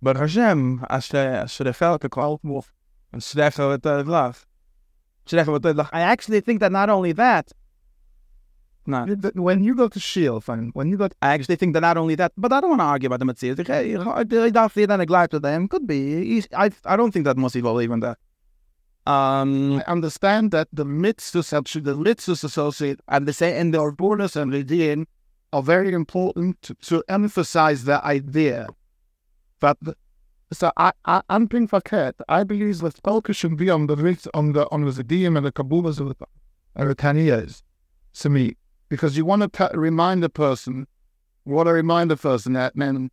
[0.00, 2.72] But Hashem, as the as the felt called wolf,
[3.12, 4.46] and Shrecha with the love.
[5.26, 5.90] Shrecha with the love.
[5.92, 7.52] I actually think that not only that,
[8.86, 10.70] no, When you go to Shield, fine.
[10.74, 12.80] When you go to I actually think that not only that, but I don't want
[12.80, 13.64] to argue about the.
[13.66, 15.00] Hey, I don't feel that
[15.38, 15.68] them.
[15.68, 16.44] Could be.
[16.52, 18.18] I I don't think that most people believe in that.
[19.06, 23.78] Um, I understand that the mitzvahs actually the mitzvahs associated and the same, in the
[23.78, 25.04] or bonus and Redin
[25.52, 28.66] are very important to, to emphasize the idea
[29.60, 29.94] that the,
[30.52, 32.14] so I, I I'm being verkehrt.
[32.28, 35.44] I believe that focus should be on the rit- on the on the Zedim and
[35.44, 36.26] the Kabulas of the
[36.78, 37.62] Aratanias
[38.14, 38.56] to me
[38.88, 40.86] because you want to remind the person,
[41.44, 43.10] you want to remind the person that man,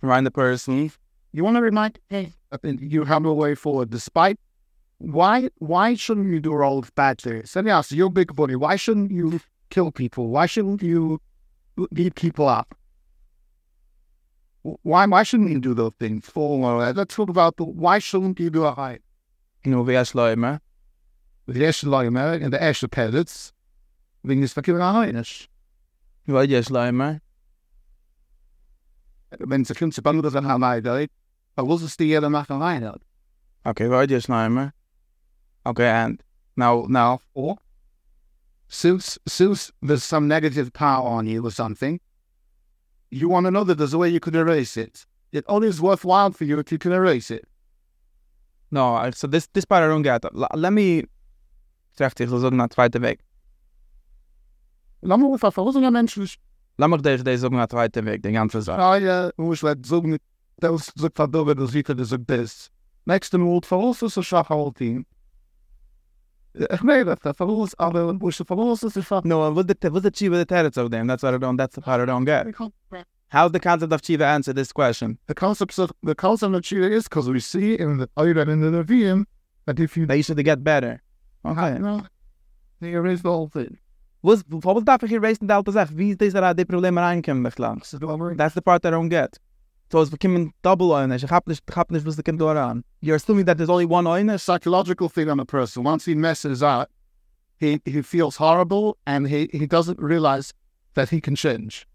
[0.00, 0.90] remind the person.
[1.32, 2.32] you want to remind that
[2.80, 4.38] you have a way forward despite.
[4.98, 7.56] Why why shouldn't you do all of bad things?
[7.56, 8.56] Ask you, you're a big buddy.
[8.56, 9.40] Why shouldn't you
[9.70, 10.28] kill people?
[10.28, 11.20] Why shouldn't you
[11.92, 12.74] beat people up?
[14.62, 16.26] Why why shouldn't you do those things?
[16.26, 18.98] For let's talk about the why shouldn't you do a high?
[19.64, 20.60] You know, wer schleimer.
[21.46, 23.52] The eerste lange en de eerste pellets.
[24.24, 25.48] Wegen des verkehren Heines.
[26.26, 27.20] Weil ihr schleimer.
[29.38, 31.08] Wenn sie kommt zu Bangladesh an Hawaii,
[31.54, 32.92] aber was ist die jeder machen rein?
[33.64, 34.72] Okay, weil ihr schleimer.
[35.68, 36.22] Okay, and
[36.56, 37.56] now, now, Or
[38.68, 42.00] since since there's some negative power on you or something,
[43.10, 45.06] you want to know that there's a way you can erase it.
[45.32, 47.44] It only is worthwhile for you if you can erase it.
[48.70, 50.24] no, so this, this part I don't get.
[50.24, 51.04] L- let me,
[51.96, 53.20] treff dich, so sagen, zweite Weg.
[55.02, 56.28] Lass mal einfach versuchen, ja Menschen,
[56.78, 58.80] Lass mich dich, die sagen, zweite Weg, die ganze Sache.
[58.82, 60.18] ah ja, muss man sagen,
[60.58, 62.70] das ist so verdammt, das sieht das so das.
[63.04, 65.06] Nächste Mal, versuchen so Schachhalting.
[66.54, 69.24] Ich meine, das versuchen, aber wo ist versuchen, ist einfach.
[69.24, 71.06] No, what's the, what's the Chiva the Teretz of them?
[71.06, 72.46] That's what I don't, that's the part I don't get.
[73.30, 75.18] How's the concept of Chiva answer this question?
[75.26, 78.60] The concept of the concept of Chile is because we see in the Ayran in
[78.60, 79.26] the Nevi'im
[79.66, 81.02] that if you That you should get better.
[81.44, 81.74] Okay.
[81.74, 82.06] you know,
[82.80, 83.78] they erase the whole thing.
[84.22, 85.96] Was, was darf ich hier raisen die alte Sache?
[85.96, 87.82] Wie ist das, dass die Probleme reinkommen, beklang?
[87.84, 87.98] So
[88.34, 89.38] That's the part I don't get.
[89.90, 91.24] So it's becoming double Einisch.
[91.24, 92.84] Ich hab nicht, ich hab nicht, was the kommt daran.
[93.00, 94.40] You're assuming that there's only one Einisch?
[94.42, 95.82] psychological thing on a person.
[95.82, 96.90] Once he messes up,
[97.56, 100.52] he, he feels horrible and he, he doesn't realize
[100.94, 101.86] that he can change.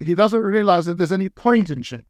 [0.00, 2.04] He doesn't realize that there's any point in change.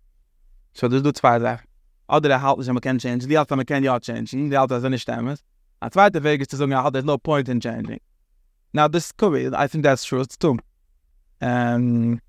[0.75, 1.67] So there's two Sachen.
[2.09, 3.27] Oder er halt nicht, man kann change.
[3.27, 4.31] Die alte, man kann ja change.
[4.33, 5.37] Die alte sind nicht stemmen.
[5.81, 8.01] A zweite Weg ist zu sagen, there's no point in changing.
[8.73, 10.59] Now this could be, I think that's true, it's true.
[11.41, 12.21] Um,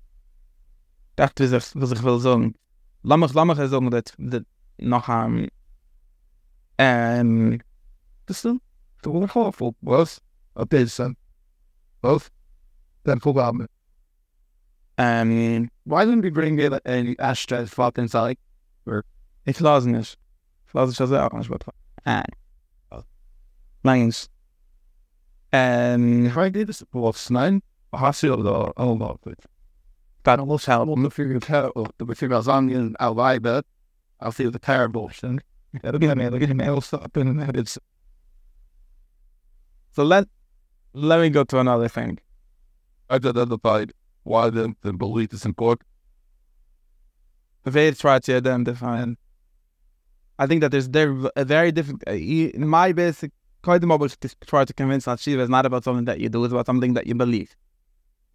[1.16, 2.54] dachte, was ich, was ich will sagen.
[3.02, 4.42] Lass mich, lass mich sagen, dass, dass
[4.78, 5.48] noch am,
[6.78, 7.60] ähm,
[8.26, 8.60] This thing,
[9.02, 10.20] the one awful was
[10.86, 11.16] son.
[12.00, 12.30] Both.
[13.04, 13.70] Then full government.
[14.96, 18.38] ähm, Why didn't we bring in any ashtray fucking inside?
[19.44, 20.18] ich lasse nicht.
[20.66, 21.66] Ich lasse nicht, dass er auch nicht wird.
[22.04, 22.24] Ah.
[23.82, 24.30] Meins.
[25.52, 27.62] Ähm, If I did this, well, nine,
[27.92, 29.36] I feel the oh, but
[30.24, 30.88] that almost help.
[30.88, 31.88] I'm figuring terrible.
[31.98, 33.64] The figure was on in Alvai, but
[34.20, 35.40] I feel the terrible thing.
[35.82, 37.80] Look at me, look at me, all stuff in the
[39.92, 40.28] So let,
[40.92, 42.18] let me go to another thing.
[43.10, 43.92] I identified
[44.22, 45.86] why the, the belief is important.
[47.64, 49.04] Very try to identify.
[50.38, 52.02] I think that there's there a very different.
[52.06, 53.32] Uh, in my basic,
[53.62, 56.28] quite the mobile to try to convince that Shiva is not about something that you
[56.28, 57.56] do; it's about something that you believe.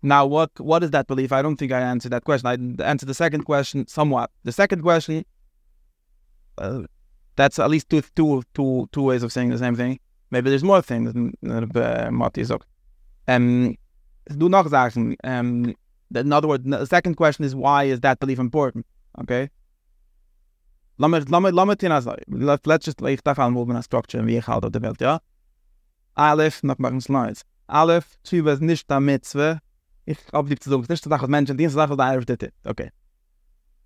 [0.02, 1.32] Now, what what is that belief?
[1.32, 2.48] I don't think I answered that question.
[2.48, 2.54] I
[2.84, 4.32] answered the second question somewhat.
[4.44, 5.26] The second question,
[6.58, 6.84] uh,
[7.36, 10.00] that's at least two two two two ways of saying the same thing.
[10.32, 12.66] Maybe there's more things uh, Mati sagt.
[13.28, 13.76] Um,
[14.38, 15.16] do noch sagen.
[15.24, 15.76] Um,
[16.16, 18.86] in other words, the second question is why is that belief important?
[19.20, 19.50] Okay.
[20.98, 21.12] Let
[22.68, 25.20] let's just like that on movement structure wie ich halt auf der Welt, ja.
[26.18, 27.46] Alef noch machen slides.
[27.70, 29.62] Alef, tshiva is nicht da mitzwe.
[30.10, 32.42] Ich hab lieb zu sagen, nicht die Sache, was Menschen, die Sache, was Alef did
[32.42, 32.54] it.
[32.66, 32.90] Okay.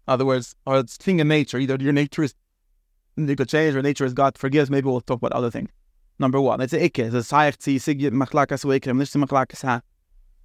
[0.07, 2.33] In other words, or it's thing in nature, either your nature is
[3.17, 5.69] you could change, or nature is God forgives, maybe we'll talk about other things.
[6.19, 9.81] Number one, it's a ikke, it's a saich tzi, sigi, machlakas weikrem, nicht machlakas ha.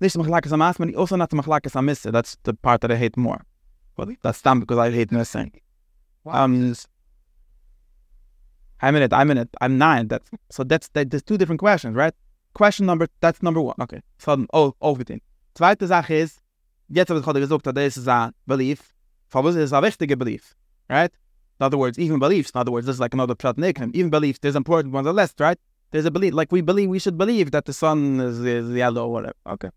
[0.01, 2.11] Nicht machlakas amas, but also not machlakas amisse.
[2.11, 3.45] That's the part that I hate more.
[3.97, 5.53] Well, that's dumb because I hate missing.
[6.27, 6.75] Um,
[8.81, 9.13] I'm in it.
[9.13, 9.49] I'm in it.
[9.61, 10.09] I'm nine.
[10.09, 10.65] That's so.
[10.65, 12.15] That's that, there's two different questions, right?
[12.55, 13.07] Question number.
[13.21, 13.77] That's number one.
[13.81, 14.03] Okay.
[14.19, 15.21] So oh, aufgetein.
[15.59, 16.41] Zweite Sache ist,
[16.89, 18.95] jetzt habe ich gerade gesagt, das ist ein Belief.
[19.29, 20.55] For was is a wichtige belief,
[20.89, 21.13] right?
[21.61, 22.51] In other words, even beliefs.
[22.55, 25.21] In other words, this is like another prat Even beliefs, there's important ones on the
[25.21, 25.59] list, right?
[25.91, 29.07] There's a belief, like we believe, we should believe that the sun is, is yellow
[29.07, 29.35] or whatever.
[29.47, 29.71] Okay.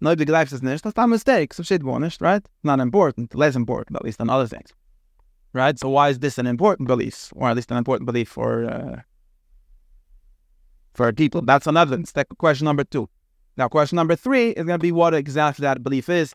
[0.00, 0.82] No, the life is nicht.
[0.82, 1.54] That's not a mistake.
[1.54, 1.82] So shit,
[2.20, 2.44] right?
[2.62, 3.34] Not important.
[3.34, 4.72] Less important, at least than other things
[5.52, 5.78] right?
[5.78, 9.00] So why is this an important belief, or at least an important belief for uh,
[10.94, 11.42] for people?
[11.42, 12.02] That's another
[12.38, 13.08] question number two.
[13.58, 16.32] Now, question number three is going to be what exactly that belief is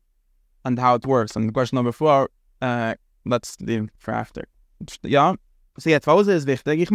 [0.65, 1.37] and how it works.
[1.37, 2.29] And question number four,
[2.61, 2.95] uh,
[3.25, 4.45] let's leave for after.
[5.03, 5.35] Yeah.
[5.79, 6.81] So yeah, was is wichtig.
[6.81, 6.91] Ich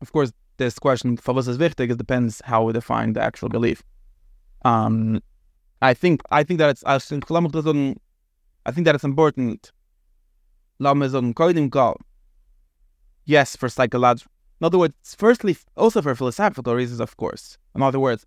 [0.00, 3.82] of course, this question, was is wichtig, it depends how we define the actual belief.
[4.64, 5.20] Um,
[5.82, 9.72] I think I think that it's I think that it's important.
[13.26, 14.30] Yes, for psychological.
[14.60, 17.58] In other words, firstly, also for philosophical reasons, of course.
[17.74, 18.24] In other words,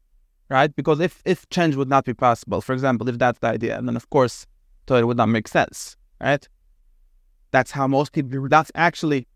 [0.50, 0.76] right?
[0.76, 3.96] Because if, if change would not be possible, for example, if that's the idea, then
[3.96, 4.46] of course,
[4.86, 6.48] Torah would not make sense, right?
[7.52, 8.48] That's how most people.
[8.50, 9.28] That's actually,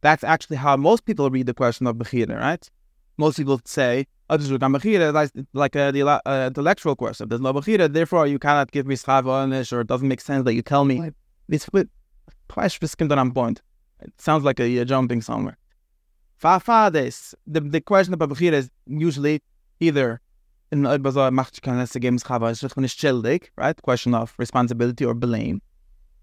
[0.00, 2.68] that's actually how most people read the question of Bechira, right?
[3.18, 7.28] Most people say, "Oh, this is like a, the uh, intellectual question.
[7.28, 10.54] There's no Bechira, therefore you cannot give me schava or it doesn't make sense that
[10.54, 11.12] you tell me."
[11.48, 13.62] Bis kommt on point.
[14.00, 15.56] It sounds like a, you're jumping somewhere.
[16.36, 17.34] Fa fa this.
[17.46, 19.42] The the question about Bechira is usually
[19.80, 20.20] either
[20.72, 23.80] in Bazar macht kann es geben schava ist nicht schuldig, right?
[23.82, 25.60] Question of responsibility or blame.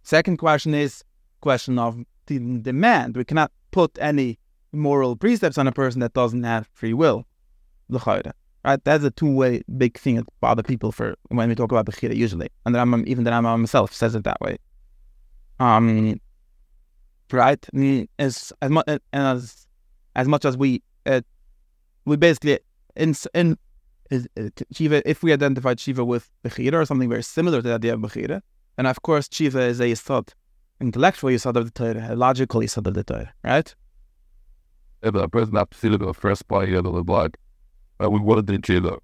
[0.04, 1.04] Second question is
[1.42, 1.96] question of
[2.26, 3.16] the demand.
[3.16, 4.38] We cannot put any
[4.74, 7.26] moral precepts on a person that doesn't have free will.
[8.66, 8.84] Right?
[8.84, 12.50] That's a two-way big thing for other people for when we talk about Bechira usually.
[12.66, 14.58] And the Rambam, even the Rambam himself says it that way
[15.60, 16.20] um,
[17.32, 17.68] right?
[18.18, 19.68] As as much as
[20.16, 21.22] as much as we uh,
[22.06, 22.60] we basically
[22.96, 23.58] in in
[24.10, 27.76] is, uh, Shiva, if we identify Shiva with Bechira or something very similar to the
[27.76, 28.42] idea of Bechira,
[28.76, 30.34] then of course Shiva is a thought,
[30.80, 33.74] intellectual Yisod of the Torah, a logical Yisod of the Torah, right?
[35.04, 37.38] Yeah, but a person to the first part of the blood.
[37.98, 38.98] But we wanted to Shiva.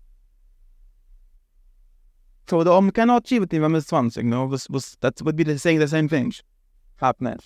[2.48, 5.36] So the Om cannot achieve it even with 20, you know, was, was, that would
[5.36, 6.32] be the, saying the same thing.
[6.98, 7.40] Happening.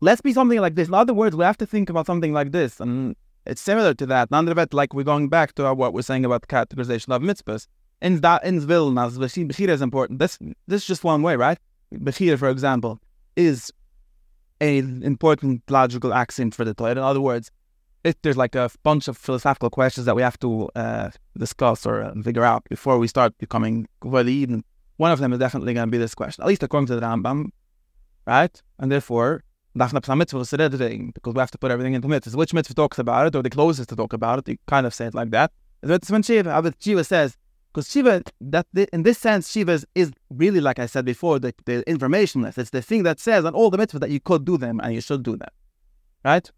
[0.00, 0.88] Let's be something like this.
[0.88, 2.80] In other words, we have to think about something like this.
[2.80, 3.14] And
[3.48, 4.30] it's similar to that.
[4.30, 7.66] None of it, like we're going back to what we're saying about categorization of mitzvahs.
[8.00, 10.18] In that in Vilnas, Bechira is important.
[10.20, 10.38] This
[10.68, 11.58] this is just one way, right?
[11.92, 13.00] Bechira, for example,
[13.36, 13.72] is
[14.60, 16.92] an important logical accent for the Torah.
[16.92, 17.50] In other words,
[18.04, 22.02] if there's like a bunch of philosophical questions that we have to uh, discuss or
[22.02, 24.62] uh, figure out before we start becoming valid,
[24.98, 27.00] one of them is definitely going to be this question, at least according to the
[27.00, 27.46] Rambam,
[28.26, 28.62] right?
[28.78, 29.42] And therefore,
[29.78, 32.34] because we have to put everything into mitzvahs.
[32.34, 34.48] Which mitzvah talks about it, or the closest to talk about it?
[34.48, 35.52] You kind of say it like that.
[35.82, 37.36] It's when Shiva, Shiva says,
[37.72, 41.54] because Shiva, that in this sense, Shiva is, is, really, like I said before, the,
[41.64, 42.58] the informationless.
[42.58, 44.92] It's the thing that says on all the mitzvahs that you could do them and
[44.94, 45.50] you should do them,
[46.24, 46.50] right?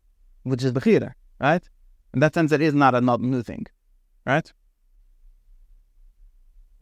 [0.45, 1.69] Which is Bechira right?
[2.15, 3.67] In that sense, it is not a not new thing,
[4.27, 4.53] right?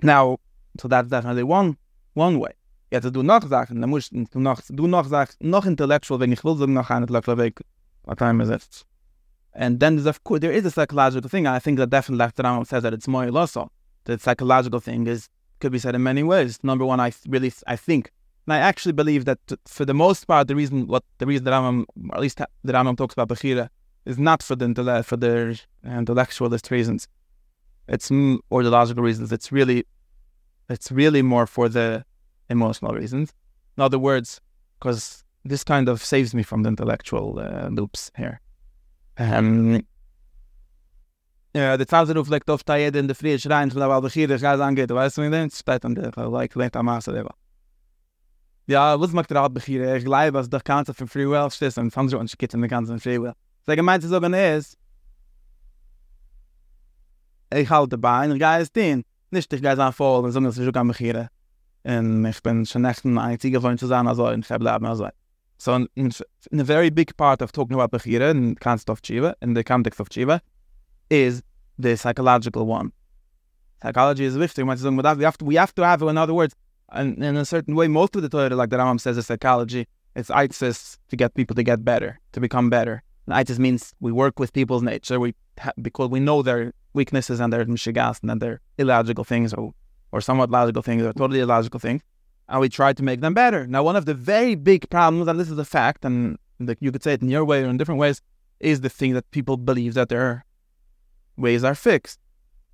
[0.02, 0.38] Now,
[0.78, 1.76] so that's definitely one
[2.14, 2.52] one way.
[2.90, 6.42] Jetzt du noch Sachen, dann musst du noch du noch sagst noch intellectual, wenn ich
[6.42, 7.60] will sagen noch intellectual Weg,
[8.04, 8.84] what time is it?
[9.52, 11.46] And then there's of course there is a psychological thing.
[11.46, 13.70] I think that definitely left around says that it's more also.
[14.04, 15.28] The psychological thing is
[15.60, 16.58] could be said in many ways.
[16.62, 18.10] Number one, I really I think,
[18.46, 21.52] and I actually believe that for the most part, the reason what the reason that
[21.52, 23.68] I'm at least that Rambam talks about Bechira
[24.06, 25.54] is not for the intellect, for their
[25.84, 27.06] intellectualist reasons.
[27.86, 29.32] It's or the logical reasons.
[29.32, 29.84] It's really,
[30.70, 32.04] it's really more for the
[32.48, 33.32] emotional reasons.
[33.76, 34.40] In other words,
[34.78, 38.40] because this kind of saves me from the intellectual uh, loops here.
[39.18, 39.82] Um,
[41.76, 44.60] de Zahl sind auflegt auf Tayed in der Friede schreien, von der Waldachir, der Geist
[44.60, 45.50] angeht, weißt du, wie denn?
[45.50, 47.26] Steht an der, like, lehnt am Maße, der
[48.68, 49.96] Ja, was macht der begier?
[49.96, 52.68] Ich glaube, was der Kanzel von Free Will steht und Sandra und Skit in der
[52.68, 53.32] ganzen Free Will.
[53.64, 54.76] Sag gemeint zu sagen ist.
[57.50, 59.04] Ich halte bei einer Geist den.
[59.30, 61.30] Nicht dich Geist anfallen, sondern sich auch begier.
[61.84, 65.08] Und ich bin schon echt ein einziger von zu sein, also ich habe bleiben also.
[65.58, 69.34] So in, in, a very big part of talking about begier in context of Chiva,
[69.42, 70.40] in the context of Chiva,
[71.10, 71.42] is
[71.78, 72.92] the psychological one.
[73.82, 74.64] Psychology is wichtig,
[75.16, 76.54] we have to, we have to have, in other words,
[76.90, 79.86] and in a certain way, most of the Torah, like the Rambam says, is psychology.
[80.16, 83.02] It's ISIS to get people to get better, to become better.
[83.26, 85.34] And ISIS means we work with people's nature, we
[85.82, 89.74] because we know their weaknesses and their mishigas and their illogical things or,
[90.12, 92.02] or somewhat logical things or totally illogical things,
[92.48, 93.66] and we try to make them better.
[93.66, 96.38] Now, one of the very big problems, and this is a fact, and
[96.80, 98.22] you could say it in your way or in different ways,
[98.60, 100.44] is the thing that people believe that their
[101.36, 102.18] ways are fixed.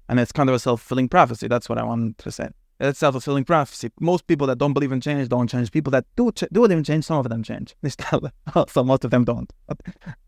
[0.08, 1.48] And it's kind of a self fulfilling prophecy.
[1.48, 2.48] That's what I wanted to say.
[2.80, 3.90] It's self fulfilling prophecy.
[4.00, 5.70] Most people that don't believe in change don't change.
[5.70, 7.74] People that do ch- do believe in change, some of them change.
[8.68, 9.50] so most of them don't.
[9.66, 9.78] But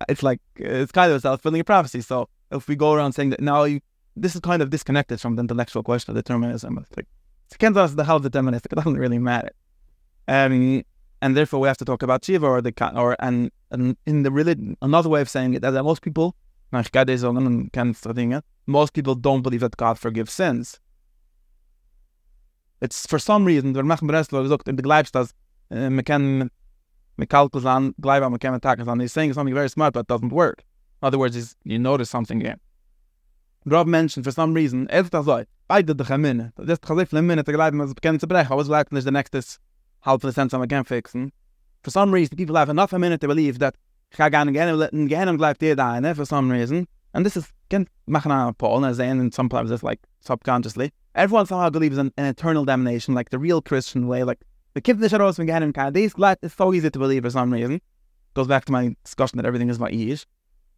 [0.09, 2.01] it's like it's kind of a self fulfilling prophecy.
[2.01, 3.81] So if we go around saying that now you,
[4.17, 6.79] this is kind of disconnected from the intellectual question of determinism.
[6.79, 7.07] It's like
[7.59, 8.73] can't us the hell deterministic.
[8.73, 9.51] It doesn't really matter.
[10.27, 10.83] Um,
[11.23, 14.31] and therefore we have to talk about Shiva or the or and, and in the
[14.31, 16.35] religion another way of saying it is that most people
[18.67, 20.81] most people don't believe that God forgives sins.
[22.81, 25.33] It's for some reason, der machen Breslau gesagt, in the Gleibst, dass
[25.71, 26.51] uh, man kann
[27.17, 29.01] mit Kalkus an, Gleiber, man kann mit Takas an.
[29.01, 30.65] He's saying something very smart, but doesn't work.
[31.03, 32.59] In other words, you notice something again.
[33.69, 36.53] Rob mentioned, for some reason, er ist das so, beide dich ein Minute.
[36.57, 39.13] Das ist so Minute, der Gleiber, man kann zu brechen, aber es bleibt nicht der
[39.13, 39.43] nächste
[40.03, 41.33] halb Prozent, man kann fixen.
[41.83, 43.75] For some reason, people have enough a minute to believe that
[44.11, 46.87] ich kann gar nicht gerne, gerne bleibt dir da eine, for some reason.
[47.13, 50.93] And this is, can machen an Paul, and saying, and sometimes it's like subconsciously.
[51.15, 54.41] Everyone somehow believes in an eternal damnation, like the real Christian way, like
[54.75, 55.95] the kids the shadows from Ganon kind.
[55.95, 57.81] These glad it's so easy to believe for some reason.
[58.35, 60.27] Goes back to my discussion that everything is my ish.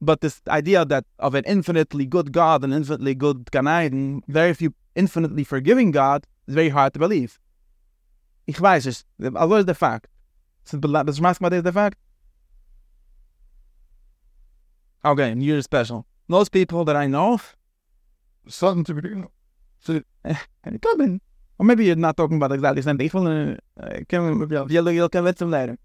[0.00, 4.74] But this idea that of an infinitely good God and infinitely good Ganaiden, very few
[4.94, 7.38] infinitely forgiving God, is very hard to believe.
[8.46, 9.04] Ich weiß es.
[9.34, 10.08] Also ist der Fakt.
[10.64, 11.98] Das schmeißt mal der Fakt.
[15.04, 16.06] Okay, and you're special.
[16.28, 17.40] Most people that I know,
[18.48, 19.02] Something to be
[19.82, 21.20] could be,
[21.58, 23.58] or maybe you're not talking about exactly the same thing.
[23.78, 24.00] Uh,
[24.68, 25.78] you'll, you'll convince them later.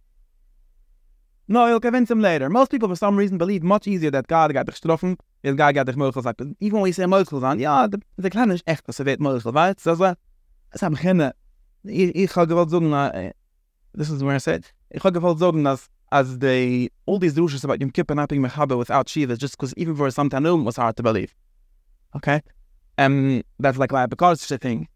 [1.47, 2.49] No, you'll convince them later.
[2.49, 5.87] Most people, for some reason, believe much easier that God got getroffen, weil God got
[5.87, 6.41] dich möglich gesagt.
[6.59, 9.43] Even when we say möglich sein, ja, der Kleine ist echt, dass er wird möglich,
[9.43, 9.89] weißt du?
[9.89, 10.13] Also,
[10.71, 11.31] es hat beginnen.
[11.83, 13.31] Ich, ich habe gewollt sagen, uh,
[13.93, 17.63] this is where I said, ich habe gewollt sagen, dass as they all these drushes
[17.63, 20.77] about Yom Kippur not being mechaber without Shiva, just because even for some Tanum was
[20.77, 21.33] hard to believe.
[22.15, 22.41] Okay,
[22.97, 24.87] and um, that's like like because thing.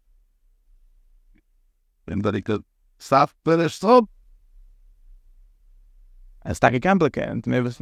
[2.06, 2.62] En dat ik dat
[2.98, 4.08] staf per stop.
[6.48, 6.72] It's like
[7.46, 7.80] maybe it's.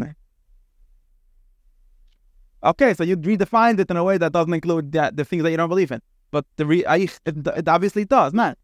[2.62, 5.52] Okay, so you redefined it in a way that doesn't include the, the things that
[5.52, 6.02] you don't believe in.
[6.32, 8.56] But the re- I, it, it obviously does, man.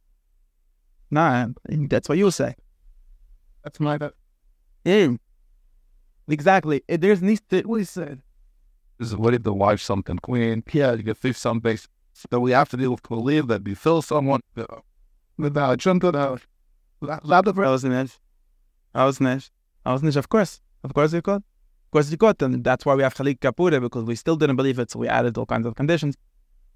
[1.10, 2.56] Nah, that's what you say.
[3.62, 4.14] That's my that.
[4.84, 5.12] Yeah.
[6.26, 6.82] Exactly.
[6.88, 8.22] There's needs to what he said.
[8.98, 10.64] Is what if the wife something queen?
[10.72, 11.86] Yeah, you get fish some base.
[12.14, 14.40] So we have to deal with believe that we fill someone
[15.38, 16.42] Without jumping out.
[17.08, 17.18] I
[17.70, 18.18] was it.
[18.94, 19.50] I was it.
[19.84, 20.16] I was.
[20.16, 20.60] Of course.
[20.84, 21.36] Of course you could.
[21.36, 22.40] Of course you could.
[22.42, 24.90] And that's why we have Khalik Kapura because we still didn't believe it.
[24.90, 26.16] So we added all kinds of conditions.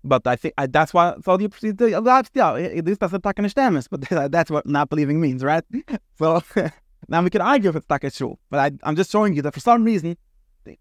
[0.04, 1.14] But I think I, that's why.
[1.24, 2.80] So you proceed to that's yeah.
[2.82, 5.64] This doesn't in the but that's what not believing means, right?
[6.18, 6.40] So
[7.08, 8.38] now we can argue if it's taka true.
[8.50, 10.16] But I, I'm just showing you that for some reason,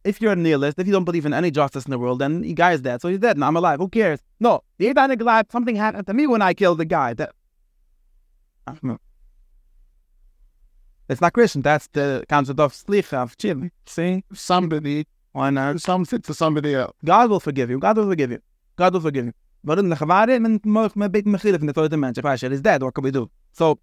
[0.04, 2.44] if you're a nihilist, if you don't believe in any justice in the world, then
[2.44, 3.02] you guy is dead.
[3.02, 3.80] So he's dead and I'm alive.
[3.80, 4.20] Who cares?
[4.40, 7.14] No, the Abrahamic life, something happened to me when I killed the guy.
[7.14, 7.32] That
[8.68, 9.00] I don't know.
[11.08, 11.62] It's not Christian.
[11.62, 13.72] That's the concept of slicha of chili.
[13.86, 15.80] See, somebody, why not?
[15.82, 16.94] something to somebody else.
[17.04, 17.80] God will forgive you.
[17.80, 18.40] God will forgive you.
[18.76, 19.34] God will forgive you.
[19.64, 22.22] But in the Chavare, mag me bit mechilif in the third dimension.
[22.22, 23.30] If I said he's dead, what can we do?
[23.52, 23.80] So,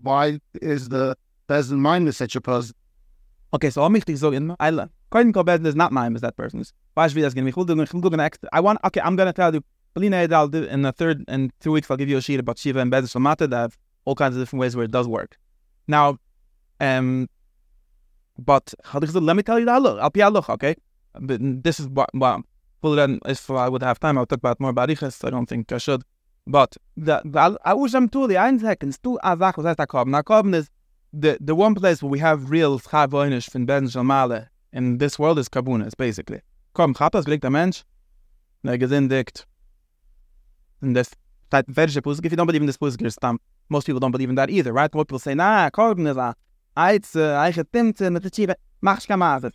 [0.00, 1.16] Why is the
[1.48, 2.74] doesn't mind the such a person?
[3.54, 6.72] okay, so I'm wichtig so in I Koin Kobed is not mine, is that person's.
[6.96, 7.46] Weißt wie das geht?
[7.46, 8.48] Ich will dir- ich will.
[8.52, 9.62] I want, okay, I'm gonna tell you.
[9.94, 12.58] Belina Edal, do- in the third, in two weeks, I'll give you a sheet about
[12.58, 15.36] Shiva and Bezos Mata that have all kinds of different ways where it does work.
[15.88, 16.18] Now,
[16.80, 17.28] um,
[18.38, 20.00] but let me tell you the.
[20.00, 20.74] I'll be halach, okay?
[21.18, 22.42] But this is what, well,
[22.80, 24.90] well then, if I would have time, I'll talk about more about.
[24.90, 26.02] I don't think I should.
[26.46, 27.22] But the,
[27.94, 30.08] I'm two the ein seconds, two azach was that Korban.
[30.08, 30.70] Now is
[31.12, 35.38] the the one place where we have real Chavoinish from Ben Shalmale in this world
[35.38, 36.40] is Kabunas, basically.
[36.74, 37.84] Korban Chapas blickt der Mensch,
[38.64, 39.44] der gesündigt.
[40.82, 41.12] Und das,
[41.50, 43.40] that verische Pusik, if you don't believe in this Pusik, you're stamp.
[43.68, 44.92] Most people don't believe in that either, right?
[44.94, 46.34] Most people say, nah, Korban is a,
[46.76, 49.52] Eitz, Eiche Timte, mit der Tshiva, machst kein Maasef.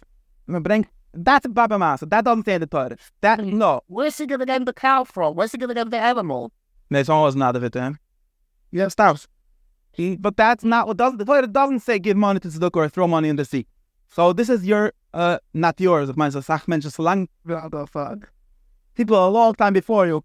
[0.47, 2.97] Man bringt, that's a Baba Maasef, that doesn't say in the Torah.
[3.21, 3.57] That, mm-hmm.
[3.57, 3.81] no.
[3.87, 5.35] Where's he gonna get the cow from?
[5.35, 6.51] Where's he gonna get the animal?
[6.89, 7.97] There's always not of it then.
[8.71, 9.27] Yeah, stops.
[9.91, 12.89] He, but that's not what doesn't, the Torah doesn't say give money to Tzedukah or
[12.89, 13.65] throw money in the sea.
[14.09, 18.29] So this is your, uh, not yours, if man says, Sach Menschen, so the fuck?
[18.97, 20.23] people a long time before you,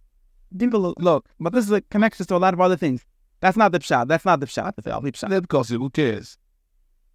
[0.58, 3.04] people look, but this is a connection to a lot of other things.
[3.42, 4.06] That's not the pshat.
[4.06, 4.76] That's not the pshat.
[4.76, 5.42] The Alpi pshat.
[5.42, 6.38] Because who cares?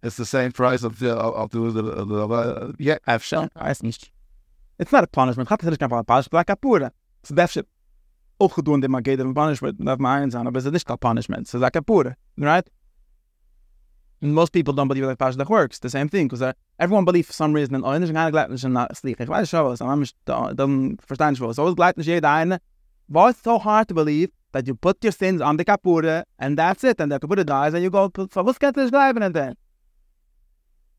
[0.02, 2.98] It's the same price of the of the, the, the, the uh, yeah.
[3.06, 3.48] I've shown.
[3.56, 5.50] It's not a punishment.
[5.50, 6.92] Es nicht einfach ein punishment, like a pura.
[7.22, 7.66] So that's it.
[8.38, 10.96] Auch gedoen dem Magede von punishment, darf man eins an, aber es ist nicht a
[10.98, 11.48] punishment.
[11.48, 12.68] So like a pura, right?
[14.20, 15.78] And most people don't believe that Pasha works.
[15.80, 18.48] The same thing, because uh, everyone believes for some reason in nicht gar nicht gleich
[18.50, 19.18] nicht in sleep.
[19.18, 21.56] Ich weiß schon was, aber ich dann verstehe ich was.
[21.74, 22.60] Gleich nicht jeder eine.
[23.08, 26.58] Why it's so hard to believe that you put your sins on the kapura and
[26.58, 29.34] that's it, and the kapura dies and you go, so what's get this bleiben and
[29.34, 29.54] then?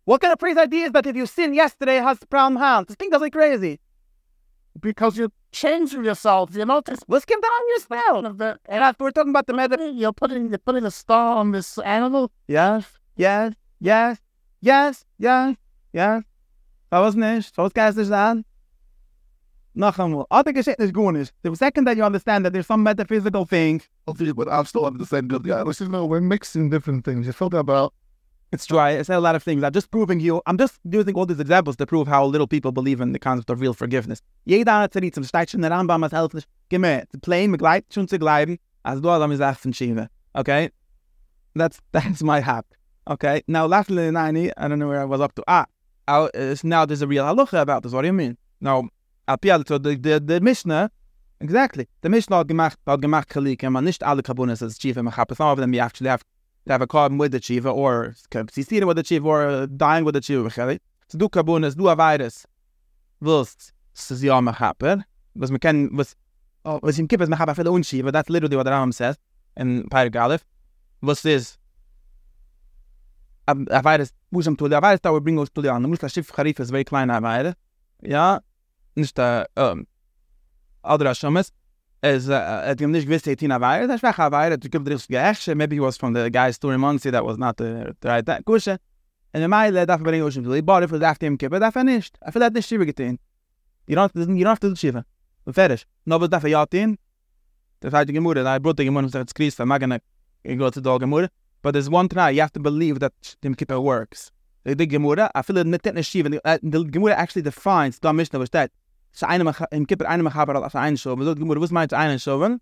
[0.06, 2.88] What kind of crazy idea is that if you sin yesterday it has brown hands?
[2.88, 3.80] This thing does like crazy.
[4.80, 8.22] Because you change yourself, you know, just Let's get down your spell.
[8.22, 9.92] the And after we're talking about the meta.
[9.94, 12.32] you're putting you're putting a star on this animal.
[12.48, 12.86] Yes,
[13.18, 14.18] yes, yes,
[14.62, 15.56] yes, yes,
[15.94, 16.24] yes.
[16.92, 17.54] Was nicht.
[17.56, 18.49] So was kannst du nicht
[19.74, 19.80] sagen?
[19.80, 20.26] Noch einmal.
[20.30, 21.34] Other Geschichte ist gut nicht.
[21.44, 25.06] The second that you understand that there's some metaphysical thing, But I'm still on the
[25.06, 25.46] same build.
[25.46, 27.28] Yeah, Which is no, we're mixing different things.
[27.28, 27.94] You feel about
[28.52, 28.98] it's dry.
[28.98, 29.64] I said a lot of things.
[29.64, 30.42] I'm just proving you.
[30.48, 33.50] I'm just using all these examples to prove how little people believe in the concept
[33.52, 34.22] of real forgiveness.
[34.46, 36.48] Jeder hat zu zum steigt schon der Rambam als helft nicht.
[36.70, 37.12] Gemäht.
[37.12, 40.08] Zu plain, begleitet schon zu bleiben, als du adam ist achten schiebe.
[40.34, 40.72] Okay?
[41.54, 42.66] That's, that's my hack.
[43.08, 43.44] Okay?
[43.48, 45.44] Now, lastly, Nani, I don't know where I was up to.
[45.48, 45.66] Ah,
[46.08, 47.92] I, uh, now there's a real halacha about this.
[47.92, 48.36] What do you mean?
[48.62, 48.90] Now,
[49.30, 50.90] Alpial, so the, the, the Mishnah,
[51.40, 51.88] exactly.
[52.02, 55.36] The Mishnah hat gemacht, hat gemacht and man nicht alle kabunas as chief and machap.
[55.36, 56.24] Some of them you actually have
[56.66, 60.16] to have a carbon with the chief, or sisira with the chief, or dying with
[60.16, 60.40] the chief.
[60.58, 60.80] Okay?
[61.08, 62.46] So du kabunas, du a virus,
[63.22, 65.04] es ist ja machap,
[65.36, 66.16] was man kann, was,
[66.66, 69.18] oh, was im Kippur ist machap, viele unschiva, that's literally what the Rambam says
[69.58, 70.46] in Aleph.
[71.02, 71.58] Was is,
[73.48, 76.10] a, virus, Busam Tuli, a virus that will bring us to the an, muss a
[76.10, 77.56] Schiff Charif is very klein a virus,
[78.02, 78.40] ja,
[78.96, 79.86] nicht a, um,
[80.84, 81.52] Adra Shomes,
[82.02, 84.88] is, uh, et ihm nicht gewiss, et in a virus, das war virus, du gibt
[84.88, 88.08] dir geächsche, maybe he was from the guy's story Monsi, that was not the, the
[88.08, 88.78] right, that, kushe,
[89.34, 91.76] and the Meile, darf bring us to the body for the after him Kippur, darf
[91.76, 93.18] er nicht, er will hat nicht Shiva getein.
[93.88, 95.06] You don't, you don't have to do Shiva.
[95.48, 95.86] Fertig.
[96.06, 96.98] No, but darf er ja tein,
[97.82, 100.00] der feite Gemurre, da brought the Gemurre, und sagt, Christa, magana,
[100.44, 101.30] ich go to the Gemurre,
[101.62, 104.32] But there's one try, you have to believe that Yom Kippur works.
[104.64, 108.40] the the gemura i feel the netten and the uh, gemura actually defines the mission
[108.40, 108.72] was that
[109.12, 112.20] so eine im kipper eine mach aber also eine so the gemura was meint eine
[112.20, 112.60] so wenn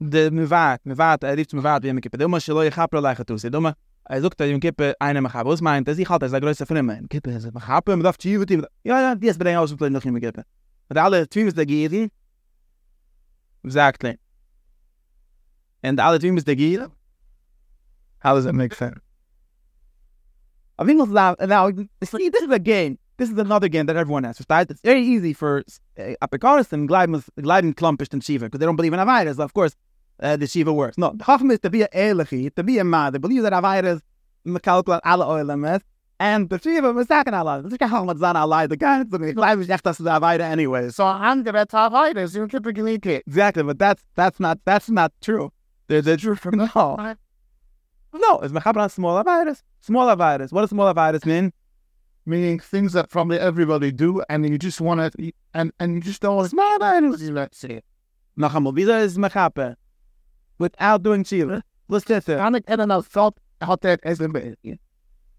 [0.00, 3.38] the mevat mevat er rieft mevat wie im kipper dema shlo ye khapra lekh tu
[3.38, 3.74] se dema
[4.08, 5.98] er zukt er im kipper eine mach was meint das?
[5.98, 9.00] Ich halt das größte film im kipper ist mach aber mit auf tv team ja
[9.00, 10.44] ja dies bei aus plan noch im kipper
[10.88, 12.10] und alle twins der geht
[13.62, 14.18] exactly
[15.82, 16.80] and alle twims der geht
[18.22, 19.09] how does it make sense
[20.80, 22.98] I think it's now, now this is a game.
[23.18, 24.40] This is another game that everyone has.
[24.48, 24.68] Right?
[24.70, 25.58] It's very easy for
[25.98, 29.38] uh, and Gleiden Gleiden Klumpish and Shiva because they don't believe in a virus.
[29.38, 29.76] Of course,
[30.20, 30.96] uh, the Shiva works.
[30.96, 33.12] No, the is to be a Elechi, to be a man.
[33.12, 34.00] They believe that a virus
[34.46, 35.82] mekalkulat alle oilemet.
[36.18, 37.62] And the Shiva was talking Allah.
[37.62, 40.88] This guy Hamad Zan Allah, the guy, is echt das a virus anyway.
[40.88, 42.34] So I'm gonna talk virus.
[42.34, 45.52] You keep it exactly, but that's that's not that's not true.
[45.88, 47.16] They're, they're true from no.
[48.12, 49.62] No, it's mechaber on smaller virus.
[49.80, 50.52] Smaller virus.
[50.52, 51.52] What does smaller virus mean?
[52.26, 56.20] Meaning things that probably everybody do, and you just want to, and and you just
[56.20, 56.56] don't want to.
[56.56, 57.82] Virus, let's say.
[58.36, 59.76] Noch einmal, wieso ist mechaber?
[60.58, 61.62] Without doing Shiva.
[61.88, 62.38] Let's test it.
[62.38, 64.58] Kann ich ändern als Feld, hat er es im Bild.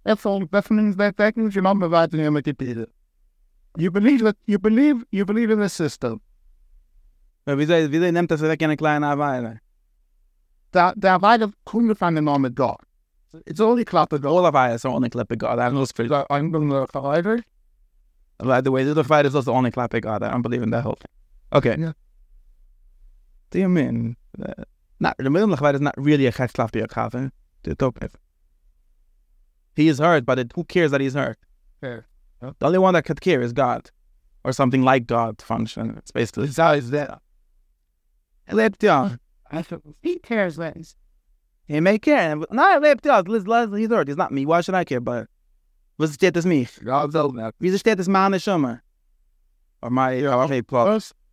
[0.03, 0.45] That's all.
[0.47, 2.85] That means that that means you're not providing him with the bill.
[3.77, 6.21] You believe that you believe you believe in the system.
[7.45, 9.59] Wieso, wieso nimmt das weg in eine kleine Weile?
[10.71, 11.21] That that
[11.65, 12.77] come from the normal God.
[13.45, 15.59] It's only clapped the All of virus are only clip God.
[15.59, 17.43] I don't know if So I'm going to however.
[18.39, 20.23] By the way, the virus is the only clip God.
[20.23, 21.11] I don't believe in that whole thing.
[21.53, 21.81] Okay.
[21.81, 21.93] Yeah.
[23.51, 24.15] Do you mean?
[24.41, 24.63] Uh,
[24.99, 27.31] not, the middle of is not really a to your coffin.
[27.63, 27.99] The top
[29.75, 31.37] He is hurt, but it, who cares that he's hurt?
[31.79, 32.07] Fair.
[32.41, 33.91] The only one that could care is God.
[34.43, 35.95] Or something like God function.
[35.97, 37.19] It's basically His eyes there.
[38.47, 39.17] lebt ja.
[39.51, 40.95] I thought he cares less.
[41.67, 42.35] He may care.
[42.51, 42.79] No.
[43.27, 44.07] Liz, Liz, he's hurt.
[44.07, 44.45] He's not me.
[44.45, 44.99] Why should I care?
[44.99, 45.27] But
[45.97, 46.83] was steht es mich?
[46.83, 47.51] God's old now.
[47.61, 48.81] Wieso steht es meine Schumme?
[49.81, 51.13] Or my okay, plus.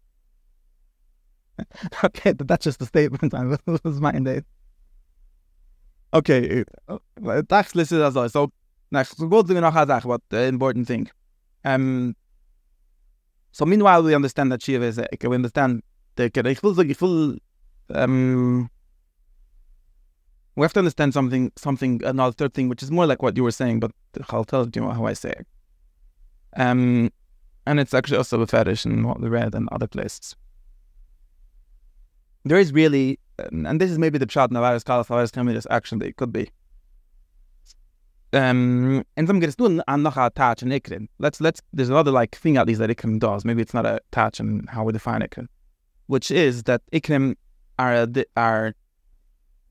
[2.05, 3.33] Okay, but that's just a statement.
[3.67, 4.45] That was mine, Dave.
[6.15, 6.99] Okay, uh,
[7.49, 8.29] that's listed as well.
[8.29, 8.53] So,
[8.91, 11.11] next, we'll go to the Nachazach, what the important thing.
[11.65, 12.15] Um,
[13.53, 15.83] so, meanwhile, we understand that Shiva is a, we understand
[16.15, 17.37] the, ich will, ich will,
[17.95, 18.71] um,
[20.57, 23.45] we have to understand something, something, another third thing, which is more like what you
[23.45, 23.93] were saying, but
[24.31, 25.47] I'll tell you how I say it.
[26.57, 27.11] Um,
[27.67, 30.35] and it's actually also a fetish in what we read and other places.
[32.45, 36.33] There is really, and this is maybe the pshat Navaris Kalafavaris Kamiris action it could
[36.33, 36.51] be.
[38.33, 41.09] Um, and some get and noch attach and ikrin.
[41.19, 43.45] Let's let's there's another like thing at least that ikrim does.
[43.45, 45.47] Maybe it's not a touch and how we define ikrim,
[46.09, 47.37] which is that ikrim
[47.79, 48.07] are
[48.37, 48.75] are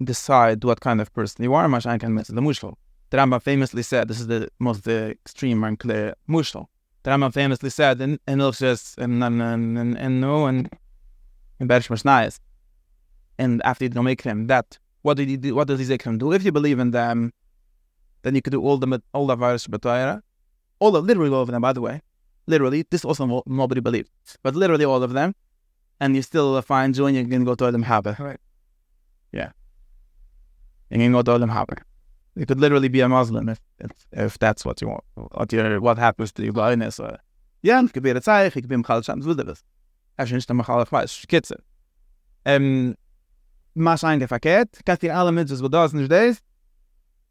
[0.04, 1.68] decide what kind of person you are.
[1.68, 2.76] Mashan can miss the mushal.
[3.10, 6.68] The Rambam famously said this is the most the extreme and clear mushal.
[7.04, 10.70] The Rambam famously said Ilshis and and and and no and
[11.60, 12.40] in Berish Mashnayis.
[13.40, 15.56] And after you don't make them, that what did he do?
[15.56, 16.32] What does he do?
[16.34, 17.32] If you believe in them,
[18.24, 20.22] then you could do all the all the virus b'toyra,
[20.80, 21.62] all of literally all of them.
[21.62, 22.02] By the way,
[22.46, 24.10] literally this also nobody believed,
[24.44, 25.34] but literally all of them,
[26.00, 28.16] and you still find joy and you can go to them haber.
[28.20, 28.40] Right.
[29.32, 29.52] Yeah.
[30.90, 31.78] You can go to them haber.
[32.36, 35.04] You could literally be a Muslim if if, if that's what you want.
[35.16, 37.00] What your what happens to your blindness.
[37.00, 37.18] Or,
[37.64, 39.56] yeah, it could be a tzayich, it could be a mchal shams whatever.
[40.20, 41.26] Actually, nicht mchal fleisch.
[41.28, 41.58] Kitze.
[42.46, 42.96] Um,
[43.76, 44.86] mas eigentlich verkehrt.
[44.86, 46.44] Kannst dir alle Mitzvahs, wo das nicht ist.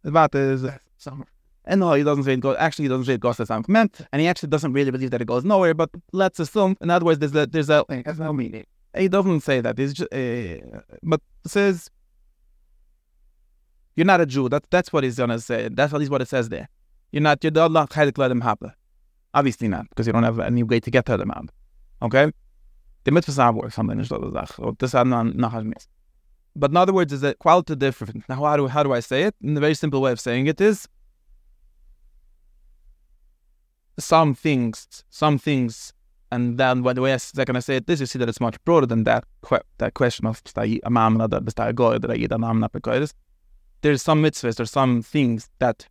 [0.02, 0.66] The matter is
[0.96, 1.26] summer.
[1.66, 2.56] And no, he doesn't say it goes.
[2.58, 5.20] Actually, he doesn't say it goes to some and he actually doesn't really believe that
[5.20, 5.74] it goes nowhere.
[5.74, 8.64] But let's assume, in other words, there's a there's a has no meaning.
[8.96, 9.76] he doesn't say that.
[9.76, 11.90] He's just, uh, but says
[13.96, 14.48] you're not a Jew.
[14.48, 15.68] That that's what he's gonna say.
[15.72, 16.68] That's at least what it says there.
[17.10, 17.42] You're not.
[17.42, 18.72] You're not chaylik let him happen.
[19.34, 21.50] Obviously not, because you don't have any way to get to them out.
[22.02, 22.30] Okay,
[23.04, 23.98] the mitzvahs are worth something.
[23.98, 24.76] The.
[24.78, 25.26] This are not.
[26.54, 28.28] But in other words, is a quality different.
[28.28, 29.34] Now, how do how do I say it?
[29.42, 30.86] In a very simple way of saying it is
[33.98, 35.92] some things, some things,
[36.30, 39.04] and then when the way I'm say this you see that it's much broader than
[39.04, 39.24] that.
[39.78, 42.66] That question of a mam that the goy that I eat a mam
[43.82, 45.86] There's some mitzvahs, there's some things that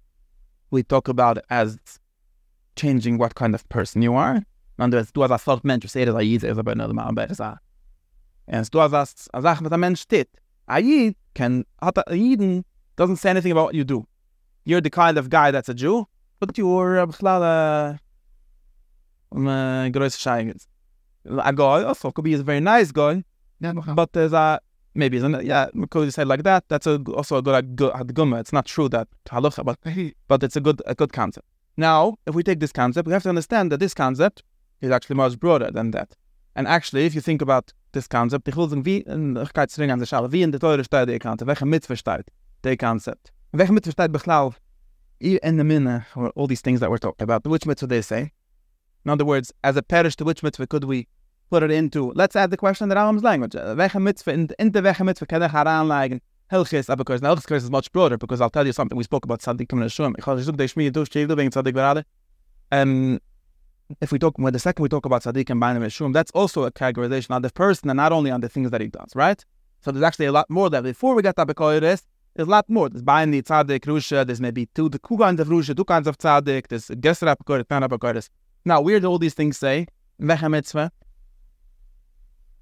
[0.72, 1.78] we talk about as
[2.76, 4.36] changing what kind of person you are.
[4.78, 6.94] In other words, du als ein Volk Mensch, sei das a Jid, ist aber nicht
[6.94, 7.60] mal ein Besser.
[8.48, 10.28] Und du als eine Sache, was ein Mensch steht.
[10.68, 12.66] A Yid can, hat a Yidin
[12.98, 14.06] doesn't say anything about what you do.
[14.66, 16.06] You're the kind of guy that's a Jew,
[16.40, 18.00] but you're a bchlal
[19.32, 20.68] um a gross shaygens.
[21.26, 23.24] A guy also could be a very nice guy,
[23.60, 24.60] Yeah, but there's a
[24.94, 25.46] maybe isn't it?
[25.46, 26.66] Yeah, because you said like that.
[26.70, 28.40] That's a, also a good a good a gumma.
[28.40, 29.80] It's not true that halacha, but
[30.28, 31.48] but it's a good a good concept.
[31.78, 34.44] Now, if we take this concept, we have to understand that this concept
[34.82, 36.16] is actually much broader than that.
[36.56, 39.68] And actually, if you think about this concept, ich will sagen, wie, ich uh, kann
[39.68, 42.28] zurück an der Schale, wie in der Teure steht der Concept, welche Mitzvah steht
[42.64, 43.34] der Concept.
[43.52, 44.14] Welche Mitzvah steht
[45.20, 48.32] in the minne, or all these things that we're talking about, which mitzvah they say.
[49.06, 51.08] In other words, as a parish, to which mitzvah could we
[51.50, 52.12] put it into?
[52.16, 53.56] Let's add the question the Rambam's language.
[53.56, 56.22] Uh, Welche mitzvah, in, the welche mitzvah kann ich heranlegen?
[56.52, 59.26] Hilchis, uh, because now Hilchis is much broader, because I'll tell you something, we spoke
[59.26, 60.16] about Tzaddik and Shum.
[60.18, 62.04] Ich habe gesagt, der Schmied, du, Schild, du, wegen.
[62.72, 63.20] Um,
[64.02, 66.64] if we talk, when the second we talk about Tzaddik and Bainim Shum, that's also
[66.64, 69.44] a categorization on the person and not only on the things that he does, right?
[69.82, 70.82] So there's actually a lot more there.
[70.82, 72.04] Before we get to Bekoiris,
[72.36, 72.90] there's a lot more.
[72.90, 76.08] There's buying the Tzaddik, Rusha, there's maybe two, the two kinds of Rusha, two kinds
[76.08, 78.30] of Tzaddik, there's Gesra Bekoiris, Tana Bekoiris.
[78.66, 79.88] Now, where do all these things say?
[80.20, 80.92] Welche mitzvah?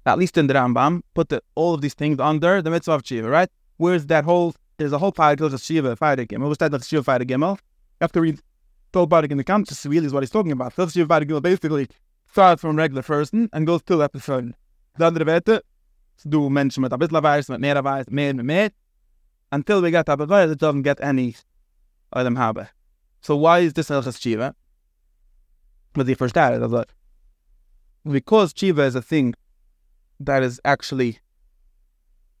[0.06, 3.06] At least in the Rambam, put the, all of these things under the mitzvah of
[3.06, 3.48] Shiva, right?
[3.78, 6.46] Where's that whole, there's a whole paragraph of Shiva, Fire Gimel.
[6.46, 7.56] What's that of Shiva, Fire Gimel?
[7.56, 8.40] You have to read
[8.92, 10.72] told Barak in the context really is what he's talking about.
[10.74, 11.88] Shiva, Fire Gimel basically
[12.30, 14.54] starts from regular person and goes till episode.
[14.98, 15.62] The andere Werte,
[16.28, 18.70] du Menschen mit ein bisschen Weiß, mit mehr Weiß, mehr, mehr, mehr,
[19.54, 21.36] until we get Abba it doesn't get any
[22.14, 22.68] Adam Habe.
[23.20, 24.54] So why is this Hilchas Shiva?
[25.92, 26.88] But the first that is that
[28.16, 29.34] because Chiva is a thing
[30.20, 31.18] that is actually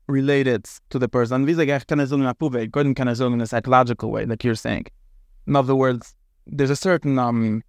[0.08, 1.46] related to the person.
[1.46, 4.86] Couldn't es in a psychological way, like you're saying.
[5.46, 6.14] In other words,
[6.46, 7.62] there's a certain, um,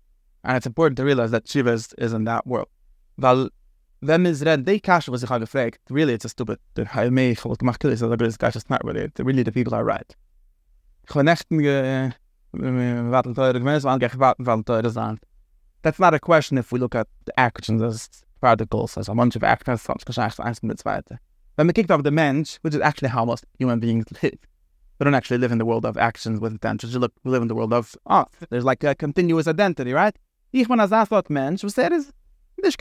[0.44, 2.68] and it's important to realize that Shiva is, is in that world.
[4.02, 7.12] Wenn es red, die Kasche, was ich habe gefragt, really, it's a stupid, der Heil
[7.12, 10.16] mich, was gemacht ist, aber das Kasche ist not really, really the people are right.
[11.08, 12.12] Ich war nicht, äh,
[12.52, 15.20] warten teure, gemein, es war eigentlich warten, warten teure sein.
[15.82, 18.10] That's not a question if we look at the actions as
[18.42, 21.20] particles, as a bunch of actions, sonst gescheit eins mit zweite.
[21.56, 24.40] When we kicked off the mensch, which is actually how most human beings live,
[25.00, 26.98] we don't actually live in the world of actions with intentions.
[26.98, 28.26] We, live in the world of us.
[28.50, 30.16] There's like a continuous identity, right?
[30.52, 32.14] Ich bin a Zasot mensch, was er is,
[32.66, 32.72] er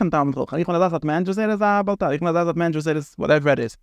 [2.96, 3.76] er whatever it is.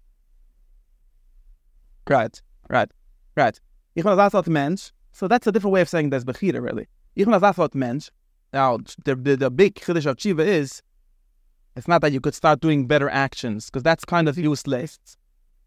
[2.09, 2.91] Right, right,
[3.35, 3.59] right.
[3.95, 4.91] Ich das Art Mensch.
[5.11, 6.87] So that's a different way of saying there's Bechira, really.
[7.15, 8.09] Ich das Art Mensch.
[8.53, 10.81] Now, the, the, the big Chiddush of Chiva is,
[11.75, 14.99] it's not that you could start doing better actions, because that's kind of useless.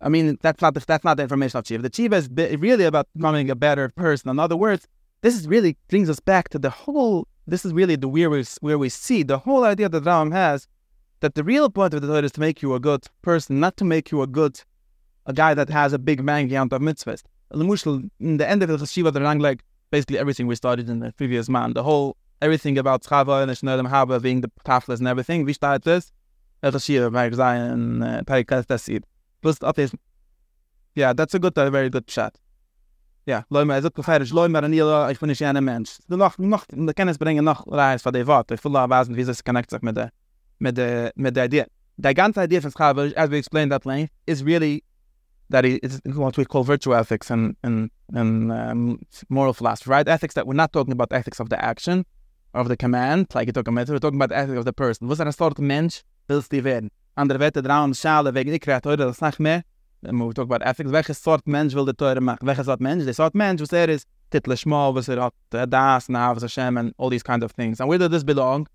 [0.01, 1.83] I mean, that's not the, that's not the information of Chiva.
[1.83, 2.29] The Chiva is
[2.59, 4.29] really about becoming a better person.
[4.29, 4.87] In other words,
[5.23, 7.27] this is really brings us back to the whole.
[7.47, 10.67] This is really the where we where we see the whole idea that Ram has
[11.21, 13.77] that the real point of the Torah is to make you a good person, not
[13.79, 14.61] to make you a good
[15.27, 17.23] a guy that has a big man count of mitzvahs.
[18.21, 21.13] In the end of the Shiva, the Rang like basically everything we started in the
[21.13, 21.75] previous man.
[21.75, 25.45] The whole everything about Chava and the Shnedim Haba being the taflas and everything.
[25.45, 26.13] We started this.
[26.63, 29.05] The Shiva, Perek Zayin, Perek uh, Tesid.
[29.43, 29.59] Plus,
[30.95, 32.39] yeah, that's a good, a very good chat.
[33.27, 35.99] Ja, loy mir zok gefeirisch, loy mir anila, ich bin nicht ein Mensch.
[36.09, 38.51] Du noch, noch, du kennst bringen noch reis von der Wort.
[38.51, 40.11] Ich will da wissen, wie es connect sich mit der,
[40.59, 41.65] mit der, mit der Idee.
[41.97, 44.83] The ganze idea von Schabel, as we explained that length, is really
[45.49, 48.99] that it's what we call virtue ethics and and and um,
[49.29, 50.09] moral philosophy, right?
[50.09, 52.05] Ethics that we're not talking about ethics of the action,
[52.53, 55.09] of the command, like you talk about, we're talking about ethics of the person.
[55.09, 56.91] Was er ein sort Mensch willst du werden?
[57.17, 59.63] Andere Wette drauen Schale wegen ich kreator, das sag mehr.
[60.05, 62.47] And we talk about ethics, welche sort mensch will the Torah machen?
[62.47, 63.05] Welche sort mensch?
[63.05, 65.35] The sort mensch, was er is, title small, was er hat,
[65.71, 67.81] das, and Havas Hashem, and all these kind of things.
[67.81, 68.67] And where does this belong?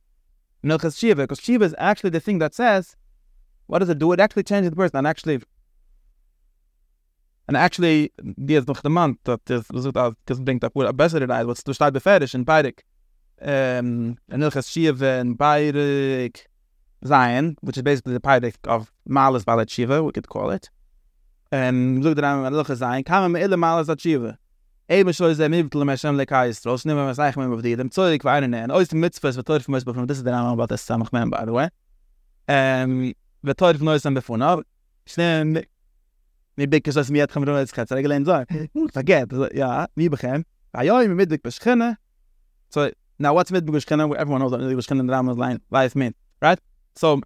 [0.63, 2.95] Milchas Shiva, because Shiva is actually the thing that says,
[3.67, 4.11] what does it do?
[4.11, 5.41] It actually changes the person, and actually,
[7.47, 9.95] and actually, die ist noch der Mann, dat is, versucht,
[10.25, 12.83] das bringt auch eine bessere Reise, was du steht befehrisch in Peirik,
[13.41, 16.45] um, in Milchas Shiva, in Peirik,
[17.05, 20.69] Zion, which is basically the Peirik of Malas Balat Shiva, we could call it.
[21.51, 23.03] ähm so der Name Loch sein.
[23.03, 24.37] Kam mir alle mal as achieve.
[24.87, 27.55] Eben schon ist er mit dem Hashem leka Yisrael, schon nehmen wir sag mir mehr
[27.55, 30.07] auf die, dem Zeug war weine nähen, ois dem Mitzvah, was teure von uns befunden,
[30.07, 31.67] das ist der Name, aber das ist samach man, by the way.
[32.47, 33.13] Ähm,
[33.43, 34.63] was teure von uns befunden, aber
[35.05, 35.63] ich nehme,
[36.59, 38.35] mir bik es as mir hat khamdon als khatz regeln enzo
[38.93, 39.31] forget
[39.61, 40.43] ja mi bekhem
[40.73, 41.95] ayoy mi mit dik beschkhana
[42.69, 46.59] so now what's mit beschkhana everyone knows that beschkhana drama line life mean right?
[46.95, 47.21] So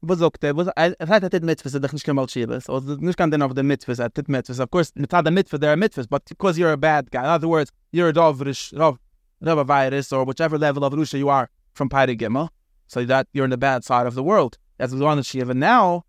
[0.00, 3.30] was er, was er hat er mit für sich nicht kemal schiebes, oder nicht kann
[3.30, 5.76] denn auf der mit für er mit für of course mit der mit für der
[5.76, 8.98] mit but because you're a bad guy, in other words, you're a dovrish, rov
[9.40, 12.48] virus, or whichever level of Rusha you are from to Gimel,
[12.86, 14.58] so that you're in the bad side of the world.
[14.78, 16.04] As the one that she even now,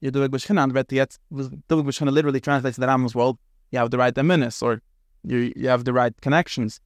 [0.00, 3.38] you're doing Bishkinan, but yet, doing Bishkinan literally translates the Rambam's world,
[3.70, 4.80] you have the right eminis, or
[5.24, 6.80] you, you have the right connections.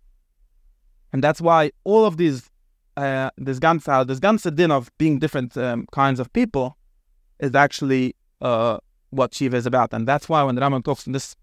[1.13, 2.49] And that's why all of these
[2.97, 6.77] uh, this ganze this ganze din of being different um, kinds of people
[7.39, 8.79] is actually uh,
[9.11, 11.37] what Shiva is about, and that's why when the talks in this,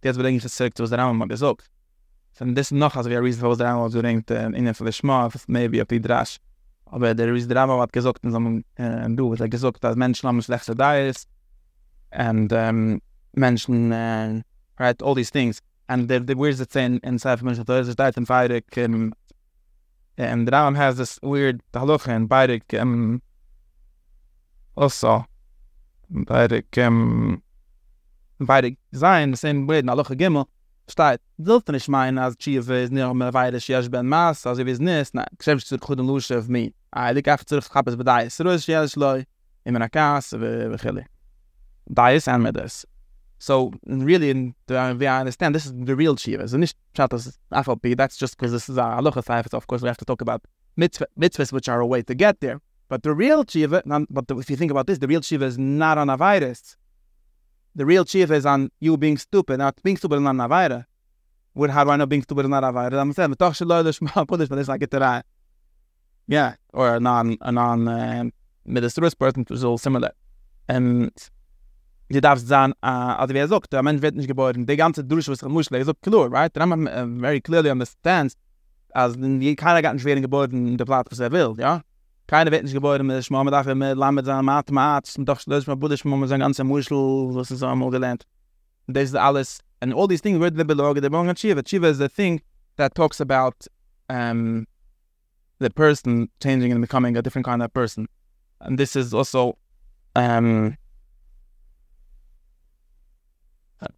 [0.00, 1.58] that's what English is was the Rambam.
[2.40, 5.80] And this noch also a reason for the Rambam doing the in the Shema, maybe
[5.80, 6.38] a Pidrash.
[6.90, 9.96] Aber der ist der Rambam hat gesagt in so einem äh, Buch, er gesagt, dass
[9.96, 11.26] Menschen haben schlechte Diets
[12.12, 13.00] and um,
[13.36, 14.42] Menschen, uh,
[14.78, 15.60] right, all these things.
[15.88, 18.84] And the, the words that say in, in Sefer Mensch, there's a diet and Feirik,
[18.84, 19.14] um,
[20.18, 23.22] and the Rambam has this weird halacha in Bairik, um,
[24.76, 25.24] also,
[26.12, 27.42] Bairik, um,
[28.40, 30.46] Bairik Zayin, the same way in halacha Gimel,
[30.88, 34.66] start Zilf nish mein, as tshiva is near me vayda shiash ben mas, as if
[34.66, 36.74] is nis, na, kshem shtir chudun lusha of me.
[36.92, 39.24] I look after tzirf chappas b'dayis, sirus shiash loy,
[39.66, 41.06] imen akas, v'chili.
[41.88, 42.84] Dayis and medes.
[43.38, 46.42] So really, in the way I understand, this is the real Shiva.
[46.42, 49.54] and Shatas FLP, that's just because this is a Halacha Saifas.
[49.54, 50.42] Of course, we have to talk about
[50.76, 52.60] mitzvah, mitzvahs, which are a way to get there.
[52.88, 55.58] But the real Shiva, but the, if you think about this, the real Shiva is
[55.58, 56.76] not on a virus.
[57.76, 59.58] The real Shiva is on you being stupid.
[59.58, 60.84] Now, being stupid is not a virus.
[61.52, 62.98] What, how do I know being stupid is not a virus?
[62.98, 65.26] I'm saying, but this I get to that.
[66.26, 68.32] Yeah, or a non, a non, um,
[68.66, 68.80] uh,
[69.18, 70.10] person, which is all similar.
[70.68, 71.10] And
[72.08, 72.86] die darfst sagen, uh,
[73.18, 75.66] also wie er sagt, der Mensch wird nicht geboren, die ganze Dusche, was er muss,
[75.66, 76.54] sagt, klar, right?
[76.56, 78.34] Dann haben uh, very clearly understands,
[78.92, 81.82] als die, keiner hat nicht werden geboren in der Platz, was er will, ja?
[82.26, 85.40] Keiner wird nicht geboren mit Schmau, mit dafür mit Lamm, mit seiner Mathematik, mit doch
[85.40, 86.96] schlösch, mit Buddhisch, mit seiner ganzen Muschel,
[87.34, 88.24] was so einmal gelernt.
[88.86, 90.94] Das ist alles, and all these things, where do they belong?
[90.94, 91.62] They belong to Shiva.
[91.64, 92.40] Shiva is the thing
[92.76, 93.66] that talks about
[94.08, 94.66] um,
[95.58, 98.08] the person changing and becoming a different kind of person.
[98.60, 99.56] And this is also
[100.16, 100.76] um,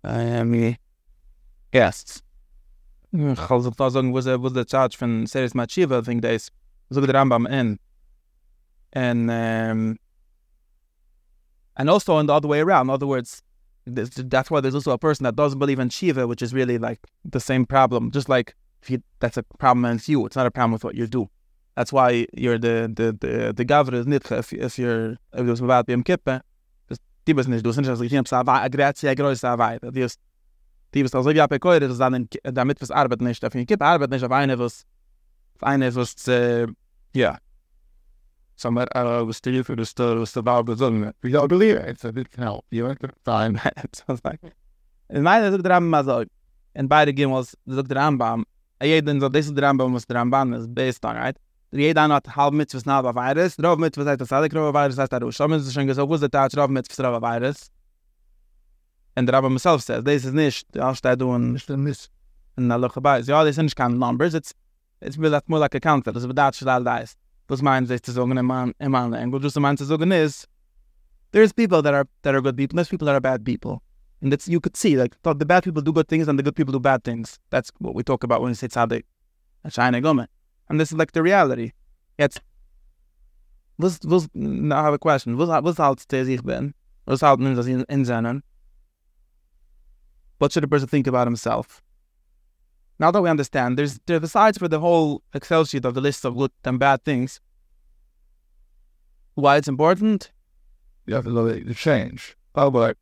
[0.05, 0.77] um,
[1.73, 2.23] yes.
[3.13, 3.31] Wo
[4.21, 6.51] sie, wo sie charge von Series Machiva, I think das,
[6.91, 7.79] so der Rambam in.
[8.93, 9.99] And, um,
[11.77, 13.43] and also in the other way around, in other words,
[13.87, 16.79] this, that's why there's also a person that doesn't believe in Shiva, which is really
[16.79, 18.11] like the same problem.
[18.11, 20.95] Just like if you, that's a problem with you, it's not a problem with what
[20.95, 21.29] you do.
[21.77, 25.45] That's why you're the the the the governor is nitche if if you're if it
[25.45, 26.43] was about Yom Kippur,
[27.31, 29.59] die bist nicht, du sind nicht, also ich nehme, sei weit, agräts, sei größer, sei
[29.59, 30.21] weit, die ist,
[30.93, 33.69] die bist also, ja, per Keure, das dann, äh, damit was arbeit nicht, auf jeden
[33.69, 34.85] Fall, arbeit nicht auf eine, was,
[35.55, 36.67] auf eine, was, äh,
[37.15, 37.39] ja,
[38.57, 42.01] so, aber, äh, was still für das, was der Bau besungen, we don't believe it,
[42.01, 44.41] so, it can help, you want to find it, so, it's like,
[45.09, 46.25] in meine, so, der Rambam, also,
[46.75, 48.43] in beide gehen, was, so, der Rambam,
[48.81, 51.37] a jeden, so, this is the Rambam, was der Rambam is based on, right?
[51.73, 53.57] Jeder hat halb mit was na virus.
[53.57, 56.21] Drauf mit was heißt das alle grobe virus heißt da schon ist schon gesagt was
[56.21, 57.71] der drauf mit was virus.
[59.17, 61.77] And the rabbi himself says this is nicht da steht du und Mr.
[61.77, 62.11] Miss.
[62.57, 64.35] in the look about ja this is kind numbers.
[64.35, 64.53] It's
[65.01, 67.17] it's really that's more like a count das aber das all das
[67.49, 69.43] was meint sich zu sagen in man in man language.
[69.43, 70.49] Just meint zu sagen is
[71.31, 72.75] there's people that are that are good people.
[72.77, 73.81] There's people that are bad people.
[74.23, 76.43] And that's you could see like the the bad people do good things and the
[76.43, 77.39] good people do bad things.
[77.51, 79.05] That's what we talk about when we say tzaddik.
[79.63, 80.27] A shine gomen
[80.71, 81.73] and this is like the reality
[82.19, 82.41] jetzt
[83.79, 86.73] was was now I have a question was was halt steht ich bin
[87.05, 88.43] was nimmt das in seinen
[90.41, 91.83] what should a person think about himself?
[92.99, 95.95] Now that we understand, there's there are the sides for the whole Excel sheet of
[95.95, 97.41] the list of good and bad things.
[99.35, 100.33] Why it's important?
[101.07, 102.37] You have to know the change.
[102.55, 102.97] Oh, but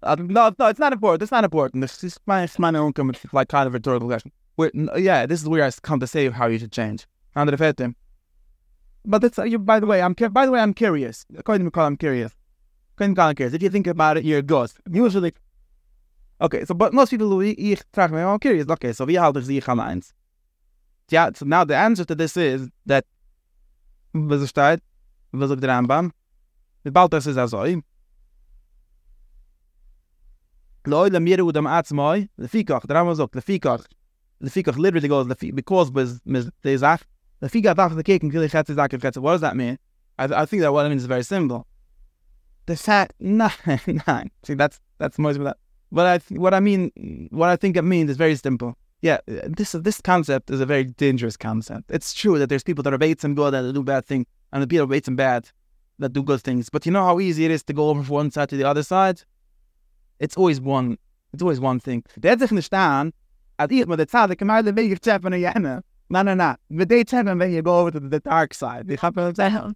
[0.00, 1.22] Uh, no, no, it's not important.
[1.22, 1.80] It's not important.
[1.80, 4.30] This is my, it's my own comment, like kind of rhetorical question.
[4.58, 7.06] N- yeah, this is where I come to say how you should change.
[7.34, 7.94] The faith
[9.04, 11.24] But it's, uh, you, by the way, I'm by the way, I'm curious.
[11.36, 12.34] According to McCall, I'm curious.
[12.94, 13.54] According to McCall, I'm curious.
[13.54, 14.80] If you think about it, you're a ghost.
[14.90, 15.32] Usually,
[16.40, 16.64] okay.
[16.64, 17.40] So, but most people who
[17.92, 18.68] frage me, I'm curious.
[18.68, 20.12] Okay, so wie halte ich an eins?
[21.10, 23.04] Yeah, so now the answer to this is that
[24.12, 24.80] was es steht,
[25.32, 26.12] was sagt der Rambam?
[26.84, 27.64] Mit bald das ist also.
[30.86, 33.14] Loi le mir udam atz moi, le fikach, der Rambam
[34.40, 37.06] sagt, le fikach, le fikach literally goes, because was mis de zach,
[37.40, 39.18] le fikach daf the cake and kill chetze zach chetze.
[39.18, 39.78] What does that mean?
[40.18, 41.66] I, I think that what it means is very simple.
[42.66, 43.50] The fact, nah,
[44.06, 44.24] nah.
[44.44, 45.56] See, that's that's most of that.
[45.90, 48.76] What I th- what I mean, what I think it means is very simple.
[49.00, 51.90] Yeah, this this concept is a very dangerous concept.
[51.90, 54.62] It's true that there's people that are baits and good that do bad things, and
[54.62, 55.48] the people baits and bad
[55.98, 56.68] that do good things.
[56.68, 58.64] But you know how easy it is to go over from one side to the
[58.64, 59.22] other side.
[60.18, 60.98] It's always one.
[61.32, 62.04] It's always one thing.
[62.18, 63.12] Der hat sich nicht an,
[63.58, 65.82] at ich mit der Zahle mal den Weg zeppen in jene.
[66.08, 66.56] Na na na.
[66.70, 68.90] Mit der zeppen when you go over to the dark side.
[68.90, 69.74] Ich hab gesagt.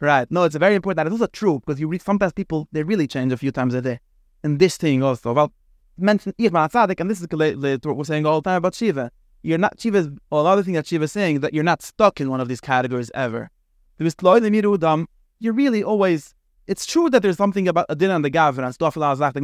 [0.00, 0.30] Right.
[0.30, 0.96] No, it's very important.
[0.96, 3.74] That It's also true because you read sometimes people they really change a few times
[3.74, 4.00] a day.
[4.42, 5.32] And this thing also.
[5.34, 5.52] Well,
[5.98, 9.10] mention ich mal tzaddik, and this is what we're saying all the time about Shiva.
[9.42, 12.30] You're not Shiva's or another thing that Shiva is saying that you're not stuck in
[12.30, 13.50] one of these categories ever.
[13.98, 16.34] You're really always.
[16.66, 19.34] It's true that there's something about a din on the gav and stuff like that.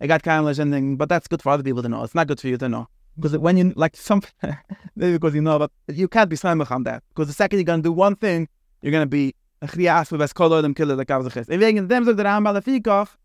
[0.00, 0.78] Like, was bad was such a rough schnois and gesindig.
[0.80, 2.04] I got kind of anything, but that's good for other people to know.
[2.04, 2.88] It's not good for you to know.
[3.16, 4.22] Because when you like some,
[4.96, 7.02] maybe because you know, but you can't be samach on that.
[7.08, 8.48] Because the second you're gonna do one thing,
[8.82, 11.48] you're gonna be a chrias with a scholar them killer the kavzachis.
[11.48, 13.18] And wegen dem sagt der Rambam der auf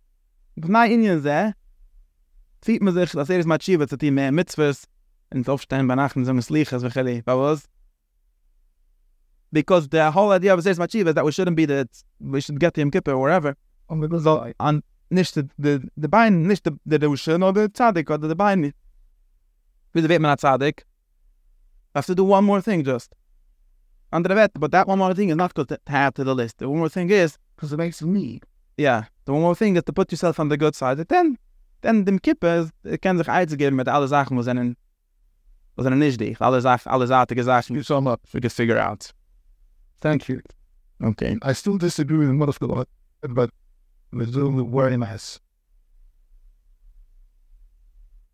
[0.58, 1.54] mein Indien seh,
[2.64, 4.88] sieht man sich, dass er ist Matschiva zu tun mehr Mitzvahs,
[5.32, 7.68] und aufstehen bei Nachten so ein Slichas, Chili, bei was?
[9.52, 11.88] Because the whole idea of Seres Matschiva is that we shouldn't be that
[12.20, 13.56] we should get the Yom Kippur or the
[14.10, 14.54] result.
[14.60, 18.28] on nicht the the the bein nicht the the Dusche nor the tzaddik or the,
[18.28, 18.74] the bein
[19.94, 20.84] wie the man tzaddik
[21.94, 23.14] have to do one more thing just.
[24.12, 26.34] Under the vet but that one more thing is not good to add to the
[26.36, 26.58] list.
[26.60, 28.42] The one more thing is Because it makes me.
[28.78, 30.98] yeah the one more thing is to put yourself on the good side.
[31.08, 31.38] Then
[31.82, 32.70] then dem kippe
[33.02, 34.76] kann sich einzugeben mit alle Sachen was einen
[35.78, 38.20] was einen nicht dich alle Sachen alle artige Sachen You so much.
[38.34, 39.12] we can figure out.
[40.02, 40.42] Thank you.
[41.04, 42.88] okay I still disagree with most of the lot,
[43.30, 43.50] but
[44.16, 45.40] with very mess.